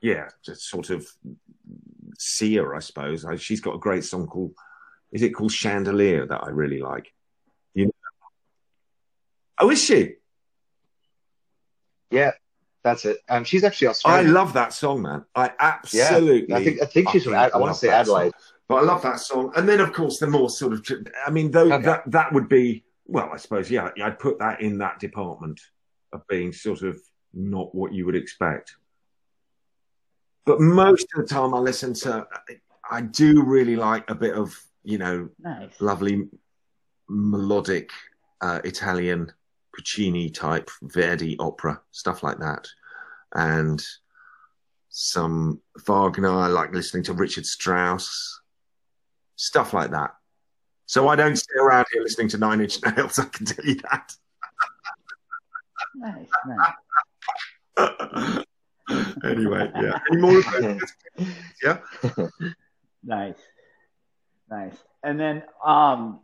yeah, 0.00 0.28
just 0.44 0.68
sort 0.68 0.90
of 0.90 1.06
Sia, 2.18 2.68
I 2.68 2.80
suppose. 2.80 3.24
She's 3.38 3.60
got 3.60 3.74
a 3.74 3.78
great 3.78 4.04
song 4.04 4.26
called, 4.26 4.54
is 5.12 5.22
it 5.22 5.30
called 5.30 5.52
Chandelier 5.52 6.26
that 6.26 6.44
I 6.44 6.48
really 6.50 6.80
like. 6.80 7.12
You 7.74 7.86
know? 7.86 7.92
Oh, 9.60 9.70
is 9.70 9.82
she? 9.82 10.14
Yeah, 12.10 12.32
that's 12.82 13.04
it. 13.04 13.18
Um, 13.28 13.44
she's 13.44 13.62
actually 13.62 13.88
Australian. 13.88 14.28
I 14.28 14.30
love 14.30 14.54
that 14.54 14.72
song, 14.72 15.02
man. 15.02 15.24
I 15.34 15.52
absolutely. 15.58 16.48
Yeah, 16.48 16.56
I 16.56 16.64
think 16.64 16.82
I 16.82 16.86
think 16.86 17.10
she's 17.10 17.24
from. 17.24 17.34
I 17.34 17.50
want 17.54 17.72
to 17.72 17.78
say 17.78 17.88
Adelaide, 17.88 18.32
song. 18.32 18.58
but 18.68 18.74
I 18.76 18.80
love 18.82 19.02
that 19.02 19.20
song. 19.20 19.52
And 19.54 19.68
then, 19.68 19.80
of 19.80 19.92
course, 19.92 20.18
the 20.18 20.26
more 20.26 20.50
sort 20.50 20.72
of. 20.72 21.06
I 21.24 21.30
mean, 21.30 21.52
though 21.52 21.72
okay. 21.72 21.84
that 21.84 22.10
that 22.10 22.32
would 22.32 22.48
be 22.48 22.84
well, 23.10 23.30
I 23.32 23.36
suppose, 23.38 23.70
yeah, 23.70 23.90
I'd 24.02 24.20
put 24.20 24.38
that 24.38 24.60
in 24.60 24.78
that 24.78 25.00
department 25.00 25.60
of 26.12 26.26
being 26.28 26.52
sort 26.52 26.82
of 26.82 27.00
not 27.34 27.74
what 27.74 27.92
you 27.92 28.06
would 28.06 28.14
expect. 28.14 28.76
But 30.50 30.60
most 30.60 31.06
of 31.14 31.22
the 31.22 31.28
time, 31.32 31.54
I 31.54 31.58
listen 31.58 31.94
to. 31.94 32.26
I 32.90 33.02
do 33.02 33.44
really 33.44 33.76
like 33.76 34.10
a 34.10 34.16
bit 34.16 34.34
of 34.34 34.60
you 34.82 34.98
know 34.98 35.28
nice. 35.38 35.80
lovely 35.80 36.28
melodic 37.08 37.90
uh, 38.40 38.60
Italian 38.64 39.32
Puccini 39.72 40.28
type 40.28 40.68
Verdi 40.82 41.36
opera, 41.38 41.80
stuff 41.92 42.24
like 42.24 42.40
that. 42.40 42.66
And 43.32 43.80
some 44.88 45.60
Wagner, 45.86 46.32
I 46.32 46.48
like 46.48 46.74
listening 46.74 47.04
to 47.04 47.12
Richard 47.12 47.46
Strauss, 47.46 48.40
stuff 49.36 49.72
like 49.72 49.92
that. 49.92 50.16
So 50.86 51.06
I 51.06 51.14
don't 51.14 51.36
stay 51.36 51.60
around 51.60 51.86
here 51.92 52.02
listening 52.02 52.26
to 52.30 52.38
Nine 52.38 52.60
Inch 52.60 52.80
Nails, 52.82 53.18
I 53.20 53.26
can 53.26 53.46
tell 53.46 53.64
you 53.64 53.76
that. 53.88 54.16
nice, 55.94 56.28
nice. 57.78 58.44
anyway, 59.24 59.70
yeah. 59.74 59.98
Any 60.10 60.20
more 60.20 60.42
Yeah. 61.62 61.78
Nice. 63.02 63.38
Nice. 64.50 64.74
And 65.02 65.18
then 65.18 65.42
um 65.64 66.20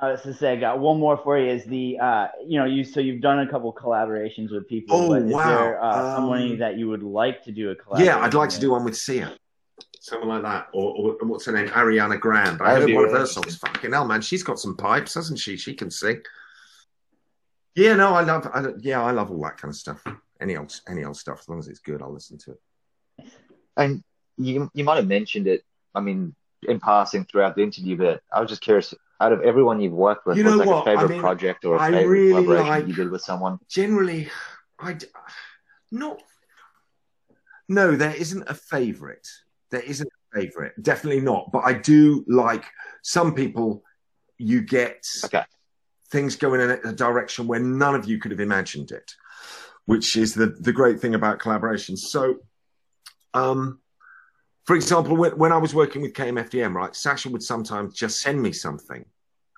I 0.00 0.12
was 0.12 0.22
to 0.22 0.32
say, 0.32 0.52
I 0.52 0.56
got 0.56 0.78
one 0.78 0.98
more 0.98 1.18
for 1.18 1.38
you. 1.38 1.50
Is 1.50 1.64
the 1.64 1.98
uh, 1.98 2.28
you 2.46 2.58
know 2.58 2.64
you 2.64 2.84
so 2.84 3.00
you've 3.00 3.20
done 3.20 3.40
a 3.40 3.50
couple 3.50 3.72
collaborations 3.72 4.50
with 4.50 4.66
people. 4.66 4.96
Oh 4.96 5.08
but 5.10 5.22
is 5.22 5.32
wow! 5.32 5.48
There, 5.48 5.82
uh, 5.82 6.08
um, 6.08 6.16
somebody 6.16 6.56
that 6.56 6.78
you 6.78 6.88
would 6.88 7.02
like 7.02 7.44
to 7.44 7.52
do 7.52 7.70
a 7.70 7.74
collaboration? 7.74 8.18
Yeah, 8.18 8.24
I'd 8.24 8.32
like 8.32 8.48
with? 8.48 8.54
to 8.54 8.60
do 8.60 8.70
one 8.70 8.84
with 8.84 8.96
Sia, 8.96 9.36
something 10.00 10.28
like 10.28 10.42
that, 10.42 10.68
or, 10.72 11.16
or 11.20 11.28
what's 11.28 11.44
her 11.44 11.52
name, 11.52 11.68
Ariana 11.68 12.18
Grande. 12.18 12.62
I 12.62 12.80
heard 12.80 12.94
one 12.94 13.04
of 13.04 13.10
her 13.10 13.26
songs. 13.26 13.58
Fucking 13.58 13.92
hell, 13.92 14.06
man, 14.06 14.22
she's 14.22 14.42
got 14.42 14.58
some 14.58 14.74
pipes, 14.74 15.14
hasn't 15.14 15.38
she? 15.38 15.58
She 15.58 15.74
can 15.74 15.90
sing. 15.90 16.22
Yeah, 17.74 17.94
no, 17.94 18.14
I 18.14 18.22
love. 18.22 18.48
I, 18.52 18.64
yeah, 18.80 19.02
I 19.02 19.10
love 19.10 19.30
all 19.30 19.42
that 19.42 19.58
kind 19.58 19.70
of 19.70 19.76
stuff. 19.76 20.02
Any 20.40 20.56
old, 20.56 20.78
any 20.88 21.04
old 21.04 21.16
stuff, 21.16 21.40
as 21.40 21.48
long 21.48 21.58
as 21.58 21.68
it's 21.68 21.80
good, 21.80 22.00
I'll 22.02 22.12
listen 22.12 22.38
to 22.38 22.52
it. 22.52 23.30
And 23.76 24.02
you, 24.38 24.70
you 24.74 24.84
might 24.84 24.96
have 24.96 25.06
mentioned 25.06 25.46
it. 25.46 25.64
I 25.94 26.00
mean, 26.00 26.34
in 26.66 26.80
passing 26.80 27.24
throughout 27.24 27.56
the 27.56 27.62
interview, 27.62 27.96
but 27.96 28.22
I 28.32 28.40
was 28.40 28.48
just 28.48 28.62
curious 28.62 28.94
out 29.20 29.32
of 29.32 29.42
everyone 29.42 29.80
you've 29.80 29.92
worked 29.92 30.26
with, 30.26 30.36
You 30.38 30.44
what's 30.44 30.56
like 30.58 30.68
what? 30.68 30.82
a 30.82 30.84
favorite 30.84 31.04
I 31.04 31.08
mean, 31.08 31.20
project 31.20 31.64
or 31.64 31.76
a 31.76 31.80
I 31.80 31.90
favorite 31.90 32.06
really 32.06 32.30
collaboration 32.30 32.68
like- 32.68 32.86
you 32.86 32.94
did 32.94 33.10
with 33.10 33.22
someone? 33.22 33.58
Generally, 33.68 34.30
I 34.78 34.96
not. 35.90 36.22
No, 37.68 37.94
there 37.96 38.14
isn't 38.14 38.44
a 38.48 38.54
favorite. 38.54 39.28
There 39.70 39.82
isn't 39.82 40.08
a 40.08 40.40
favorite. 40.40 40.72
Definitely 40.82 41.20
not. 41.20 41.52
But 41.52 41.64
I 41.64 41.74
do 41.74 42.24
like 42.28 42.64
some 43.02 43.34
people. 43.34 43.84
You 44.38 44.62
get 44.62 45.06
Okay. 45.26 45.44
things 46.10 46.34
going 46.34 46.60
in 46.62 46.70
a 46.84 46.92
direction 46.94 47.46
where 47.46 47.60
none 47.60 47.94
of 47.94 48.06
you 48.06 48.18
could 48.18 48.30
have 48.30 48.40
imagined 48.40 48.90
it, 48.90 49.12
which 49.86 50.16
is 50.16 50.34
the 50.34 50.46
the 50.46 50.72
great 50.72 51.00
thing 51.00 51.14
about 51.14 51.38
collaborations. 51.38 51.98
So, 51.98 52.36
um, 53.34 53.80
for 54.64 54.76
example, 54.76 55.16
when, 55.16 55.32
when 55.38 55.52
I 55.52 55.58
was 55.58 55.74
working 55.74 56.02
with 56.02 56.12
KMFDM, 56.14 56.74
right, 56.74 56.92
Sascha 56.92 57.30
would 57.30 57.42
sometimes 57.42 57.94
just 57.94 58.20
send 58.20 58.40
me 58.40 58.52
something. 58.52 59.04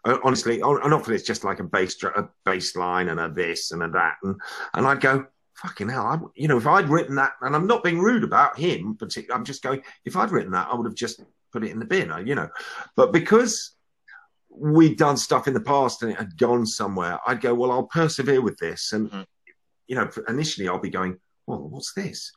Honestly, 0.04 0.60
and 0.60 0.94
often 0.94 1.14
it's 1.14 1.22
just 1.22 1.44
like 1.44 1.60
a 1.60 1.64
bass, 1.64 2.02
a 2.02 2.28
bass 2.44 2.74
line 2.74 3.08
and 3.08 3.20
a 3.20 3.28
this 3.28 3.70
and 3.70 3.84
a 3.84 3.88
that, 3.90 4.16
and 4.24 4.34
and 4.74 4.84
I'd 4.84 5.00
go, 5.00 5.26
fucking 5.54 5.88
hell, 5.88 6.06
I, 6.06 6.18
you 6.34 6.48
know, 6.48 6.56
if 6.56 6.66
I'd 6.66 6.88
written 6.88 7.14
that, 7.16 7.34
and 7.40 7.54
I'm 7.54 7.68
not 7.68 7.84
being 7.84 8.00
rude 8.00 8.24
about 8.24 8.58
him, 8.58 8.96
particularly, 8.96 9.38
I'm 9.38 9.44
just 9.44 9.62
going, 9.62 9.82
if 10.04 10.16
I'd 10.16 10.32
written 10.32 10.50
that, 10.52 10.68
I 10.72 10.74
would 10.74 10.86
have 10.86 10.96
just 10.96 11.20
put 11.52 11.62
it 11.62 11.70
in 11.70 11.78
the 11.78 11.84
bin, 11.84 12.12
you 12.26 12.34
know, 12.34 12.48
but 12.96 13.12
because 13.12 13.76
we'd 14.50 14.98
done 14.98 15.16
stuff 15.16 15.46
in 15.46 15.54
the 15.54 15.60
past 15.60 16.02
and 16.02 16.10
it 16.10 16.18
had 16.18 16.36
gone 16.36 16.66
somewhere, 16.66 17.20
I'd 17.24 17.40
go, 17.40 17.54
well, 17.54 17.70
I'll 17.70 17.84
persevere 17.84 18.40
with 18.40 18.58
this, 18.58 18.92
and 18.92 19.08
Mhm. 19.08 19.26
You 19.86 19.96
know, 19.96 20.08
initially 20.28 20.68
I'll 20.68 20.78
be 20.78 20.90
going, 20.90 21.18
well, 21.46 21.68
what's 21.68 21.92
this? 21.94 22.32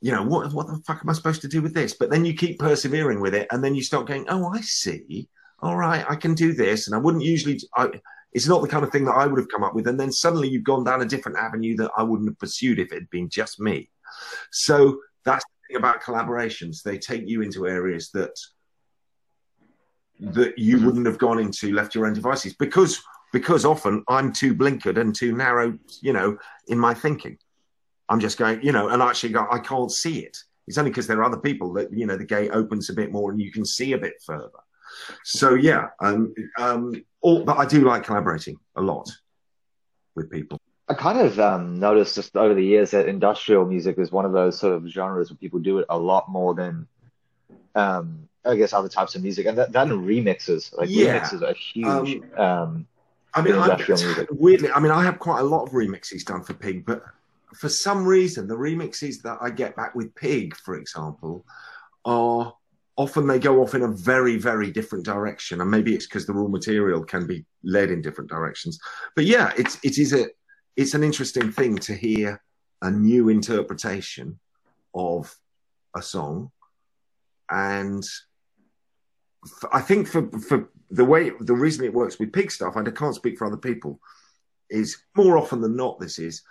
You 0.00 0.12
know, 0.12 0.22
what 0.24 0.52
what 0.52 0.66
the 0.66 0.82
fuck 0.86 1.00
am 1.02 1.10
I 1.10 1.12
supposed 1.12 1.42
to 1.42 1.48
do 1.48 1.62
with 1.62 1.74
this? 1.74 1.94
But 1.94 2.10
then 2.10 2.24
you 2.24 2.34
keep 2.34 2.58
persevering 2.58 3.20
with 3.20 3.34
it, 3.34 3.46
and 3.50 3.62
then 3.62 3.74
you 3.74 3.82
start 3.82 4.06
going, 4.06 4.26
oh, 4.28 4.48
I 4.48 4.60
see. 4.60 5.28
All 5.60 5.76
right, 5.76 6.04
I 6.08 6.16
can 6.16 6.34
do 6.34 6.52
this, 6.52 6.86
and 6.86 6.96
I 6.96 6.98
wouldn't 6.98 7.22
usually. 7.22 7.60
I, 7.76 7.90
it's 8.32 8.48
not 8.48 8.62
the 8.62 8.68
kind 8.68 8.82
of 8.82 8.90
thing 8.90 9.04
that 9.04 9.12
I 9.12 9.26
would 9.26 9.38
have 9.38 9.48
come 9.48 9.62
up 9.62 9.74
with, 9.74 9.86
and 9.86 10.00
then 10.00 10.10
suddenly 10.10 10.48
you've 10.48 10.64
gone 10.64 10.84
down 10.84 11.02
a 11.02 11.06
different 11.06 11.38
avenue 11.38 11.76
that 11.76 11.92
I 11.96 12.02
wouldn't 12.02 12.30
have 12.30 12.38
pursued 12.38 12.78
if 12.78 12.90
it 12.90 12.94
had 12.94 13.10
been 13.10 13.28
just 13.28 13.60
me. 13.60 13.90
So 14.50 15.00
that's 15.24 15.44
the 15.44 15.74
thing 15.74 15.76
about 15.76 16.02
collaborations; 16.02 16.82
they 16.82 16.98
take 16.98 17.28
you 17.28 17.42
into 17.42 17.68
areas 17.68 18.10
that 18.10 18.36
that 20.20 20.58
you 20.58 20.78
Mhm. 20.78 20.84
wouldn't 20.84 21.06
have 21.06 21.18
gone 21.18 21.38
into 21.38 21.72
left 21.72 21.94
your 21.94 22.06
own 22.06 22.14
devices 22.14 22.54
because 22.54 23.02
because 23.32 23.64
often 23.64 24.04
I'm 24.08 24.32
too 24.32 24.54
blinkered 24.54 24.98
and 25.00 25.14
too 25.14 25.34
narrow, 25.34 25.78
you 26.00 26.12
know, 26.12 26.38
in 26.68 26.78
my 26.78 26.94
thinking. 26.94 27.38
I'm 28.08 28.20
just 28.20 28.38
going, 28.38 28.62
you 28.62 28.72
know, 28.72 28.88
and 28.88 29.02
actually 29.02 29.32
go, 29.32 29.46
I 29.50 29.58
can't 29.58 29.90
see 29.90 30.20
it. 30.20 30.36
It's 30.68 30.78
only 30.78 30.90
because 30.90 31.06
there 31.06 31.18
are 31.18 31.24
other 31.24 31.38
people 31.38 31.72
that 31.74 31.92
you 31.92 32.06
know 32.06 32.16
the 32.16 32.24
gate 32.24 32.50
opens 32.52 32.88
a 32.90 32.92
bit 32.92 33.10
more 33.10 33.32
and 33.32 33.40
you 33.40 33.50
can 33.50 33.64
see 33.64 33.94
a 33.94 33.98
bit 33.98 34.14
further. 34.24 34.50
So 35.24 35.54
yeah, 35.54 35.88
um, 36.00 36.34
um, 36.58 37.02
all, 37.20 37.44
but 37.44 37.58
I 37.58 37.66
do 37.66 37.80
like 37.80 38.04
collaborating 38.04 38.58
a 38.76 38.82
lot 38.82 39.10
with 40.14 40.30
people. 40.30 40.60
I 40.88 40.94
kind 40.94 41.18
of 41.18 41.40
um, 41.40 41.80
noticed 41.80 42.14
just 42.16 42.36
over 42.36 42.54
the 42.54 42.64
years 42.64 42.90
that 42.90 43.08
industrial 43.08 43.64
music 43.64 43.98
is 43.98 44.12
one 44.12 44.24
of 44.24 44.32
those 44.32 44.58
sort 44.58 44.74
of 44.74 44.86
genres 44.86 45.30
where 45.30 45.38
people 45.38 45.58
do 45.58 45.78
it 45.78 45.86
a 45.88 45.98
lot 45.98 46.28
more 46.28 46.54
than, 46.54 46.86
um, 47.74 48.28
I 48.44 48.56
guess, 48.56 48.72
other 48.72 48.88
types 48.88 49.14
of 49.14 49.22
music, 49.22 49.46
and 49.46 49.56
that, 49.56 49.72
that 49.72 49.88
and 49.88 50.06
remixes, 50.06 50.76
like 50.76 50.90
Yeah. 50.90 51.20
remixes 51.20 51.42
are 51.42 51.54
huge. 51.54 52.22
Um, 52.36 52.86
I 53.34 53.42
mean, 53.42 53.54
I, 53.54 53.76
weirdly, 54.30 54.70
I 54.70 54.80
mean, 54.80 54.92
I 54.92 55.02
have 55.04 55.18
quite 55.18 55.40
a 55.40 55.44
lot 55.44 55.62
of 55.64 55.70
remixes 55.70 56.24
done 56.24 56.42
for 56.42 56.54
Pig, 56.54 56.84
but 56.84 57.02
for 57.54 57.68
some 57.68 58.04
reason, 58.06 58.46
the 58.46 58.56
remixes 58.56 59.22
that 59.22 59.38
I 59.40 59.50
get 59.50 59.76
back 59.76 59.94
with 59.94 60.14
Pig, 60.14 60.54
for 60.56 60.74
example, 60.74 61.44
are 62.04 62.54
often 62.96 63.26
they 63.26 63.38
go 63.38 63.62
off 63.62 63.74
in 63.74 63.82
a 63.82 63.88
very, 63.88 64.36
very 64.36 64.70
different 64.70 65.04
direction, 65.04 65.60
and 65.60 65.70
maybe 65.70 65.94
it's 65.94 66.06
because 66.06 66.26
the 66.26 66.32
raw 66.32 66.48
material 66.48 67.04
can 67.04 67.26
be 67.26 67.44
led 67.62 67.90
in 67.90 68.02
different 68.02 68.30
directions. 68.30 68.78
But 69.16 69.24
yeah, 69.24 69.52
it's 69.56 69.78
it 69.82 69.98
is 69.98 70.12
a 70.12 70.26
it's 70.76 70.94
an 70.94 71.02
interesting 71.02 71.50
thing 71.52 71.76
to 71.78 71.94
hear 71.94 72.42
a 72.82 72.90
new 72.90 73.28
interpretation 73.28 74.38
of 74.94 75.34
a 75.96 76.02
song, 76.02 76.50
and 77.50 78.04
f- 79.44 79.70
I 79.72 79.80
think 79.80 80.06
for 80.06 80.28
for 80.40 80.68
the 80.92 81.04
way 81.04 81.32
the 81.40 81.54
reason 81.54 81.84
it 81.84 81.94
works 81.94 82.18
with 82.18 82.32
pig 82.32 82.50
stuff, 82.50 82.76
and 82.76 82.86
I 82.86 82.90
can't 82.90 83.14
speak 83.14 83.38
for 83.38 83.46
other 83.46 83.56
people, 83.56 83.98
is 84.70 84.98
more 85.16 85.38
often 85.38 85.60
than 85.60 85.74
not 85.76 85.98
this 85.98 86.18
is 86.18 86.42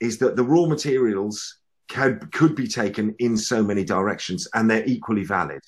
is 0.00 0.18
that 0.18 0.34
the 0.34 0.42
raw 0.44 0.66
materials 0.66 1.58
could 1.88 2.32
could 2.32 2.54
be 2.54 2.66
taken 2.66 3.14
in 3.18 3.36
so 3.36 3.62
many 3.62 3.84
directions, 3.84 4.48
and 4.54 4.70
they're 4.70 4.86
equally 4.86 5.24
valid. 5.24 5.62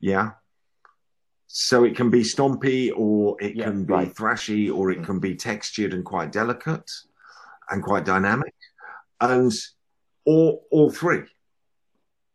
Yeah. 0.00 0.32
So 1.48 1.84
it 1.84 1.96
can 1.96 2.10
be 2.10 2.22
stompy, 2.22 2.92
or 2.94 3.36
it 3.40 3.56
Yeah, 3.56 3.64
can 3.64 3.84
be 3.84 3.92
right. 3.94 4.14
thrashy, 4.14 4.72
or 4.72 4.90
it 4.90 5.00
Mhm. 5.00 5.06
can 5.06 5.18
be 5.20 5.34
textured 5.34 5.92
and 5.94 6.04
quite 6.04 6.30
delicate, 6.32 6.90
and 7.70 7.82
quite 7.82 8.04
dynamic, 8.04 8.54
and 9.20 9.52
or 10.24 10.62
all 10.70 10.90
three. 10.90 11.24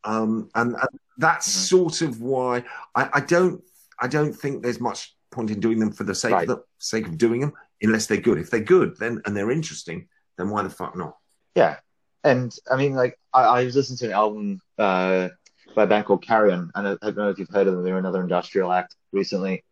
Um, 0.04 0.50
and, 0.56 0.76
and 0.76 1.00
that's 1.18 1.48
Mhm. 1.48 1.68
sort 1.70 2.02
of 2.02 2.22
why 2.22 2.64
I, 2.96 3.10
I 3.14 3.20
don't 3.22 3.64
I 4.00 4.08
don't 4.08 4.34
think 4.34 4.64
there's 4.64 4.80
much 4.80 5.16
point 5.30 5.52
in 5.52 5.60
doing 5.60 5.80
them 5.80 5.92
for 5.92 6.04
the 6.04 6.16
sake 6.16 6.34
Right. 6.34 6.50
of 6.50 6.58
the 6.58 6.64
sake 6.80 7.06
of 7.08 7.18
doing 7.18 7.42
them, 7.42 7.54
unless 7.82 8.08
they're 8.08 8.18
good. 8.18 8.40
If 8.40 8.50
they're 8.50 8.60
good, 8.62 8.98
then 8.98 9.22
and 9.26 9.38
they're 9.38 9.52
interesting, 9.52 10.08
then 10.38 10.50
why 10.50 10.64
the 10.64 10.70
fuck 10.70 10.96
not? 10.96 11.18
yeah, 11.56 11.78
and 12.24 12.56
I 12.72 12.78
mean, 12.78 12.94
like 12.96 13.20
I, 13.34 13.44
I 13.44 13.64
was 13.66 13.76
listening 13.76 13.98
to 14.00 14.06
an 14.08 14.12
album 14.14 14.62
uh, 14.80 15.30
by 15.76 15.84
a 15.84 15.88
band 15.88 16.06
called 16.06 16.24
Carrion, 16.26 16.72
and 16.74 16.88
I, 16.88 16.92
I 16.94 17.12
don't 17.12 17.18
know 17.18 17.30
if 17.30 17.38
you've 17.40 17.50
heard 17.50 17.68
of 17.68 17.76
them. 17.76 17.84
They're 17.84 17.98
another 17.98 18.22
industrial 18.22 18.72
act 18.72 18.96
recently, 19.12 19.64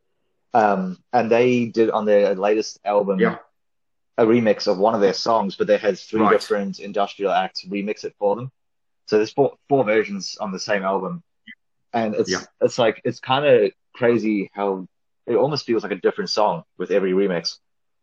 um, 0.54 1.02
and 1.14 1.32
they 1.32 1.66
did 1.66 1.90
on 1.90 2.06
their 2.06 2.36
latest 2.36 2.80
album 2.86 3.20
Yeah. 3.20 3.38
a 4.18 4.26
remix 4.26 4.68
of 4.68 4.78
one 4.78 4.94
of 4.94 5.02
their 5.02 5.14
songs, 5.14 5.56
but 5.56 5.66
they 5.68 5.78
had 5.78 5.98
three 5.98 6.22
Right. 6.22 6.32
different 6.32 6.80
industrial 6.80 7.32
acts 7.32 7.66
remix 7.66 8.04
it 8.04 8.14
for 8.20 8.36
them. 8.36 8.52
So 9.10 9.18
there's 9.18 9.34
four 9.34 9.56
four 9.68 9.84
versions 9.84 10.38
on 10.40 10.52
the 10.52 10.60
same 10.60 10.84
album, 10.84 11.24
and 11.94 12.14
it's 12.14 12.30
Yeah. 12.30 12.44
it's 12.62 12.78
like 12.78 13.02
it's 13.04 13.20
kind 13.20 13.44
of 13.44 13.72
crazy 13.96 14.52
how 14.54 14.88
it 15.26 15.36
almost 15.36 15.66
feels 15.66 15.82
like 15.82 15.92
a 15.92 15.96
different 15.96 16.30
song 16.30 16.64
with 16.78 16.92
every 16.92 17.14
remix. 17.14 17.58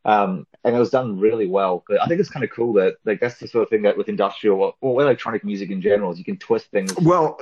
Um, 0.04 0.48
and 0.64 0.74
it 0.74 0.78
was 0.80 0.90
done 0.90 1.20
really 1.20 1.46
well. 1.46 1.84
But 1.88 2.02
I 2.02 2.06
think 2.06 2.18
it's 2.18 2.28
kind 2.28 2.42
of 2.42 2.50
cool 2.50 2.72
that 2.72 2.96
like 3.04 3.20
that's 3.20 3.38
the 3.38 3.46
sort 3.46 3.62
of 3.62 3.68
thing 3.70 3.82
that 3.82 3.96
with 3.96 4.08
industrial 4.08 4.60
or, 4.60 4.74
or 4.80 5.00
electronic 5.00 5.44
music 5.44 5.70
in 5.70 5.80
general 5.80 6.10
is 6.10 6.18
you 6.18 6.24
can 6.24 6.38
twist 6.38 6.72
things, 6.72 6.92
Well, 6.96 7.38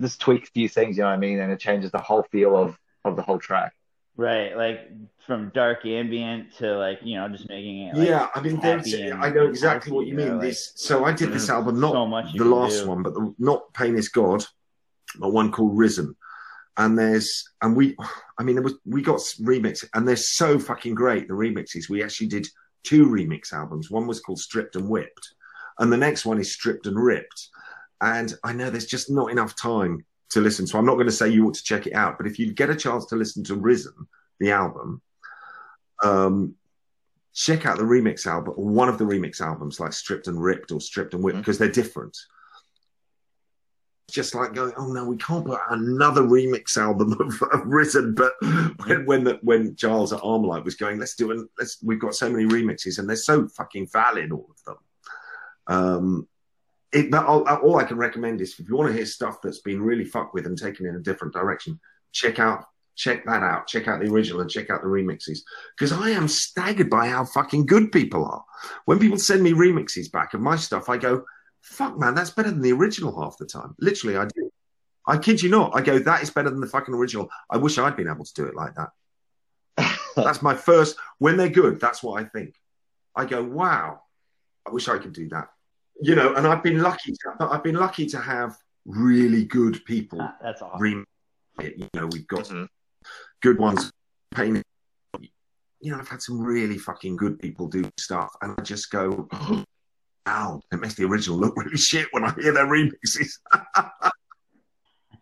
just 0.00 0.22
tweak 0.22 0.44
a 0.44 0.46
few 0.46 0.70
things, 0.70 0.96
you 0.96 1.02
know 1.02 1.10
what 1.10 1.16
I 1.16 1.18
mean, 1.18 1.40
and 1.40 1.52
it 1.52 1.60
changes 1.60 1.90
the 1.90 1.98
whole 1.98 2.22
feel 2.32 2.56
of 2.56 2.78
of 3.04 3.16
the 3.16 3.22
whole 3.22 3.38
track. 3.38 3.74
Right, 4.16 4.56
like 4.56 4.90
from 5.26 5.50
dark 5.54 5.84
ambient 5.86 6.54
to 6.58 6.76
like 6.76 7.00
you 7.02 7.16
know 7.16 7.28
just 7.28 7.48
making 7.48 7.88
it. 7.88 7.96
Like, 7.96 8.08
yeah, 8.08 8.28
I 8.34 8.40
mean, 8.40 8.60
there's, 8.60 8.94
I 8.94 9.30
know 9.30 9.46
exactly 9.46 9.92
what 9.92 10.06
you 10.06 10.12
you 10.12 10.18
know, 10.18 10.24
mean. 10.24 10.38
like- 10.38 10.48
this, 10.48 10.72
so 10.76 11.04
I 11.04 11.12
did 11.12 11.32
this 11.32 11.46
mm, 11.46 11.54
album, 11.54 11.80
not 11.80 11.92
so 11.92 12.06
much 12.06 12.32
the 12.34 12.44
last 12.44 12.82
do. 12.82 12.88
one, 12.88 13.02
but 13.02 13.14
the, 13.14 13.34
not 13.38 13.72
Pain 13.74 13.96
is 13.96 14.08
God, 14.08 14.44
but 15.18 15.32
one 15.32 15.50
called 15.50 15.76
Risen. 15.76 16.14
And 16.76 16.98
there's, 16.98 17.48
and 17.62 17.76
we, 17.76 17.96
I 18.38 18.42
mean, 18.42 18.56
there 18.56 18.62
was, 18.62 18.74
we 18.84 19.00
got 19.00 19.18
remix, 19.18 19.84
and 19.94 20.06
they're 20.06 20.16
so 20.16 20.58
fucking 20.58 20.94
great. 20.94 21.28
The 21.28 21.34
remixes. 21.34 21.88
We 21.88 22.02
actually 22.02 22.26
did 22.26 22.48
two 22.82 23.06
remix 23.06 23.52
albums. 23.52 23.90
One 23.90 24.06
was 24.06 24.20
called 24.20 24.40
Stripped 24.40 24.76
and 24.76 24.88
Whipped, 24.88 25.34
and 25.78 25.92
the 25.92 25.96
next 25.96 26.24
one 26.24 26.40
is 26.40 26.52
Stripped 26.52 26.86
and 26.86 26.96
Ripped. 26.96 27.48
And 28.00 28.34
I 28.44 28.52
know 28.52 28.70
there's 28.70 28.86
just 28.86 29.10
not 29.10 29.30
enough 29.30 29.56
time 29.56 30.04
to 30.34 30.40
listen, 30.40 30.66
so 30.66 30.78
I'm 30.78 30.86
not 30.86 30.94
going 30.94 31.06
to 31.06 31.12
say 31.12 31.28
you 31.28 31.46
ought 31.46 31.54
to 31.54 31.64
check 31.64 31.86
it 31.86 31.94
out. 31.94 32.18
But 32.18 32.26
if 32.26 32.38
you 32.38 32.52
get 32.52 32.70
a 32.70 32.76
chance 32.76 33.06
to 33.06 33.16
listen 33.16 33.42
to 33.44 33.56
Risen, 33.56 34.06
the 34.38 34.52
album, 34.52 35.00
um, 36.02 36.54
check 37.32 37.66
out 37.66 37.78
the 37.78 37.84
remix 37.84 38.26
album 38.26 38.54
or 38.56 38.66
one 38.66 38.88
of 38.88 38.98
the 38.98 39.04
remix 39.04 39.40
albums, 39.40 39.80
like 39.80 39.92
Stripped 39.92 40.28
and 40.28 40.40
Ripped 40.40 40.70
or 40.70 40.80
Stripped 40.80 41.14
and 41.14 41.22
Whipped, 41.22 41.38
because 41.38 41.58
they're 41.58 41.68
different. 41.68 42.16
Just 44.10 44.34
like 44.34 44.54
going, 44.54 44.72
oh 44.76 44.92
no, 44.92 45.04
we 45.06 45.16
can't 45.16 45.46
put 45.46 45.60
another 45.70 46.22
remix 46.22 46.76
album 46.76 47.12
of, 47.20 47.42
of 47.52 47.66
Risen. 47.66 48.14
But 48.14 48.34
when 48.86 49.06
when 49.06 49.24
the, 49.24 49.38
when 49.42 49.74
Giles 49.74 50.12
at 50.12 50.20
Armalyte 50.20 50.64
was 50.64 50.76
going, 50.76 50.98
let's 50.98 51.16
do 51.16 51.30
it. 51.30 51.48
Let's 51.58 51.82
we've 51.82 51.98
got 51.98 52.14
so 52.14 52.30
many 52.30 52.44
remixes 52.44 52.98
and 52.98 53.08
they're 53.08 53.16
so 53.16 53.48
fucking 53.48 53.88
valid, 53.92 54.30
all 54.30 54.50
of 54.50 54.64
them. 54.64 54.76
Um, 55.66 56.28
it, 56.94 57.10
but 57.10 57.26
all, 57.26 57.46
uh, 57.48 57.56
all 57.56 57.76
I 57.78 57.84
can 57.84 57.96
recommend 57.96 58.40
is 58.40 58.58
if 58.58 58.68
you 58.68 58.76
want 58.76 58.88
to 58.88 58.96
hear 58.96 59.06
stuff 59.06 59.42
that's 59.42 59.58
been 59.60 59.82
really 59.82 60.04
fucked 60.04 60.34
with 60.34 60.46
and 60.46 60.56
taken 60.56 60.86
in 60.86 60.96
a 60.96 61.00
different 61.00 61.34
direction, 61.34 61.80
check 62.12 62.38
out 62.38 62.64
check 62.96 63.24
that 63.24 63.42
out. 63.42 63.66
Check 63.66 63.88
out 63.88 64.00
the 64.00 64.10
original 64.10 64.40
and 64.40 64.50
check 64.50 64.70
out 64.70 64.82
the 64.82 64.88
remixes 64.88 65.40
because 65.76 65.92
I 65.92 66.10
am 66.10 66.28
staggered 66.28 66.90
by 66.90 67.08
how 67.08 67.24
fucking 67.24 67.66
good 67.66 67.92
people 67.92 68.24
are. 68.24 68.44
When 68.84 68.98
people 68.98 69.18
send 69.18 69.42
me 69.42 69.52
remixes 69.52 70.10
back 70.10 70.34
of 70.34 70.40
my 70.40 70.56
stuff, 70.56 70.88
I 70.88 70.96
go, 70.96 71.24
"Fuck, 71.60 71.98
man, 71.98 72.14
that's 72.14 72.30
better 72.30 72.50
than 72.50 72.62
the 72.62 72.72
original 72.72 73.20
half 73.20 73.38
the 73.38 73.46
time." 73.46 73.74
Literally, 73.80 74.16
I 74.16 74.26
do. 74.26 74.50
I 75.06 75.18
kid 75.18 75.42
you 75.42 75.50
not. 75.50 75.72
I 75.74 75.82
go, 75.82 75.98
"That 75.98 76.22
is 76.22 76.30
better 76.30 76.50
than 76.50 76.60
the 76.60 76.66
fucking 76.66 76.94
original." 76.94 77.30
I 77.50 77.58
wish 77.58 77.78
I'd 77.78 77.96
been 77.96 78.08
able 78.08 78.24
to 78.24 78.34
do 78.34 78.46
it 78.46 78.54
like 78.54 78.74
that. 78.76 78.90
That's 80.16 80.42
my 80.42 80.54
first. 80.54 80.96
When 81.18 81.36
they're 81.36 81.48
good, 81.48 81.80
that's 81.80 82.02
what 82.02 82.22
I 82.22 82.26
think. 82.26 82.54
I 83.16 83.24
go, 83.24 83.42
"Wow, 83.42 84.02
I 84.66 84.70
wish 84.70 84.88
I 84.88 84.98
could 84.98 85.12
do 85.12 85.28
that." 85.30 85.48
You 86.00 86.14
know, 86.14 86.34
and 86.34 86.46
I've 86.46 86.62
been 86.62 86.80
lucky. 86.82 87.12
To, 87.12 87.36
I've 87.40 87.62
been 87.62 87.76
lucky 87.76 88.06
to 88.06 88.18
have 88.18 88.56
really 88.84 89.44
good 89.44 89.84
people 89.84 90.18
Ah, 90.20 90.36
That's 90.42 90.60
awesome. 90.60 90.80
remix 90.80 91.04
it. 91.60 91.78
You 91.78 91.88
know, 91.94 92.06
we've 92.08 92.26
got 92.26 92.44
Mhm. 92.44 92.68
good 93.40 93.58
ones. 93.58 93.90
Pain. 94.34 94.62
You 95.80 95.92
know, 95.92 95.98
I've 95.98 96.08
had 96.08 96.22
some 96.22 96.40
really 96.40 96.78
fucking 96.78 97.16
good 97.16 97.38
people 97.38 97.68
do 97.68 97.88
stuff, 97.98 98.30
and 98.42 98.54
I 98.58 98.62
just 98.62 98.90
go, 98.90 99.28
"Ow!" 100.26 100.60
It 100.72 100.80
makes 100.80 100.94
the 100.94 101.04
original 101.04 101.38
look 101.38 101.56
really 101.56 101.76
shit 101.76 102.08
when 102.12 102.24
I 102.24 102.32
hear 102.34 102.52
their 102.52 102.66
remixes. 102.66 103.38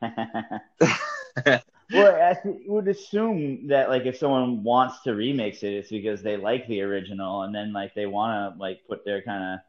well, 1.92 2.14
I 2.22 2.34
th- 2.42 2.62
would 2.66 2.88
assume 2.88 3.68
that 3.68 3.88
like 3.88 4.06
if 4.06 4.16
someone 4.16 4.62
wants 4.62 5.02
to 5.02 5.10
remix 5.10 5.62
it, 5.62 5.74
it's 5.74 5.90
because 5.90 6.22
they 6.22 6.36
like 6.36 6.66
the 6.68 6.80
original, 6.82 7.42
and 7.42 7.54
then 7.54 7.72
like 7.72 7.94
they 7.94 8.06
want 8.06 8.54
to 8.54 8.58
like 8.60 8.80
put 8.88 9.04
their 9.04 9.22
kind 9.22 9.54
of 9.54 9.60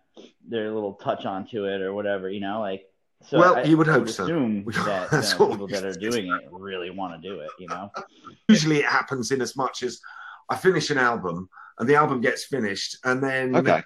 their 0.47 0.71
little 0.71 0.93
touch 0.93 1.25
onto 1.25 1.65
it 1.65 1.81
or 1.81 1.93
whatever, 1.93 2.29
you 2.29 2.39
know, 2.39 2.59
like. 2.59 2.85
So 3.29 3.39
Well, 3.39 3.55
I, 3.55 3.63
you 3.63 3.77
would 3.77 3.87
I 3.87 3.93
hope 3.93 4.09
so. 4.09 4.25
Assume 4.25 4.65
that 4.85 5.11
you 5.13 5.21
know, 5.21 5.47
people 5.47 5.67
that 5.67 5.85
are 5.85 5.93
doing 5.97 6.27
it 6.27 6.41
really 6.51 6.89
want 6.89 7.21
to 7.21 7.29
do 7.29 7.39
it, 7.39 7.51
you 7.57 7.67
know. 7.69 7.89
Usually, 8.49 8.79
it 8.79 8.85
happens 8.85 9.31
in 9.31 9.41
as 9.41 9.55
much 9.55 9.81
as 9.81 9.99
I 10.49 10.57
finish 10.57 10.89
an 10.89 10.97
album, 10.97 11.47
and 11.79 11.87
the 11.89 11.95
album 11.95 12.19
gets 12.19 12.43
finished, 12.45 12.97
and 13.05 13.23
then 13.23 13.55
Okay. 13.55 13.81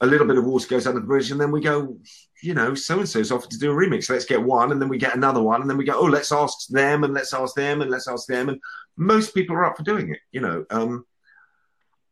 a 0.00 0.06
little 0.06 0.26
bit 0.26 0.38
of 0.38 0.46
water 0.46 0.66
goes 0.66 0.86
under 0.86 1.00
the 1.00 1.06
bridge, 1.06 1.30
and 1.30 1.38
then 1.38 1.50
we 1.50 1.60
go, 1.60 1.98
you 2.42 2.54
know, 2.54 2.74
so 2.74 2.98
and 3.00 3.08
so's 3.08 3.30
offered 3.30 3.50
to 3.50 3.58
do 3.58 3.70
a 3.70 3.74
remix. 3.74 4.08
Let's 4.08 4.24
get 4.24 4.42
one, 4.42 4.72
and 4.72 4.80
then 4.80 4.88
we 4.88 4.96
get 4.96 5.14
another 5.14 5.42
one, 5.42 5.60
and 5.60 5.68
then 5.68 5.76
we 5.76 5.84
go, 5.84 5.98
oh, 5.98 6.06
let's 6.06 6.32
ask 6.32 6.68
them, 6.68 7.04
and 7.04 7.12
let's 7.12 7.34
ask 7.34 7.54
them, 7.54 7.82
and 7.82 7.90
let's 7.90 8.08
ask 8.08 8.26
them, 8.26 8.48
and 8.48 8.58
most 8.96 9.34
people 9.34 9.54
are 9.56 9.66
up 9.66 9.76
for 9.76 9.82
doing 9.82 10.10
it, 10.10 10.20
you 10.32 10.40
know. 10.40 10.64
Um, 10.70 11.04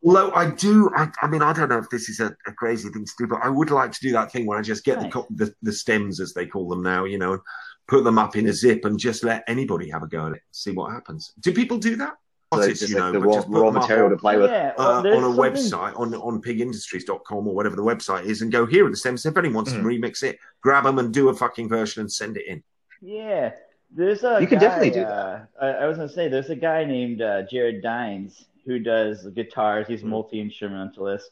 although 0.04 0.30
I 0.32 0.50
do, 0.50 0.90
I, 0.96 1.08
I 1.22 1.26
mean, 1.28 1.42
I 1.42 1.52
don't 1.52 1.68
know 1.68 1.78
if 1.78 1.90
this 1.90 2.08
is 2.08 2.20
a, 2.20 2.34
a 2.46 2.52
crazy 2.52 2.88
thing 2.90 3.04
to 3.04 3.12
do, 3.18 3.26
but 3.26 3.40
I 3.42 3.48
would 3.48 3.70
like 3.70 3.92
to 3.92 4.00
do 4.00 4.12
that 4.12 4.30
thing 4.32 4.46
where 4.46 4.58
I 4.58 4.62
just 4.62 4.84
get 4.84 5.00
the, 5.00 5.24
the 5.30 5.54
the 5.62 5.72
stems, 5.72 6.20
as 6.20 6.32
they 6.34 6.46
call 6.46 6.68
them 6.68 6.82
now, 6.82 7.04
you 7.04 7.18
know, 7.18 7.32
and 7.34 7.42
put 7.88 8.04
them 8.04 8.18
up 8.18 8.36
in 8.36 8.48
a 8.48 8.52
zip 8.52 8.84
and 8.84 8.98
just 8.98 9.24
let 9.24 9.44
anybody 9.48 9.88
have 9.90 10.02
a 10.02 10.06
go 10.06 10.26
at 10.26 10.32
it, 10.32 10.42
see 10.52 10.72
what 10.72 10.92
happens. 10.92 11.32
Do 11.40 11.52
people 11.52 11.78
do 11.78 11.96
that? 11.96 12.14
So 12.52 12.60
Artists, 12.60 12.70
it's 12.70 12.80
just 12.80 12.92
you 12.92 12.98
like 13.04 13.12
know, 13.12 13.20
the 13.20 13.26
raw, 13.26 13.34
just 13.34 13.46
put 13.50 13.60
raw 13.60 13.70
material 13.70 14.04
on- 14.06 14.10
to 14.12 14.16
play 14.16 14.36
with. 14.38 14.50
Yeah, 14.50 14.72
well, 14.78 14.88
uh, 14.90 15.00
on 15.00 15.06
a 15.06 15.12
something- 15.34 15.42
website 15.42 15.98
on 16.00 16.14
on 16.14 16.40
pigindustries.com 16.40 17.46
or 17.46 17.54
whatever 17.54 17.76
the 17.76 17.82
website 17.82 18.24
is 18.24 18.40
and 18.42 18.50
go 18.50 18.64
here 18.66 18.86
are 18.86 18.90
the 18.90 18.96
stems 18.96 19.26
if 19.26 19.36
anyone 19.36 19.54
wants 19.56 19.72
Mhm. 19.72 19.82
to 19.82 19.82
remix 19.82 20.22
it 20.22 20.38
grab 20.62 20.84
them 20.84 20.98
and 20.98 21.12
do 21.12 21.28
a 21.28 21.34
fucking 21.34 21.68
version 21.68 22.00
and 22.00 22.10
send 22.10 22.36
it 22.38 22.46
in 22.46 22.62
Yeah, 23.02 23.52
there's 23.94 24.24
a 24.24 24.38
You 24.40 24.46
could 24.46 24.60
guy, 24.60 24.66
definitely 24.66 24.90
do 24.90 25.02
uh, 25.02 25.44
I, 25.60 25.66
I 25.66 25.86
was 25.86 25.98
gonna 25.98 26.08
say 26.08 26.28
there's 26.28 26.48
a 26.48 26.56
guy 26.56 26.84
named 26.84 27.20
uh, 27.20 27.42
Jared 27.42 27.82
Dines 27.82 28.46
who 28.68 28.78
does 28.78 29.26
guitars. 29.28 29.88
He's 29.88 30.02
a 30.02 30.06
Mhm. 30.06 30.10
multi 30.10 30.40
instrumentalist, 30.40 31.30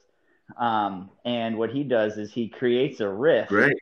um, 0.58 1.10
and 1.24 1.58
what 1.58 1.70
he 1.70 1.84
does 1.84 2.18
is 2.18 2.32
he 2.32 2.48
creates 2.48 3.00
a 3.00 3.08
riff, 3.08 3.48
great 3.48 3.78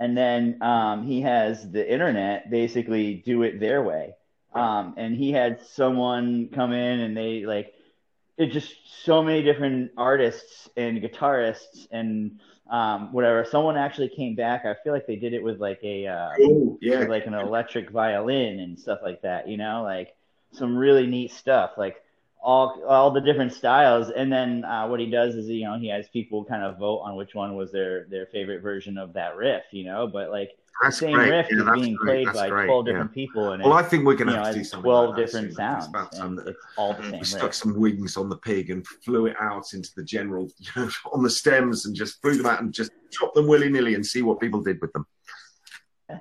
and 0.00 0.16
then 0.16 0.62
um, 0.62 1.04
he 1.04 1.22
has 1.22 1.70
the 1.70 1.90
internet 1.92 2.50
basically 2.50 3.16
do 3.26 3.42
it 3.42 3.60
their 3.60 3.82
way. 3.82 4.14
Um, 4.54 4.94
and 4.96 5.14
he 5.16 5.32
had 5.32 5.60
someone 5.62 6.48
come 6.48 6.72
in 6.72 7.00
and 7.00 7.16
they 7.16 7.46
like 7.46 7.74
it 8.38 8.46
just 8.52 8.74
so 9.04 9.22
many 9.22 9.42
different 9.42 9.92
artists 9.96 10.68
and 10.76 11.00
guitarists 11.02 11.86
and 11.92 12.40
um, 12.70 13.12
whatever. 13.12 13.44
Someone 13.44 13.76
actually 13.76 14.08
came 14.08 14.34
back. 14.34 14.64
I 14.64 14.74
feel 14.82 14.92
like 14.92 15.06
they 15.06 15.16
did 15.16 15.34
it 15.34 15.42
with 15.42 15.60
like 15.60 15.80
a 15.84 16.06
uh, 16.06 16.30
cool 16.36 16.78
yeah 16.80 17.00
like 17.06 17.26
an 17.26 17.34
electric 17.34 17.90
violin 17.90 18.60
and 18.60 18.78
stuff 18.78 19.00
like 19.02 19.22
that. 19.22 19.48
You 19.48 19.58
know, 19.58 19.82
like 19.82 20.14
some 20.52 20.76
really 20.76 21.06
neat 21.06 21.32
stuff. 21.32 21.72
Like 21.76 22.02
all 22.42 22.82
all 22.86 23.10
the 23.10 23.20
different 23.20 23.52
styles. 23.52 24.10
And 24.10 24.32
then 24.32 24.64
uh, 24.64 24.86
what 24.86 25.00
he 25.00 25.10
does 25.10 25.34
is 25.34 25.48
you 25.48 25.64
know 25.64 25.78
he 25.78 25.88
has 25.88 26.08
people 26.08 26.44
kind 26.44 26.62
of 26.62 26.78
vote 26.78 26.98
on 26.98 27.16
which 27.16 27.34
one 27.34 27.54
was 27.56 27.72
their 27.72 28.06
their 28.10 28.26
favorite 28.26 28.62
version 28.62 28.98
of 28.98 29.12
that 29.14 29.36
riff. 29.36 29.64
You 29.72 29.84
know, 29.84 30.06
but 30.06 30.30
like 30.30 30.50
the 30.80 30.86
that's 30.86 30.98
same 30.98 31.12
great 31.12 31.30
riff 31.30 31.46
yeah, 31.50 31.58
is 31.58 31.80
being 31.80 31.94
great. 31.94 32.06
played 32.06 32.26
That's 32.28 32.38
by 32.38 32.48
great. 32.48 32.66
twelve 32.66 32.86
yeah. 32.86 32.92
different 32.92 33.12
people, 33.12 33.52
and 33.52 33.62
well 33.62 33.74
I 33.74 33.82
think 33.82 34.06
we're 34.06 34.14
going 34.14 34.28
you 34.28 34.34
to 34.34 34.40
know 34.40 34.44
have 34.44 34.54
to 34.54 34.58
do 34.60 34.64
something 34.64 34.84
twelve 34.84 35.10
like 35.10 35.16
different 35.26 35.54
sounds, 35.54 35.84
it's 35.84 35.92
that 35.92 36.44
it's 36.46 36.58
all 36.76 36.94
the 36.94 37.02
we 37.02 37.10
same 37.10 37.24
stuck 37.24 37.42
riff. 37.42 37.54
some 37.54 37.78
wings 37.78 38.16
on 38.16 38.28
the 38.28 38.36
pig 38.36 38.70
and 38.70 38.86
flew 38.86 39.26
it 39.26 39.36
out 39.38 39.74
into 39.74 39.90
the 39.96 40.02
general 40.02 40.48
you 40.58 40.70
know, 40.76 40.88
on 41.12 41.22
the 41.22 41.30
stems 41.30 41.86
and 41.86 41.94
just 41.94 42.20
flew 42.22 42.36
them 42.36 42.46
out 42.46 42.62
and 42.62 42.72
just 42.72 42.92
chopped 43.10 43.34
them 43.34 43.46
willy-nilly 43.46 43.94
and 43.94 44.06
see 44.06 44.22
what 44.22 44.40
people 44.40 44.62
did 44.62 44.80
with 44.80 44.92
them 44.92 45.04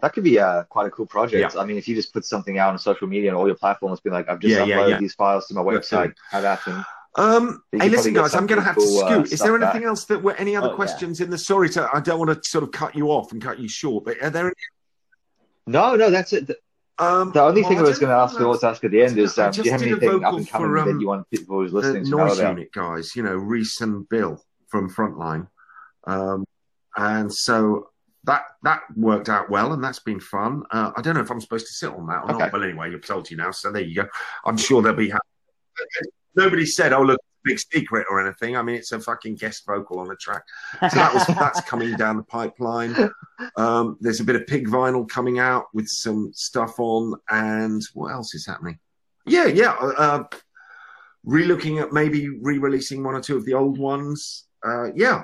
That 0.02 0.14
could 0.14 0.24
be 0.24 0.40
uh, 0.40 0.64
quite 0.64 0.88
a 0.88 0.90
cool 0.90 1.06
project. 1.06 1.56
I 1.58 1.66
mean, 1.66 1.78
if 1.78 1.88
you 1.88 1.96
just 1.96 2.14
put 2.14 2.26
something 2.26 2.58
out 2.58 2.70
on 2.72 2.80
social 2.80 3.08
media 3.08 3.30
and 3.30 3.38
all 3.38 3.48
your 3.48 3.56
platforms, 3.56 4.00
be 4.00 4.10
like, 4.10 4.30
I've 4.30 4.40
just 4.40 4.54
Yeah, 4.54 4.64
yeah, 4.66 4.78
uploaded 4.78 4.90
yeah. 4.92 5.00
these 5.00 5.14
files 5.16 5.48
to 5.48 5.54
my 5.54 5.62
website. 5.62 6.12
it. 6.12 6.18
Have 6.32 6.44
that 6.44 6.66
and 6.68 6.86
Um, 7.16 7.64
hey, 7.72 7.90
listen, 7.90 8.14
guys, 8.14 8.36
I'm 8.36 8.46
going 8.46 8.60
to 8.62 8.66
have 8.66 8.76
to 8.76 8.82
uh, 8.82 8.86
scoot. 9.08 9.34
Is 9.34 9.40
there 9.40 9.56
anything 9.56 9.82
back. 9.82 9.88
else 9.88 10.06
that 10.06 10.22
were 10.22 10.36
any 10.36 10.56
other 10.56 10.68
Oh, 10.68 10.70
yeah. 10.72 10.76
questions 10.76 11.22
in 11.22 11.30
the? 11.30 11.38
Sorry, 11.38 11.70
to 11.70 11.90
I 11.94 12.00
don't 12.00 12.20
want 12.20 12.32
to 12.44 12.50
sort 12.50 12.64
of 12.64 12.72
cut 12.72 12.96
you 12.96 13.08
off 13.10 13.32
and 13.32 13.42
cut 13.42 13.60
you 13.60 13.68
short, 13.68 14.06
but 14.06 14.22
are 14.22 14.30
there? 14.30 14.46
Any, 14.46 14.54
no, 15.68 15.96
no, 15.96 16.10
that's 16.12 16.34
it. 16.34 16.48
The, 16.48 16.58
um, 17.00 17.32
the 17.32 17.42
only 17.42 17.62
well, 17.62 17.70
thing 17.70 17.80
I 17.80 17.84
was 17.84 17.98
going 18.00 18.10
to 18.10 18.16
ask, 18.16 18.40
I 18.40 18.44
always 18.44 18.64
ask 18.64 18.84
at 18.84 18.92
the 18.92 19.02
end 19.02 19.18
is, 19.18 19.38
um, 19.40 19.52
do 19.52 19.62
you 19.64 19.72
have 19.72 19.82
a 19.82 19.86
anything 19.86 20.24
up 20.24 20.34
and 20.34 20.48
coming 20.48 20.68
for, 20.70 20.78
um, 20.78 20.94
that 20.94 21.02
you 21.02 21.08
want 21.08 21.30
people 21.30 21.60
who's 21.62 21.72
the 21.72 21.78
listening 21.78 22.04
to 22.06 22.10
know 22.12 22.18
noise 22.18 22.40
about? 22.40 22.50
unit 22.58 22.72
guys, 22.74 23.16
you 23.16 23.24
know, 23.24 23.36
Rhys 23.36 23.80
and 23.82 24.08
Bill 24.10 24.44
from 24.68 24.90
Frontline, 24.90 25.48
um, 26.06 26.46
and 26.98 27.34
so 27.34 27.89
that 28.26 28.44
that 28.64 28.82
worked 28.96 29.30
out 29.30 29.50
well, 29.50 29.74
and 29.74 29.84
that's 29.84 30.00
been 30.00 30.20
fun. 30.20 30.64
Uh, 30.72 30.92
I 30.96 31.02
don't 31.02 31.16
know 31.16 31.22
if 31.22 31.32
I'm 31.32 31.42
supposed 31.42 31.68
to 31.68 31.74
sit 31.74 31.90
on 31.92 32.06
that 32.08 32.24
or 32.24 32.32
Okay. 32.32 32.40
not, 32.40 32.52
but 32.52 32.64
anyway, 32.64 32.92
you've 32.92 33.06
told 33.06 33.30
you 33.32 33.38
now, 33.38 33.52
so 33.52 33.72
there 33.72 33.82
you 33.82 33.96
go. 33.96 34.08
I'm 34.46 34.58
sure 34.58 34.82
they'll 34.82 34.94
be 34.94 35.10
happy. 35.10 35.24
Nobody 36.36 36.66
said, 36.66 36.94
"Oh, 36.94 37.02
look, 37.02 37.20
big 37.44 37.60
secret 37.60 38.06
or 38.10 38.22
anything. 38.22 38.58
I 38.58 38.62
mean, 38.62 38.76
it's 38.76 38.92
a 38.92 39.00
fucking 39.00 39.36
guest 39.36 39.66
vocal 39.66 40.00
on 40.00 40.12
a 40.12 40.16
track. 40.16 40.44
So 40.92 40.98
that 41.00 41.14
was 41.14 41.26
that's 41.40 41.62
coming 41.62 41.96
down 41.96 42.18
the 42.18 42.24
pipeline. 42.24 42.96
Um, 43.56 43.98
there's 44.02 44.20
a 44.20 44.24
bit 44.24 44.36
of 44.36 44.46
pig 44.48 44.68
vinyl 44.68 45.08
coming 45.08 45.40
out 45.40 45.66
with 45.74 45.88
some 45.88 46.32
stuff 46.34 46.76
on, 46.80 47.16
and 47.30 47.82
what 47.94 48.12
else 48.12 48.36
is 48.36 48.46
happening? 48.46 48.78
Yeah, 49.26 49.46
yeah. 49.46 49.72
Uh, 49.72 50.24
relooking 51.26 51.82
at 51.82 51.92
maybe 51.92 52.30
re-releasing 52.30 53.04
one 53.04 53.16
or 53.16 53.22
two 53.22 53.38
of 53.38 53.46
the 53.46 53.54
old 53.54 53.78
ones. 53.78 54.46
Uh, 54.66 54.92
yeah, 54.94 55.24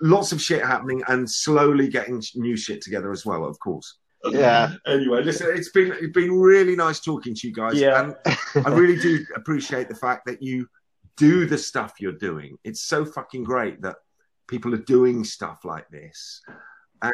lots 0.00 0.32
of 0.32 0.40
shit 0.40 0.64
happening, 0.64 1.02
and 1.08 1.30
slowly 1.30 1.88
getting 1.88 2.22
new 2.34 2.56
shit 2.56 2.82
together 2.82 3.12
as 3.12 3.24
well. 3.26 3.44
Of 3.44 3.58
course. 3.60 3.98
Yeah. 4.30 4.74
Anyway, 4.86 5.22
listen, 5.22 5.48
it's 5.54 5.70
been 5.70 5.92
it's 5.92 6.12
been 6.12 6.32
really 6.32 6.76
nice 6.76 7.00
talking 7.00 7.34
to 7.34 7.48
you 7.48 7.54
guys. 7.54 7.74
Yeah. 7.74 8.12
And 8.24 8.66
I 8.66 8.70
really 8.70 9.00
do 9.00 9.24
appreciate 9.36 9.88
the 9.88 9.94
fact 9.94 10.26
that 10.26 10.42
you 10.42 10.68
do 11.16 11.46
the 11.46 11.58
stuff 11.58 11.94
you're 12.00 12.12
doing. 12.12 12.56
It's 12.64 12.82
so 12.82 13.04
fucking 13.04 13.44
great 13.44 13.80
that 13.82 13.96
people 14.48 14.74
are 14.74 14.78
doing 14.78 15.24
stuff 15.24 15.64
like 15.64 15.88
this. 15.88 16.42
And 17.02 17.12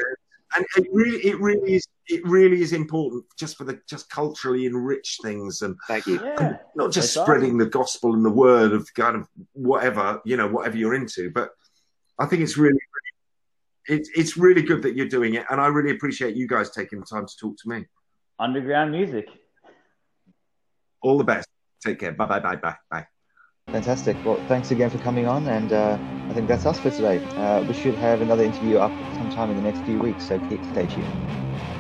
and 0.55 0.65
it 0.77 0.87
really 0.93 1.19
it 1.19 1.41
really 1.41 1.75
is 1.75 1.87
it 2.09 2.25
really 2.25 2.63
is 2.63 2.73
important 2.73 3.25
just 3.37 3.57
for 3.57 3.65
the 3.65 3.81
just 3.89 4.09
culturally 4.11 4.67
enrich 4.67 5.19
things 5.23 5.63
and 5.63 5.77
Thank 5.89 6.07
you. 6.07 6.21
Yeah. 6.23 6.59
not 6.77 6.93
just 6.93 7.15
That's 7.15 7.27
spreading 7.27 7.59
the 7.59 7.67
gospel 7.67 8.15
and 8.15 8.25
the 8.25 8.31
word 8.31 8.73
of 8.73 8.93
kind 8.95 9.17
of 9.17 9.29
whatever, 9.53 10.21
you 10.25 10.37
know, 10.37 10.47
whatever 10.47 10.77
you're 10.77 10.95
into. 10.95 11.31
But 11.31 11.51
I 12.19 12.27
think 12.27 12.43
it's 12.43 12.57
really, 12.57 12.73
really 12.73 13.07
it's 13.89 14.11
it's 14.15 14.37
really 14.37 14.63
good 14.63 14.83
that 14.83 14.97
you're 14.97 15.09
doing 15.09 15.35
it, 15.35 15.45
and 15.51 15.61
I 15.61 15.67
really 15.69 15.91
appreciate 15.91 16.37
you 16.37 16.49
guys 16.49 16.71
taking 16.71 17.01
the 17.01 17.07
time 17.07 17.27
to 17.27 17.37
talk 17.37 17.57
to 17.59 17.69
me. 17.69 17.85
Underground 18.39 18.91
music. 18.91 19.29
All 21.03 21.19
the 21.19 21.25
best. 21.25 21.49
Take 21.85 22.01
care. 22.01 22.13
Bye 22.13 22.27
bye 22.27 22.41
bye 22.41 22.57
bye 22.57 22.77
bye. 22.91 23.07
Fantastic. 23.73 24.17
Well, 24.25 24.43
thanks 24.47 24.71
again 24.71 24.91
for 24.91 24.99
coming 24.99 25.27
on, 25.27 25.47
and 25.49 25.73
uh, 25.73 25.99
I 26.29 26.35
think 26.35 26.49
that's 26.49 26.67
us 26.67 26.79
for 26.79 26.91
today. 26.91 27.19
Uh, 27.37 27.65
we 27.67 27.75
should 27.75 27.95
have 27.97 28.23
another 28.23 28.45
interview 28.45 28.79
up 28.79 28.93
sometime 29.17 29.51
in 29.51 29.57
the 29.57 29.63
next 29.63 29.81
few 29.81 29.99
weeks, 29.99 30.25
so 30.25 30.39
keep 30.49 30.65
stay 30.67 30.87
tuned. 30.87 31.76